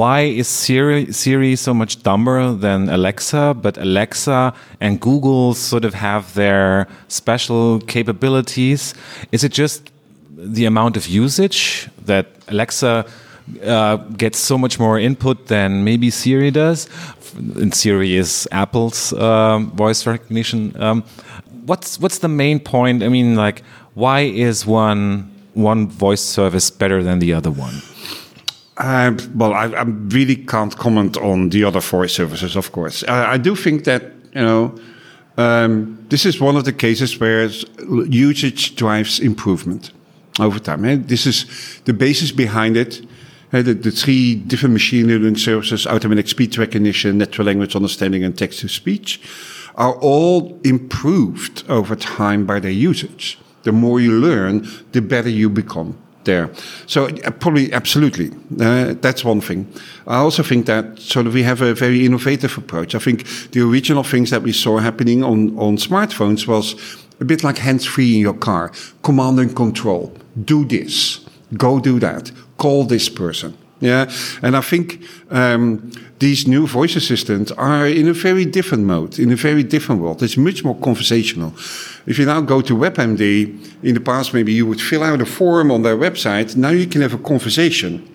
Why 0.00 0.18
is 0.40 0.48
Siri, 0.48 1.12
Siri 1.12 1.56
so 1.56 1.72
much 1.74 1.92
dumber 2.08 2.38
than 2.64 2.88
Alexa, 2.88 3.44
but 3.64 3.74
Alexa 3.76 4.40
and 4.80 4.92
Google 5.08 5.54
sort 5.54 5.84
of 5.84 5.92
have 5.94 6.24
their 6.34 6.86
special 7.08 7.80
capabilities? 7.94 8.94
Is 9.30 9.44
it 9.44 9.52
just 9.62 9.78
the 10.56 10.64
amount 10.72 10.96
of 10.96 11.04
usage 11.24 11.88
that 12.06 12.26
Alexa 12.48 13.04
uh, 13.64 13.96
gets 14.22 14.38
so 14.38 14.56
much 14.64 14.74
more 14.78 14.96
input 15.08 15.36
than 15.54 15.84
maybe 15.84 16.08
Siri 16.10 16.50
does? 16.50 16.88
And 17.62 17.74
Siri 17.74 18.16
is 18.16 18.48
Apple's 18.52 19.12
uh, 19.12 19.58
voice 19.82 20.00
recognition. 20.06 20.60
Um, 20.80 21.04
what's 21.66 21.98
what's 22.00 22.18
the 22.18 22.28
main 22.28 22.58
point? 22.60 23.02
I 23.02 23.08
mean, 23.08 23.36
like, 23.36 23.58
why 23.94 24.20
is 24.48 24.66
one 24.66 25.30
one 25.54 25.88
voice 25.88 26.24
service 26.36 26.70
better 26.70 27.02
than 27.02 27.18
the 27.18 27.32
other 27.34 27.50
one? 27.50 27.74
Uh, 28.76 29.16
well, 29.34 29.52
I, 29.52 29.66
I, 29.66 29.82
really 29.82 30.34
can't 30.34 30.76
comment 30.76 31.16
on 31.16 31.50
the 31.50 31.62
other 31.62 31.80
voice 31.80 32.12
services, 32.12 32.56
of 32.56 32.72
course. 32.72 33.04
I, 33.04 33.34
I 33.34 33.36
do 33.36 33.54
think 33.54 33.84
that, 33.84 34.02
you 34.34 34.42
know, 34.42 34.74
um, 35.36 36.04
this 36.08 36.26
is 36.26 36.40
one 36.40 36.56
of 36.56 36.64
the 36.64 36.72
cases 36.72 37.18
where 37.20 37.48
usage 38.08 38.74
drives 38.74 39.20
improvement 39.20 39.92
over 40.40 40.58
time. 40.58 40.84
Eh? 40.84 40.98
This 41.00 41.24
is 41.24 41.80
the 41.84 41.92
basis 41.92 42.32
behind 42.32 42.76
it. 42.76 43.06
Uh, 43.52 43.62
the, 43.62 43.74
the, 43.74 43.92
three 43.92 44.34
different 44.34 44.72
machine 44.72 45.06
learning 45.06 45.36
services, 45.36 45.86
automatic 45.86 46.26
speech 46.26 46.58
recognition, 46.58 47.18
natural 47.18 47.46
language 47.46 47.76
understanding, 47.76 48.24
and 48.24 48.36
text 48.36 48.58
to 48.60 48.68
speech, 48.68 49.20
are 49.76 49.94
all 50.00 50.60
improved 50.64 51.62
over 51.68 51.94
time 51.94 52.44
by 52.44 52.58
their 52.58 52.72
usage. 52.72 53.38
The 53.62 53.70
more 53.70 54.00
you 54.00 54.12
learn, 54.12 54.68
the 54.90 55.00
better 55.00 55.28
you 55.28 55.48
become 55.48 55.96
there. 56.24 56.50
So 56.86 57.06
uh, 57.06 57.30
probably 57.30 57.72
absolutely, 57.72 58.30
uh, 58.60 58.94
that's 59.00 59.24
one 59.24 59.40
thing. 59.40 59.66
I 60.06 60.16
also 60.16 60.42
think 60.42 60.66
that 60.66 60.98
sort 60.98 61.26
of 61.26 61.34
we 61.34 61.42
have 61.42 61.62
a 61.62 61.74
very 61.74 62.04
innovative 62.04 62.58
approach. 62.58 62.94
I 62.94 62.98
think 62.98 63.24
the 63.50 63.60
original 63.60 64.04
things 64.04 64.30
that 64.30 64.42
we 64.42 64.52
saw 64.52 64.78
happening 64.78 65.22
on 65.24 65.58
on 65.58 65.76
smartphones 65.76 66.46
was 66.46 66.74
a 67.20 67.24
bit 67.24 67.44
like 67.44 67.58
hands 67.58 67.84
free 67.86 68.14
in 68.14 68.20
your 68.20 68.38
car, 68.38 68.72
command 69.02 69.38
and 69.38 69.54
control. 69.54 70.12
Do 70.44 70.64
this, 70.64 71.20
go 71.56 71.80
do 71.80 71.98
that, 72.00 72.32
call 72.56 72.84
this 72.84 73.08
person. 73.08 73.56
Yeah, 73.80 74.10
and 74.40 74.56
I 74.56 74.60
think 74.60 75.02
um, 75.30 75.92
these 76.18 76.46
new 76.46 76.66
voice 76.66 76.96
assistants 76.96 77.52
are 77.52 77.86
in 77.86 78.08
a 78.08 78.12
very 78.12 78.44
different 78.44 78.84
mode, 78.84 79.18
in 79.18 79.32
a 79.32 79.36
very 79.36 79.62
different 79.62 80.00
world. 80.00 80.22
It's 80.22 80.36
much 80.36 80.64
more 80.64 80.76
conversational. 80.76 81.52
If 82.06 82.18
you 82.18 82.24
now 82.24 82.40
go 82.40 82.62
to 82.62 82.74
WebMD, 82.74 83.82
in 83.82 83.94
the 83.94 84.00
past 84.00 84.32
maybe 84.32 84.52
you 84.52 84.66
would 84.66 84.80
fill 84.80 85.02
out 85.02 85.20
a 85.20 85.26
form 85.26 85.70
on 85.70 85.82
their 85.82 85.96
website. 85.96 86.56
Now 86.56 86.70
you 86.70 86.86
can 86.86 87.02
have 87.02 87.14
a 87.14 87.18
conversation. 87.18 88.08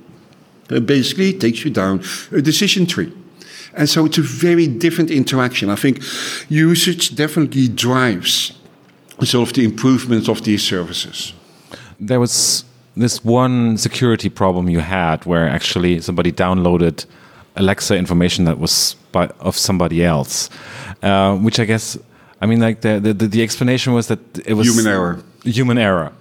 It 0.69 0.85
basically 0.85 1.33
takes 1.33 1.65
you 1.65 1.71
down 1.71 2.03
a 2.31 2.41
decision 2.41 2.85
tree. 2.85 3.11
And 3.73 3.87
so 3.89 4.05
it's 4.05 4.17
a 4.17 4.21
very 4.21 4.67
different 4.67 5.11
interaction. 5.11 5.69
I 5.69 5.75
think 5.75 6.01
usage 6.49 7.15
definitely 7.15 7.67
drives 7.67 8.53
sort 9.23 9.49
of 9.49 9.53
the 9.53 9.65
improvements 9.65 10.29
of 10.29 10.43
these 10.43 10.63
services. 10.63 11.33
There 11.99 12.19
was 12.19 12.63
this 12.99 13.23
one 13.23 13.77
security 13.77 14.29
problem 14.29 14.69
you 14.69 14.79
had 14.79 15.25
where 15.25 15.47
actually 15.47 16.01
somebody 16.01 16.31
downloaded 16.31 17.05
Alexa 17.55 17.95
information 17.95 18.45
that 18.45 18.59
was 18.59 18.95
by, 19.11 19.27
of 19.39 19.57
somebody 19.57 20.03
else, 20.03 20.49
uh, 21.01 21.35
which 21.37 21.59
I 21.59 21.65
guess, 21.65 21.97
I 22.41 22.45
mean, 22.45 22.59
like 22.59 22.81
the, 22.81 22.99
the 22.99 23.13
the 23.13 23.41
explanation 23.43 23.93
was 23.93 24.07
that 24.07 24.19
it 24.45 24.53
was 24.53 24.67
Human 24.67 24.87
error. 24.87 25.23
Human 25.43 25.77
error. 25.77 26.11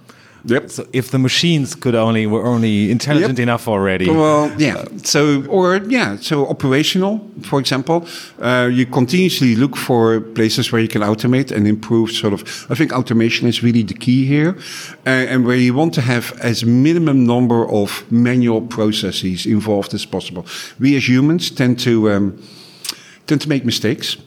Yep. 0.45 0.69
So 0.69 0.83
if 0.93 1.09
the 1.11 1.17
machines 1.19 1.75
could 1.75 1.95
only 1.95 2.25
were 2.27 2.45
only 2.45 2.91
intelligent 2.91 3.37
Yep. 3.37 3.43
enough 3.43 3.67
already. 3.67 4.09
Well, 4.09 4.51
yeah. 4.57 4.85
So, 5.03 5.43
or 5.47 5.77
yeah, 5.89 6.17
so 6.21 6.47
operational, 6.47 7.19
for 7.43 7.59
example, 7.59 8.05
uh, 8.41 8.69
you 8.71 8.85
continuously 8.85 9.55
look 9.55 9.75
for 9.75 10.21
places 10.21 10.71
where 10.71 10.81
you 10.81 10.87
can 10.87 11.01
automate 11.01 11.51
and 11.55 11.67
improve. 11.67 12.11
Sort 12.11 12.33
of, 12.33 12.41
I 12.69 12.75
think 12.75 12.91
automation 12.93 13.47
is 13.47 13.61
really 13.63 13.83
the 13.83 13.93
key 13.93 14.25
here, 14.25 14.55
uh, 15.05 15.09
and 15.31 15.45
where 15.45 15.57
you 15.57 15.73
want 15.73 15.93
to 15.95 16.01
have 16.01 16.33
as 16.41 16.63
minimum 16.63 17.25
number 17.25 17.65
of 17.69 18.03
manual 18.11 18.61
processes 18.61 19.45
involved 19.45 19.93
as 19.93 20.05
possible. 20.05 20.45
We 20.79 20.95
as 20.97 21.07
humans 21.07 21.51
tend 21.51 21.79
to 21.79 22.09
um, 22.11 22.33
tend 23.27 23.41
to 23.41 23.49
make 23.49 23.65
mistakes. 23.65 24.17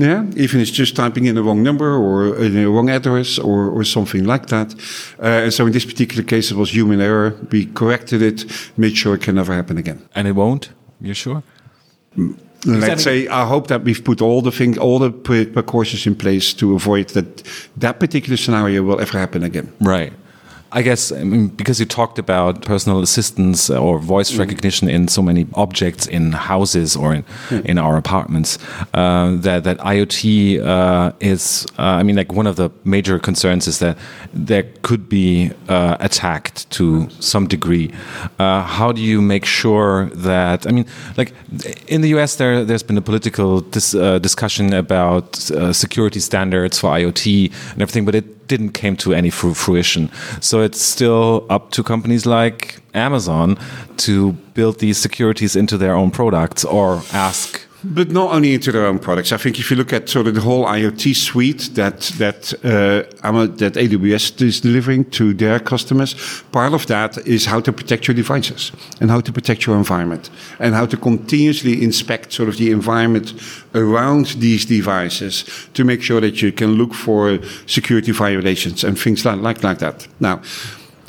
Yeah, 0.00 0.22
even 0.36 0.60
if 0.60 0.68
it's 0.68 0.70
just 0.70 0.96
typing 0.96 1.26
in 1.26 1.34
the 1.34 1.42
wrong 1.42 1.62
number 1.62 1.94
or 1.94 2.34
uh, 2.34 2.48
the 2.48 2.64
wrong 2.66 2.88
address 2.90 3.38
or, 3.38 3.68
or 3.68 3.84
something 3.84 4.24
like 4.24 4.46
that. 4.46 4.74
Uh, 5.18 5.44
and 5.44 5.52
so 5.52 5.66
in 5.66 5.72
this 5.72 5.84
particular 5.84 6.24
case, 6.24 6.50
it 6.50 6.56
was 6.56 6.70
human 6.70 7.00
error. 7.00 7.34
We 7.52 7.66
corrected 7.66 8.22
it, 8.22 8.44
made 8.76 8.96
sure 8.96 9.14
it 9.14 9.22
can 9.22 9.34
never 9.34 9.54
happen 9.54 9.76
again. 9.78 9.98
and 10.14 10.26
it 10.26 10.34
won't. 10.34 10.70
You're 11.00 11.14
sure? 11.14 11.42
Let's 12.66 13.02
say 13.02 13.26
I 13.28 13.46
hope 13.46 13.68
that 13.68 13.84
we've 13.84 14.02
put 14.04 14.20
all 14.20 14.42
the 14.42 14.50
thing, 14.50 14.78
all 14.78 14.98
the 14.98 15.10
precautions 15.52 16.06
in 16.06 16.14
place 16.14 16.54
to 16.54 16.74
avoid 16.74 17.08
that 17.10 17.42
that 17.76 17.98
particular 17.98 18.36
scenario 18.36 18.82
will 18.82 19.00
ever 19.00 19.18
happen 19.18 19.42
again. 19.44 19.72
Right. 19.80 20.12
I 20.72 20.82
guess 20.82 21.10
I 21.10 21.24
mean, 21.24 21.48
because 21.48 21.80
you 21.80 21.86
talked 21.86 22.18
about 22.18 22.62
personal 22.64 23.02
assistance 23.02 23.70
or 23.70 23.98
voice 23.98 24.36
recognition 24.36 24.88
in 24.88 25.08
so 25.08 25.20
many 25.20 25.46
objects 25.54 26.06
in 26.06 26.32
houses 26.32 26.96
or 26.96 27.14
in, 27.14 27.24
in 27.64 27.76
our 27.78 27.96
apartments, 27.96 28.58
uh, 28.94 29.34
that 29.36 29.64
that 29.64 29.78
IoT 29.78 30.64
uh, 30.64 31.12
is. 31.18 31.66
Uh, 31.78 31.82
I 31.82 32.02
mean, 32.04 32.16
like 32.16 32.32
one 32.32 32.46
of 32.46 32.56
the 32.56 32.70
major 32.84 33.18
concerns 33.18 33.66
is 33.66 33.80
that 33.80 33.98
there 34.32 34.64
could 34.82 35.08
be 35.08 35.50
uh, 35.68 35.96
attacked 35.98 36.70
to 36.70 37.08
some 37.18 37.48
degree. 37.48 37.92
Uh, 38.38 38.62
how 38.62 38.92
do 38.92 39.00
you 39.00 39.20
make 39.20 39.44
sure 39.44 40.06
that? 40.14 40.66
I 40.68 40.70
mean, 40.70 40.86
like 41.16 41.32
in 41.88 42.00
the 42.00 42.10
U.S., 42.10 42.36
there 42.36 42.64
there's 42.64 42.84
been 42.84 42.98
a 42.98 43.02
political 43.02 43.60
dis, 43.60 43.94
uh, 43.94 44.20
discussion 44.20 44.72
about 44.72 45.50
uh, 45.50 45.72
security 45.72 46.20
standards 46.20 46.78
for 46.78 46.90
IoT 46.90 47.52
and 47.72 47.82
everything, 47.82 48.04
but 48.04 48.14
it 48.14 48.39
didn't 48.50 48.72
came 48.72 48.96
to 48.96 49.14
any 49.14 49.30
fruition. 49.30 50.10
So 50.40 50.60
it's 50.60 50.82
still 50.82 51.46
up 51.48 51.70
to 51.70 51.82
companies 51.84 52.26
like 52.26 52.80
Amazon 52.94 53.56
to 53.98 54.32
build 54.54 54.80
these 54.80 54.98
securities 54.98 55.54
into 55.54 55.78
their 55.78 55.94
own 55.94 56.10
products 56.10 56.64
or 56.64 57.02
ask. 57.12 57.69
But 57.82 58.10
not 58.10 58.32
only 58.34 58.52
into 58.54 58.72
their 58.72 58.86
own 58.86 58.98
products. 58.98 59.32
I 59.32 59.38
think 59.38 59.58
if 59.58 59.70
you 59.70 59.76
look 59.76 59.92
at 59.92 60.08
sort 60.08 60.26
of 60.26 60.34
the 60.34 60.40
whole 60.40 60.66
IoT 60.66 61.14
suite 61.16 61.70
that 61.74 62.00
that 62.18 62.52
uh, 62.62 63.02
that 63.56 63.74
AWS 63.74 64.42
is 64.42 64.60
delivering 64.60 65.04
to 65.10 65.32
their 65.32 65.58
customers, 65.58 66.14
part 66.52 66.74
of 66.74 66.86
that 66.86 67.16
is 67.26 67.46
how 67.46 67.60
to 67.60 67.72
protect 67.72 68.06
your 68.06 68.14
devices 68.14 68.72
and 69.00 69.10
how 69.10 69.20
to 69.20 69.32
protect 69.32 69.66
your 69.66 69.76
environment 69.76 70.30
and 70.58 70.74
how 70.74 70.86
to 70.86 70.96
continuously 70.96 71.82
inspect 71.82 72.32
sort 72.32 72.48
of 72.48 72.56
the 72.58 72.70
environment 72.70 73.32
around 73.74 74.26
these 74.40 74.66
devices 74.66 75.44
to 75.72 75.84
make 75.84 76.02
sure 76.02 76.20
that 76.20 76.42
you 76.42 76.52
can 76.52 76.74
look 76.74 76.92
for 76.92 77.38
security 77.66 78.12
violations 78.12 78.84
and 78.84 78.98
things 78.98 79.24
like 79.24 79.40
like, 79.40 79.62
like 79.64 79.78
that. 79.78 80.06
Now. 80.18 80.42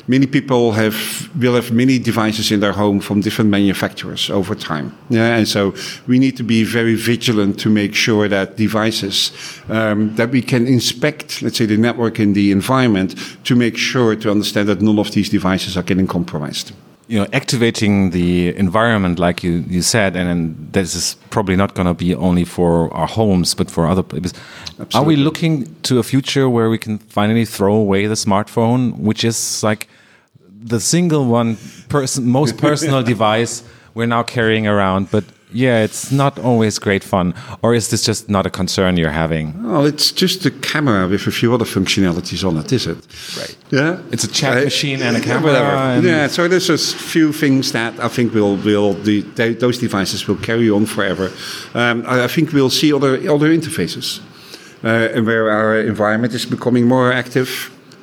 Many 0.08 0.26
people 0.26 0.72
have 0.72 1.30
will 1.36 1.54
have 1.54 1.70
many 1.72 1.98
devices 1.98 2.50
in 2.50 2.60
their 2.60 2.72
home 2.72 3.00
from 3.00 3.20
different 3.20 3.50
manufacturers 3.50 4.30
over 4.30 4.54
time. 4.54 4.96
Yeah, 5.08 5.36
and 5.36 5.46
so 5.46 5.74
we 6.06 6.18
need 6.18 6.36
to 6.36 6.42
be 6.42 6.64
very 6.64 6.94
vigilant 6.94 7.60
to 7.60 7.70
make 7.70 7.94
sure 7.94 8.28
that 8.28 8.56
devices 8.56 9.32
um, 9.68 10.14
that 10.16 10.30
we 10.30 10.42
can 10.42 10.66
inspect, 10.66 11.42
let's 11.42 11.58
say, 11.58 11.66
the 11.66 11.76
network 11.76 12.18
in 12.18 12.32
the 12.32 12.50
environment, 12.50 13.14
to 13.44 13.54
make 13.54 13.76
sure 13.76 14.16
to 14.16 14.30
understand 14.30 14.68
that 14.68 14.80
none 14.80 14.98
of 14.98 15.12
these 15.12 15.28
devices 15.28 15.76
are 15.76 15.84
getting 15.84 16.06
compromised. 16.06 16.72
You 17.12 17.18
know, 17.18 17.26
activating 17.32 18.10
the 18.10 18.56
environment, 18.56 19.18
like 19.18 19.44
you, 19.46 19.64
you 19.68 19.82
said, 19.82 20.16
and, 20.16 20.26
then 20.28 20.68
this 20.72 20.94
is 20.94 21.16
probably 21.28 21.56
not 21.56 21.74
going 21.74 21.86
to 21.86 21.94
be 21.94 22.14
only 22.14 22.44
for 22.44 22.92
our 22.94 23.06
homes, 23.06 23.54
but 23.54 23.70
for 23.70 23.86
other 23.86 24.02
places. 24.02 24.32
Are 24.94 25.04
we 25.04 25.16
looking 25.16 25.52
to 25.82 25.98
a 25.98 26.02
future 26.02 26.48
where 26.48 26.70
we 26.70 26.78
can 26.78 26.98
finally 26.98 27.44
throw 27.44 27.74
away 27.74 28.06
the 28.06 28.14
smartphone, 28.14 28.96
which 29.08 29.24
is 29.24 29.62
like 29.62 29.88
the 30.64 30.80
single 30.80 31.26
one 31.26 31.58
person, 31.88 32.26
most 32.26 32.56
personal 32.56 33.02
device 33.14 33.62
we're 33.94 34.06
now 34.06 34.22
carrying 34.22 34.66
around? 34.66 35.10
But 35.10 35.24
yeah, 35.54 35.84
it's 35.84 36.10
not 36.10 36.38
always 36.38 36.78
great 36.78 37.04
fun. 37.04 37.34
Or 37.62 37.74
is 37.74 37.88
this 37.88 38.02
just 38.06 38.28
not 38.28 38.46
a 38.46 38.50
concern 38.50 38.96
you're 38.96 39.10
having? 39.24 39.54
Oh, 39.66 39.84
it's 39.86 40.12
just 40.12 40.46
a 40.46 40.50
camera 40.50 41.06
with 41.08 41.26
a 41.26 41.30
few 41.30 41.54
other 41.54 41.64
functionalities 41.66 42.44
on 42.44 42.56
it, 42.56 42.72
is 42.72 42.86
it? 42.86 42.96
Right. 43.38 43.56
Yeah, 43.70 43.98
It's 44.12 44.24
a 44.24 44.28
chat 44.28 44.58
Uh, 44.58 44.64
machine 44.64 45.02
and 45.02 45.16
a 45.16 45.20
camera. 45.20 45.52
and- 45.96 46.04
yeah, 46.04 46.28
so 46.28 46.48
there's 46.48 46.70
a 46.70 46.78
few 46.78 47.32
things 47.32 47.72
that 47.72 47.92
I 48.00 48.08
think 48.08 48.32
will 48.34 48.56
will 48.56 48.94
the, 49.04 49.22
th 49.36 49.58
those 49.58 49.78
devices 49.80 50.26
will 50.28 50.40
carry 50.40 50.70
on 50.70 50.86
forever. 50.86 51.30
Um, 51.74 52.02
I, 52.06 52.24
I 52.24 52.28
think 52.28 52.52
we'll 52.52 52.70
see 52.70 52.92
other 52.92 53.12
other 53.34 53.48
interfaces, 53.58 54.20
uh, 54.84 55.14
and 55.16 55.26
where 55.26 55.50
our 55.50 55.80
environment 55.86 56.34
is 56.34 56.46
becoming 56.46 56.86
more 56.88 57.12
active, 57.12 57.48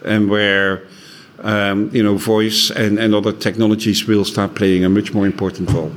and 0.06 0.30
where. 0.30 0.82
Um, 1.42 1.90
you 1.94 2.04
know, 2.04 2.18
voice 2.18 2.70
and, 2.76 3.00
and 3.00 3.16
other 3.16 3.32
technologies 3.32 4.06
will 4.08 4.26
start 4.26 4.56
playing 4.56 4.84
a 4.86 4.90
much 4.90 5.14
more 5.14 5.26
important 5.26 5.72
role. 5.72 5.92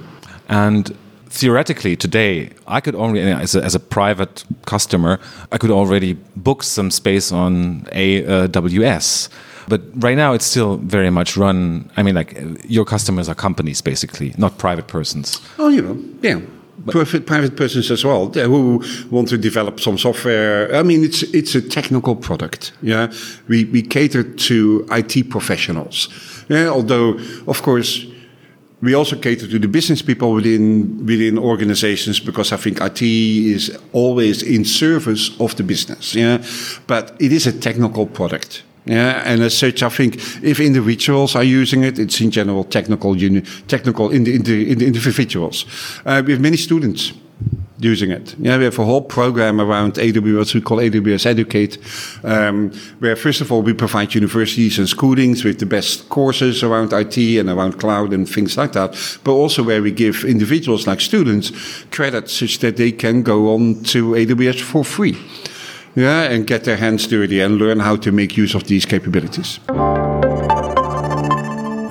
And 0.48 0.94
theoretically, 1.33 1.97
today, 1.97 2.51
I 2.66 2.80
could 2.80 2.95
only, 2.95 3.20
as 3.20 3.55
a, 3.55 3.64
as 3.64 3.74
a 3.74 3.80
private 3.80 4.45
customer, 4.66 5.18
I 5.51 5.59
could 5.59 5.70
already 5.70 6.12
book 6.37 6.62
some 6.62 6.91
space 6.91 7.33
on 7.33 7.83
AWS. 7.93 9.28
But 9.66 9.80
right 9.95 10.16
now, 10.16 10.35
it's 10.35 10.45
still 10.45 10.76
very 10.76 11.11
much 11.11 11.37
run. 11.37 11.91
I 11.97 12.03
mean, 12.03 12.14
like 12.14 12.39
your 12.68 12.85
customers 12.85 13.28
are 13.28 13.35
companies, 13.35 13.80
basically, 13.80 14.35
not 14.37 14.59
private 14.59 14.89
persons. 14.89 15.41
Oh, 15.59 15.68
you 15.68 15.83
know, 15.83 15.97
yeah. 16.20 16.41
Private, 16.91 17.26
private 17.26 17.57
persons 17.57 17.91
as 17.91 18.05
well 18.05 18.26
who 18.26 18.83
want 19.11 19.28
to 19.28 19.39
develop 19.39 19.78
some 19.78 19.97
software. 19.97 20.74
I 20.74 20.83
mean, 20.83 21.05
it's 21.05 21.22
it's 21.22 21.55
a 21.55 21.62
technical 21.62 22.16
product. 22.16 22.72
Yeah, 22.83 23.12
we 23.47 23.66
we 23.66 23.83
cater 23.83 24.24
to 24.24 24.87
IT 24.91 25.30
professionals. 25.30 26.09
Yeah, 26.49 26.70
although 26.70 27.20
of 27.47 27.62
course 27.62 28.05
we 28.83 28.95
also 28.95 29.16
cater 29.16 29.47
to 29.47 29.59
the 29.59 29.68
business 29.68 30.03
people 30.03 30.33
within 30.33 31.07
within 31.07 31.39
organizations 31.39 32.20
because 32.20 32.53
I 32.53 32.59
think 32.59 32.80
IT 32.80 33.03
is 33.03 33.78
always 33.93 34.43
in 34.43 34.64
service 34.64 35.30
of 35.39 35.55
the 35.55 35.62
business. 35.62 36.14
Yeah, 36.14 36.39
but 36.87 37.14
it 37.18 37.33
is 37.33 37.47
a 37.47 37.53
technical 37.53 38.07
product. 38.07 38.62
Yeah, 38.85 39.22
and 39.24 39.43
as 39.43 39.57
such, 39.57 39.83
I 39.83 39.91
think 39.91 40.16
if 40.43 40.59
individuals 40.59 41.37
are 41.37 41.45
using 41.45 41.85
it, 41.85 41.99
it's 41.99 42.20
in 42.20 42.33
general 42.33 42.64
technical, 42.64 43.16
technical 43.68 44.11
in 44.11 44.24
the, 44.24 44.35
in 44.35 44.43
the, 44.43 44.72
in 44.72 44.78
the 44.78 44.87
individuals. 44.87 45.66
Uh, 46.05 46.20
we 46.26 46.33
have 46.33 46.41
many 46.41 46.57
students 46.57 47.12
using 47.85 48.11
it. 48.11 48.35
Yeah, 48.39 48.59
we 48.59 48.64
have 48.64 48.78
a 48.78 48.85
whole 48.85 49.03
program 49.03 49.61
around 49.61 49.95
AWS 49.95 50.55
we 50.55 50.61
call 50.61 50.78
AWS 50.78 51.26
Educate, 51.26 51.78
um, 52.24 52.72
where 53.01 53.16
first 53.16 53.41
of 53.41 53.51
all 53.51 53.62
we 53.62 53.72
provide 53.72 54.14
universities 54.14 54.78
and 54.78 54.89
schoolings 54.89 55.45
with 55.45 55.59
the 55.59 55.66
best 55.66 56.09
courses 56.09 56.62
around 56.62 56.93
IT 56.93 57.16
and 57.39 57.49
around 57.49 57.78
cloud 57.78 58.12
and 58.12 58.28
things 58.28 58.57
like 58.57 58.72
that, 58.72 58.95
but 59.24 59.33
also 59.33 59.62
where 59.62 59.83
we 59.83 59.91
give 59.91 60.24
individuals 60.24 60.87
like 60.87 61.01
students 61.01 61.53
credit 61.91 62.28
such 62.28 62.59
that 62.59 62.76
they 62.76 62.93
can 62.93 63.22
go 63.22 63.55
on 63.55 63.83
to 63.85 64.12
AWS 64.12 64.61
for 64.61 64.85
free. 64.85 65.16
Yeah, 65.95 66.22
and 66.22 66.47
get 66.47 66.64
their 66.64 66.78
hands 66.78 67.07
dirty 67.07 67.41
and 67.41 67.59
learn 67.59 67.80
how 67.80 67.97
to 67.97 68.12
make 68.12 68.37
use 68.37 68.55
of 68.55 68.64
these 68.64 68.87
capabilities. 68.87 69.61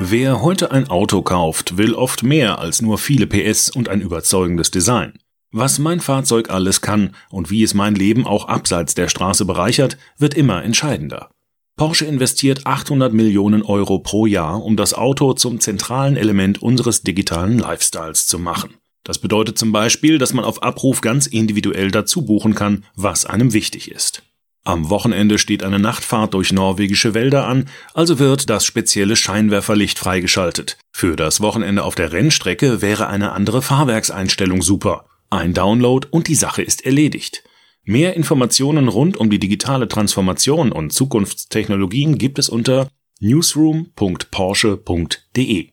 Wer 0.03 0.41
heute 0.41 0.71
ein 0.71 0.89
Auto 0.89 1.21
kauft, 1.21 1.77
will 1.77 1.93
oft 1.93 2.23
mehr 2.23 2.57
als 2.57 2.81
nur 2.81 2.97
viele 2.97 3.27
PS 3.27 3.69
und 3.69 3.87
ein 3.87 4.01
überzeugendes 4.01 4.71
Design. 4.71 5.13
Was 5.53 5.79
mein 5.79 5.99
Fahrzeug 5.99 6.49
alles 6.49 6.79
kann 6.79 7.13
und 7.29 7.51
wie 7.51 7.63
es 7.63 7.73
mein 7.73 7.93
Leben 7.93 8.25
auch 8.25 8.47
abseits 8.47 8.95
der 8.95 9.09
Straße 9.09 9.43
bereichert, 9.43 9.97
wird 10.17 10.33
immer 10.33 10.63
entscheidender. 10.63 11.29
Porsche 11.75 12.05
investiert 12.05 12.65
800 12.65 13.11
Millionen 13.13 13.61
Euro 13.61 13.99
pro 13.99 14.25
Jahr, 14.25 14.63
um 14.63 14.77
das 14.77 14.93
Auto 14.93 15.33
zum 15.33 15.59
zentralen 15.59 16.15
Element 16.15 16.61
unseres 16.61 17.01
digitalen 17.01 17.59
Lifestyles 17.59 18.27
zu 18.27 18.39
machen. 18.39 18.75
Das 19.03 19.19
bedeutet 19.19 19.57
zum 19.57 19.71
Beispiel, 19.71 20.19
dass 20.19 20.33
man 20.33 20.45
auf 20.45 20.63
Abruf 20.63 21.01
ganz 21.01 21.27
individuell 21.27 21.91
dazu 21.91 22.23
buchen 22.23 22.55
kann, 22.55 22.85
was 22.95 23.25
einem 23.25 23.51
wichtig 23.51 23.91
ist. 23.91 24.23
Am 24.63 24.91
Wochenende 24.91 25.39
steht 25.39 25.63
eine 25.63 25.79
Nachtfahrt 25.79 26.35
durch 26.35 26.53
norwegische 26.53 27.15
Wälder 27.15 27.47
an, 27.47 27.67
also 27.95 28.19
wird 28.19 28.49
das 28.49 28.63
spezielle 28.63 29.15
Scheinwerferlicht 29.15 29.97
freigeschaltet. 29.97 30.77
Für 30.91 31.15
das 31.15 31.41
Wochenende 31.41 31.83
auf 31.83 31.95
der 31.95 32.13
Rennstrecke 32.13 32.83
wäre 32.83 33.07
eine 33.07 33.31
andere 33.31 33.63
Fahrwerkseinstellung 33.63 34.61
super. 34.61 35.05
Ein 35.33 35.53
Download 35.53 36.05
und 36.11 36.27
die 36.27 36.35
Sache 36.35 36.61
ist 36.61 36.85
erledigt. 36.85 37.41
Mehr 37.85 38.17
Informationen 38.17 38.89
rund 38.89 39.15
um 39.15 39.29
die 39.29 39.39
digitale 39.39 39.87
Transformation 39.87 40.73
und 40.73 40.91
Zukunftstechnologien 40.91 42.17
gibt 42.17 42.37
es 42.37 42.49
unter 42.49 42.89
newsroom.porsche.de. 43.21 45.69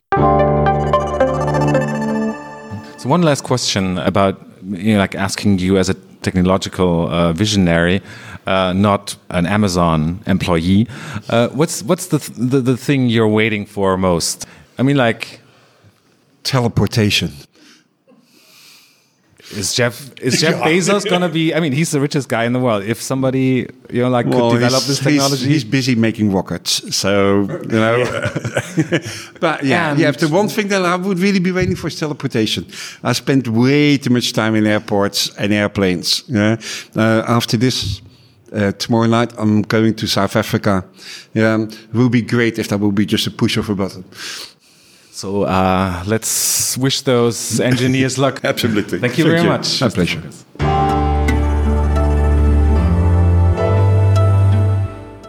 So 2.99 3.09
one 3.09 3.25
last 3.25 3.43
question 3.43 3.99
about 3.99 4.37
you 4.63 4.93
know, 4.93 5.01
like 5.01 5.17
asking 5.17 5.59
you 5.59 5.77
as 5.77 5.91
a 5.91 5.97
technological 6.23 7.09
uh, 7.09 7.33
visionary, 7.33 8.01
uh, 8.47 8.73
not 8.73 9.19
an 9.29 9.45
Amazon 9.45 10.21
employee. 10.27 10.87
Uh, 11.29 11.49
what's 11.49 11.83
what's 11.83 12.07
the, 12.07 12.19
the 12.37 12.61
the 12.61 12.77
thing 12.77 13.09
you're 13.09 13.27
waiting 13.27 13.67
for 13.67 13.97
most? 13.97 14.47
I 14.79 14.85
mean, 14.85 14.97
like 14.97 15.41
Teleportation. 16.45 17.33
Is 19.57 19.75
Jeff 19.75 20.11
is 20.21 20.41
Jeff 20.41 20.55
Bezos 20.69 21.09
gonna 21.09 21.29
be? 21.29 21.55
I 21.55 21.61
mean, 21.61 21.73
he's 21.73 21.91
the 21.91 22.01
richest 22.01 22.29
guy 22.29 22.45
in 22.45 22.53
the 22.53 22.59
world. 22.61 22.83
If 22.85 23.01
somebody 23.01 23.67
you 23.89 24.03
know 24.03 24.11
like 24.11 24.27
could 24.27 24.53
develop 24.53 24.85
this 24.85 24.99
technology, 24.99 25.47
He's, 25.47 25.63
he's 25.63 25.65
busy 25.65 25.95
making 25.95 26.33
rockets, 26.33 26.95
so 26.95 27.41
you 27.43 27.81
know. 27.85 28.05
but 29.41 29.65
yeah, 29.65 29.91
And- 29.91 29.99
yeah. 30.01 30.11
The 30.11 30.29
one 30.29 30.49
thing 30.49 30.69
that 30.69 30.85
I 30.85 30.97
would 30.97 31.19
really 31.19 31.39
be 31.39 31.53
waiting 31.53 31.77
for 31.77 31.87
is 31.89 31.99
teleportation. 31.99 32.67
I 33.03 33.13
spent 33.15 33.49
way 33.49 33.97
too 33.99 34.11
much 34.11 34.33
time 34.33 34.55
in 34.55 34.67
airports 34.67 35.31
and 35.37 35.53
airplanes. 35.53 36.25
Yeah. 36.29 36.57
Uh, 36.97 37.23
after 37.27 37.57
this. 37.57 38.03
Uh, 38.51 38.73
tomorrow 38.73 39.07
night 39.07 39.31
I'm 39.37 39.61
going 39.61 39.95
to 39.97 40.07
South 40.07 40.35
Africa. 40.35 40.83
Yeah, 41.35 41.65
it 41.65 41.93
will 41.93 42.09
be 42.09 42.23
great 42.23 42.59
if 42.59 42.69
that 42.69 42.79
will 42.81 42.93
be 42.93 43.05
just 43.05 43.27
a 43.27 43.31
push 43.31 43.59
of 43.59 43.69
a 43.69 43.75
button. 43.75 44.05
So 45.19 45.45
uh, 45.45 46.05
let's 46.07 46.79
wish 46.79 47.03
those 47.03 47.59
engineers 47.61 48.19
luck. 48.19 48.41
Absolutely. 48.45 49.01
Thank 49.01 49.19
you 49.19 49.25
Thank 49.25 49.39
very 49.39 49.43
you. 49.43 49.51
much. 49.51 49.81
My 49.81 49.89
pleasure. 49.89 50.23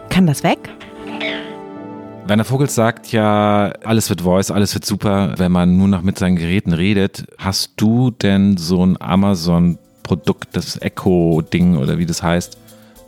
Kann 0.08 0.26
das 0.26 0.44
weg? 0.44 0.58
Werner 2.26 2.44
Vogels 2.44 2.76
sagt 2.76 3.10
ja, 3.10 3.72
alles 3.82 4.08
wird 4.08 4.20
Voice, 4.20 4.52
alles 4.52 4.74
wird 4.74 4.86
super, 4.86 5.34
wenn 5.38 5.50
man 5.50 5.76
nur 5.76 5.88
noch 5.88 6.02
mit 6.02 6.16
seinen 6.16 6.36
Geräten 6.36 6.72
redet. 6.72 7.26
Hast 7.38 7.72
du 7.76 8.12
denn 8.12 8.56
so 8.56 8.86
ein 8.86 9.00
Amazon-Produkt, 9.00 10.50
das 10.52 10.80
Echo-Ding 10.80 11.76
oder 11.76 11.98
wie 11.98 12.06
das 12.06 12.22
heißt, 12.22 12.56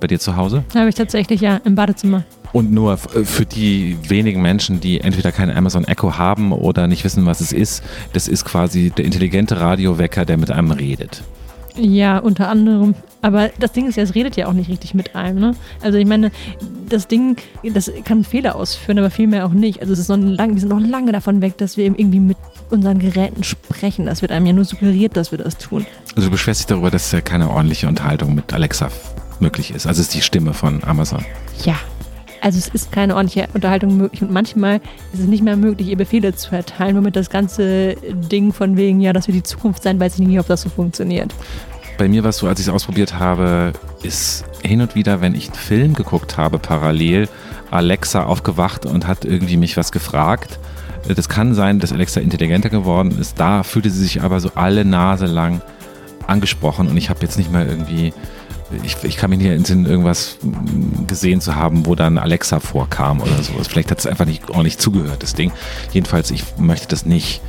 bei 0.01 0.09
dir 0.09 0.19
zu 0.19 0.35
Hause? 0.35 0.65
Habe 0.75 0.89
ich 0.89 0.97
tatsächlich 0.97 1.41
ja 1.41 1.61
im 1.65 1.77
Badezimmer. 1.77 2.25
Und 2.53 2.73
nur 2.73 2.95
äh, 2.95 3.25
für 3.25 3.47
die 3.47 3.97
wenigen 4.09 4.43
Menschen, 4.43 4.81
die 4.81 5.01
entweder 5.01 5.33
kein 5.33 5.51
Amazon 5.51 5.85
Echo 5.85 6.19
haben 6.19 6.53
oder 6.53 6.87
nicht 6.87 7.05
wissen, 7.05 7.27
was 7.27 7.41
es 7.41 7.53
ist, 7.53 7.83
das 8.13 8.29
ist 8.29 8.45
quasi 8.45 8.91
der 8.91 9.05
intelligente 9.05 9.61
Radiowecker, 9.61 10.25
der 10.25 10.37
mit 10.37 10.51
einem 10.51 10.71
redet. 10.71 11.23
Ja, 11.77 12.19
unter 12.19 12.49
anderem. 12.49 12.95
Aber 13.23 13.51
das 13.59 13.73
Ding 13.73 13.89
ist 13.89 13.97
ja, 13.97 14.03
es 14.03 14.15
redet 14.15 14.37
ja 14.37 14.47
auch 14.47 14.53
nicht 14.53 14.69
richtig 14.69 14.95
mit 14.95 15.15
einem. 15.15 15.39
Ne? 15.39 15.55
Also 15.81 15.97
ich 15.97 16.07
meine, 16.07 16.31
das 16.89 17.07
Ding, 17.07 17.37
das 17.63 17.91
kann 18.05 18.25
Fehler 18.25 18.57
ausführen, 18.57 18.99
aber 18.99 19.11
vielmehr 19.11 19.47
auch 19.47 19.53
nicht. 19.53 19.81
Also 19.81 19.93
es 19.93 20.01
ist 20.01 20.09
noch 20.09 20.19
lang, 20.19 20.55
wir 20.55 20.61
sind 20.61 20.69
noch 20.69 20.81
lange 20.81 21.13
davon 21.13 21.41
weg, 21.41 21.57
dass 21.59 21.77
wir 21.77 21.85
eben 21.85 21.95
irgendwie 21.95 22.21
mit 22.21 22.37
unseren 22.71 22.99
Geräten 22.99 23.45
sprechen. 23.45 24.07
Das 24.07 24.23
wird 24.23 24.33
einem 24.33 24.47
ja 24.47 24.53
nur 24.53 24.65
suggeriert, 24.65 25.17
dass 25.17 25.31
wir 25.31 25.39
das 25.39 25.57
tun. 25.57 25.87
Also 26.15 26.29
du 26.29 26.31
beschwerst 26.31 26.61
dich 26.61 26.67
darüber, 26.67 26.91
dass 26.91 27.13
ja 27.13 27.21
keine 27.21 27.49
ordentliche 27.49 27.87
Unterhaltung 27.89 28.35
mit 28.35 28.53
Alexa 28.53 28.91
möglich 29.41 29.71
ist. 29.71 29.87
Also 29.87 30.01
es 30.01 30.09
ist 30.09 30.15
die 30.15 30.23
Stimme 30.23 30.53
von 30.53 30.83
Amazon. 30.85 31.25
Ja. 31.65 31.77
Also 32.43 32.59
es 32.59 32.69
ist 32.69 32.91
keine 32.91 33.15
ordentliche 33.15 33.49
Unterhaltung 33.55 33.97
möglich 33.97 34.21
und 34.21 34.33
manchmal 34.33 34.81
ist 35.13 35.21
es 35.21 35.27
nicht 35.27 35.45
mehr 35.45 35.57
möglich, 35.57 35.87
ihr 35.87 35.97
Befehle 35.97 36.35
zu 36.35 36.55
erteilen, 36.57 36.97
womit 36.97 37.15
das 37.15 37.31
ganze 37.31 37.95
Ding 38.13 38.53
von 38.53 38.77
wegen, 38.77 39.01
ja, 39.01 39.13
das 39.13 39.29
wird 39.29 39.37
die 39.37 39.43
Zukunft 39.45 39.85
sein, 39.85 40.01
weiß 40.01 40.19
ich 40.19 40.27
nicht, 40.27 40.41
ob 40.41 40.49
das 40.49 40.63
so 40.63 40.69
funktioniert. 40.69 41.33
Bei 41.99 42.09
mir 42.09 42.25
war 42.25 42.31
es 42.31 42.39
so, 42.39 42.49
als 42.49 42.59
ich 42.59 42.67
es 42.67 42.73
ausprobiert 42.73 43.17
habe, 43.17 43.73
ist 44.03 44.45
hin 44.65 44.81
und 44.81 44.97
wieder, 44.97 45.21
wenn 45.21 45.37
ich 45.37 45.51
einen 45.51 45.55
Film 45.55 45.95
geguckt 45.95 46.37
habe, 46.37 46.59
parallel 46.59 47.29
Alexa 47.71 48.25
aufgewacht 48.25 48.87
und 48.87 49.07
hat 49.07 49.25
irgendwie 49.25 49.57
mich 49.57 49.77
was 49.77 49.93
gefragt. 49.93 50.59
Das 51.07 51.29
kann 51.29 51.55
sein, 51.55 51.79
dass 51.79 51.93
Alexa 51.93 52.21
intelligenter 52.21 52.71
geworden 52.71 53.17
ist. 53.21 53.39
Da 53.39 53.63
fühlte 53.63 53.91
sie 53.91 54.03
sich 54.03 54.23
aber 54.23 54.41
so 54.41 54.51
alle 54.57 54.85
Nase 54.85 55.27
lang 55.27 55.61
angesprochen 56.27 56.89
und 56.89 56.97
ich 56.97 57.09
habe 57.09 57.21
jetzt 57.23 57.39
nicht 57.39 57.53
mal 57.53 57.69
irgendwie, 57.69 58.13
ich, 58.83 58.97
ich 59.03 59.17
kann 59.17 59.31
mich 59.31 59.39
nicht 59.39 59.51
entsinnen, 59.51 59.87
irgendwas 59.87 60.39
gesehen 61.07 61.41
zu 61.41 61.57
haben, 61.57 61.87
wo 61.87 61.95
dann 61.95 62.19
Alexa 62.19 62.61
vorkam 62.61 63.21
oder 63.21 63.43
sowas. 63.43 63.69
Vielleicht 63.69 63.91
hat 63.91 63.99
es 63.99 64.07
einfach 64.07 64.25
nicht 64.25 64.49
ordentlich 64.51 64.79
zugehört, 64.79 65.23
das 65.23 65.35
Ding. 65.35 65.53
Jedenfalls, 65.93 66.31
ich 66.31 66.45
möchte 66.59 66.89
das 66.89 67.07
nicht 67.07 67.41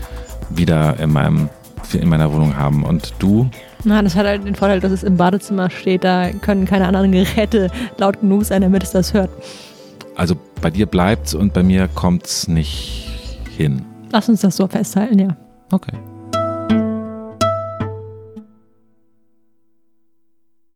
wieder 0.49 0.99
in 0.99 1.11
meinem 1.11 1.49
in 1.93 2.09
meiner 2.09 2.31
Wohnung 2.33 2.55
haben. 2.57 2.83
Und 2.83 3.13
du? 3.19 3.49
Na, 3.83 4.01
das 4.01 4.15
hat 4.15 4.25
halt 4.25 4.45
den 4.45 4.55
Vorteil, 4.55 4.79
dass 4.79 4.91
es 4.91 5.03
im 5.03 5.17
Badezimmer 5.17 5.69
steht. 5.69 6.03
Da 6.03 6.31
können 6.31 6.65
keine 6.65 6.87
anderen 6.87 7.11
Geräte 7.11 7.69
laut 7.97 8.21
genug 8.21 8.45
sein, 8.45 8.61
damit 8.61 8.83
es 8.83 8.91
das 8.91 9.13
hört. 9.13 9.29
Also 10.15 10.35
bei 10.61 10.69
dir 10.69 10.85
bleibt's 10.85 11.33
und 11.33 11.53
bei 11.53 11.63
mir 11.63 11.87
kommt's 11.87 12.47
nicht 12.47 13.09
hin. 13.57 13.85
Lass 14.11 14.29
uns 14.29 14.41
das 14.41 14.55
so 14.55 14.67
festhalten, 14.67 15.19
ja. 15.19 15.35
Okay. 15.71 15.97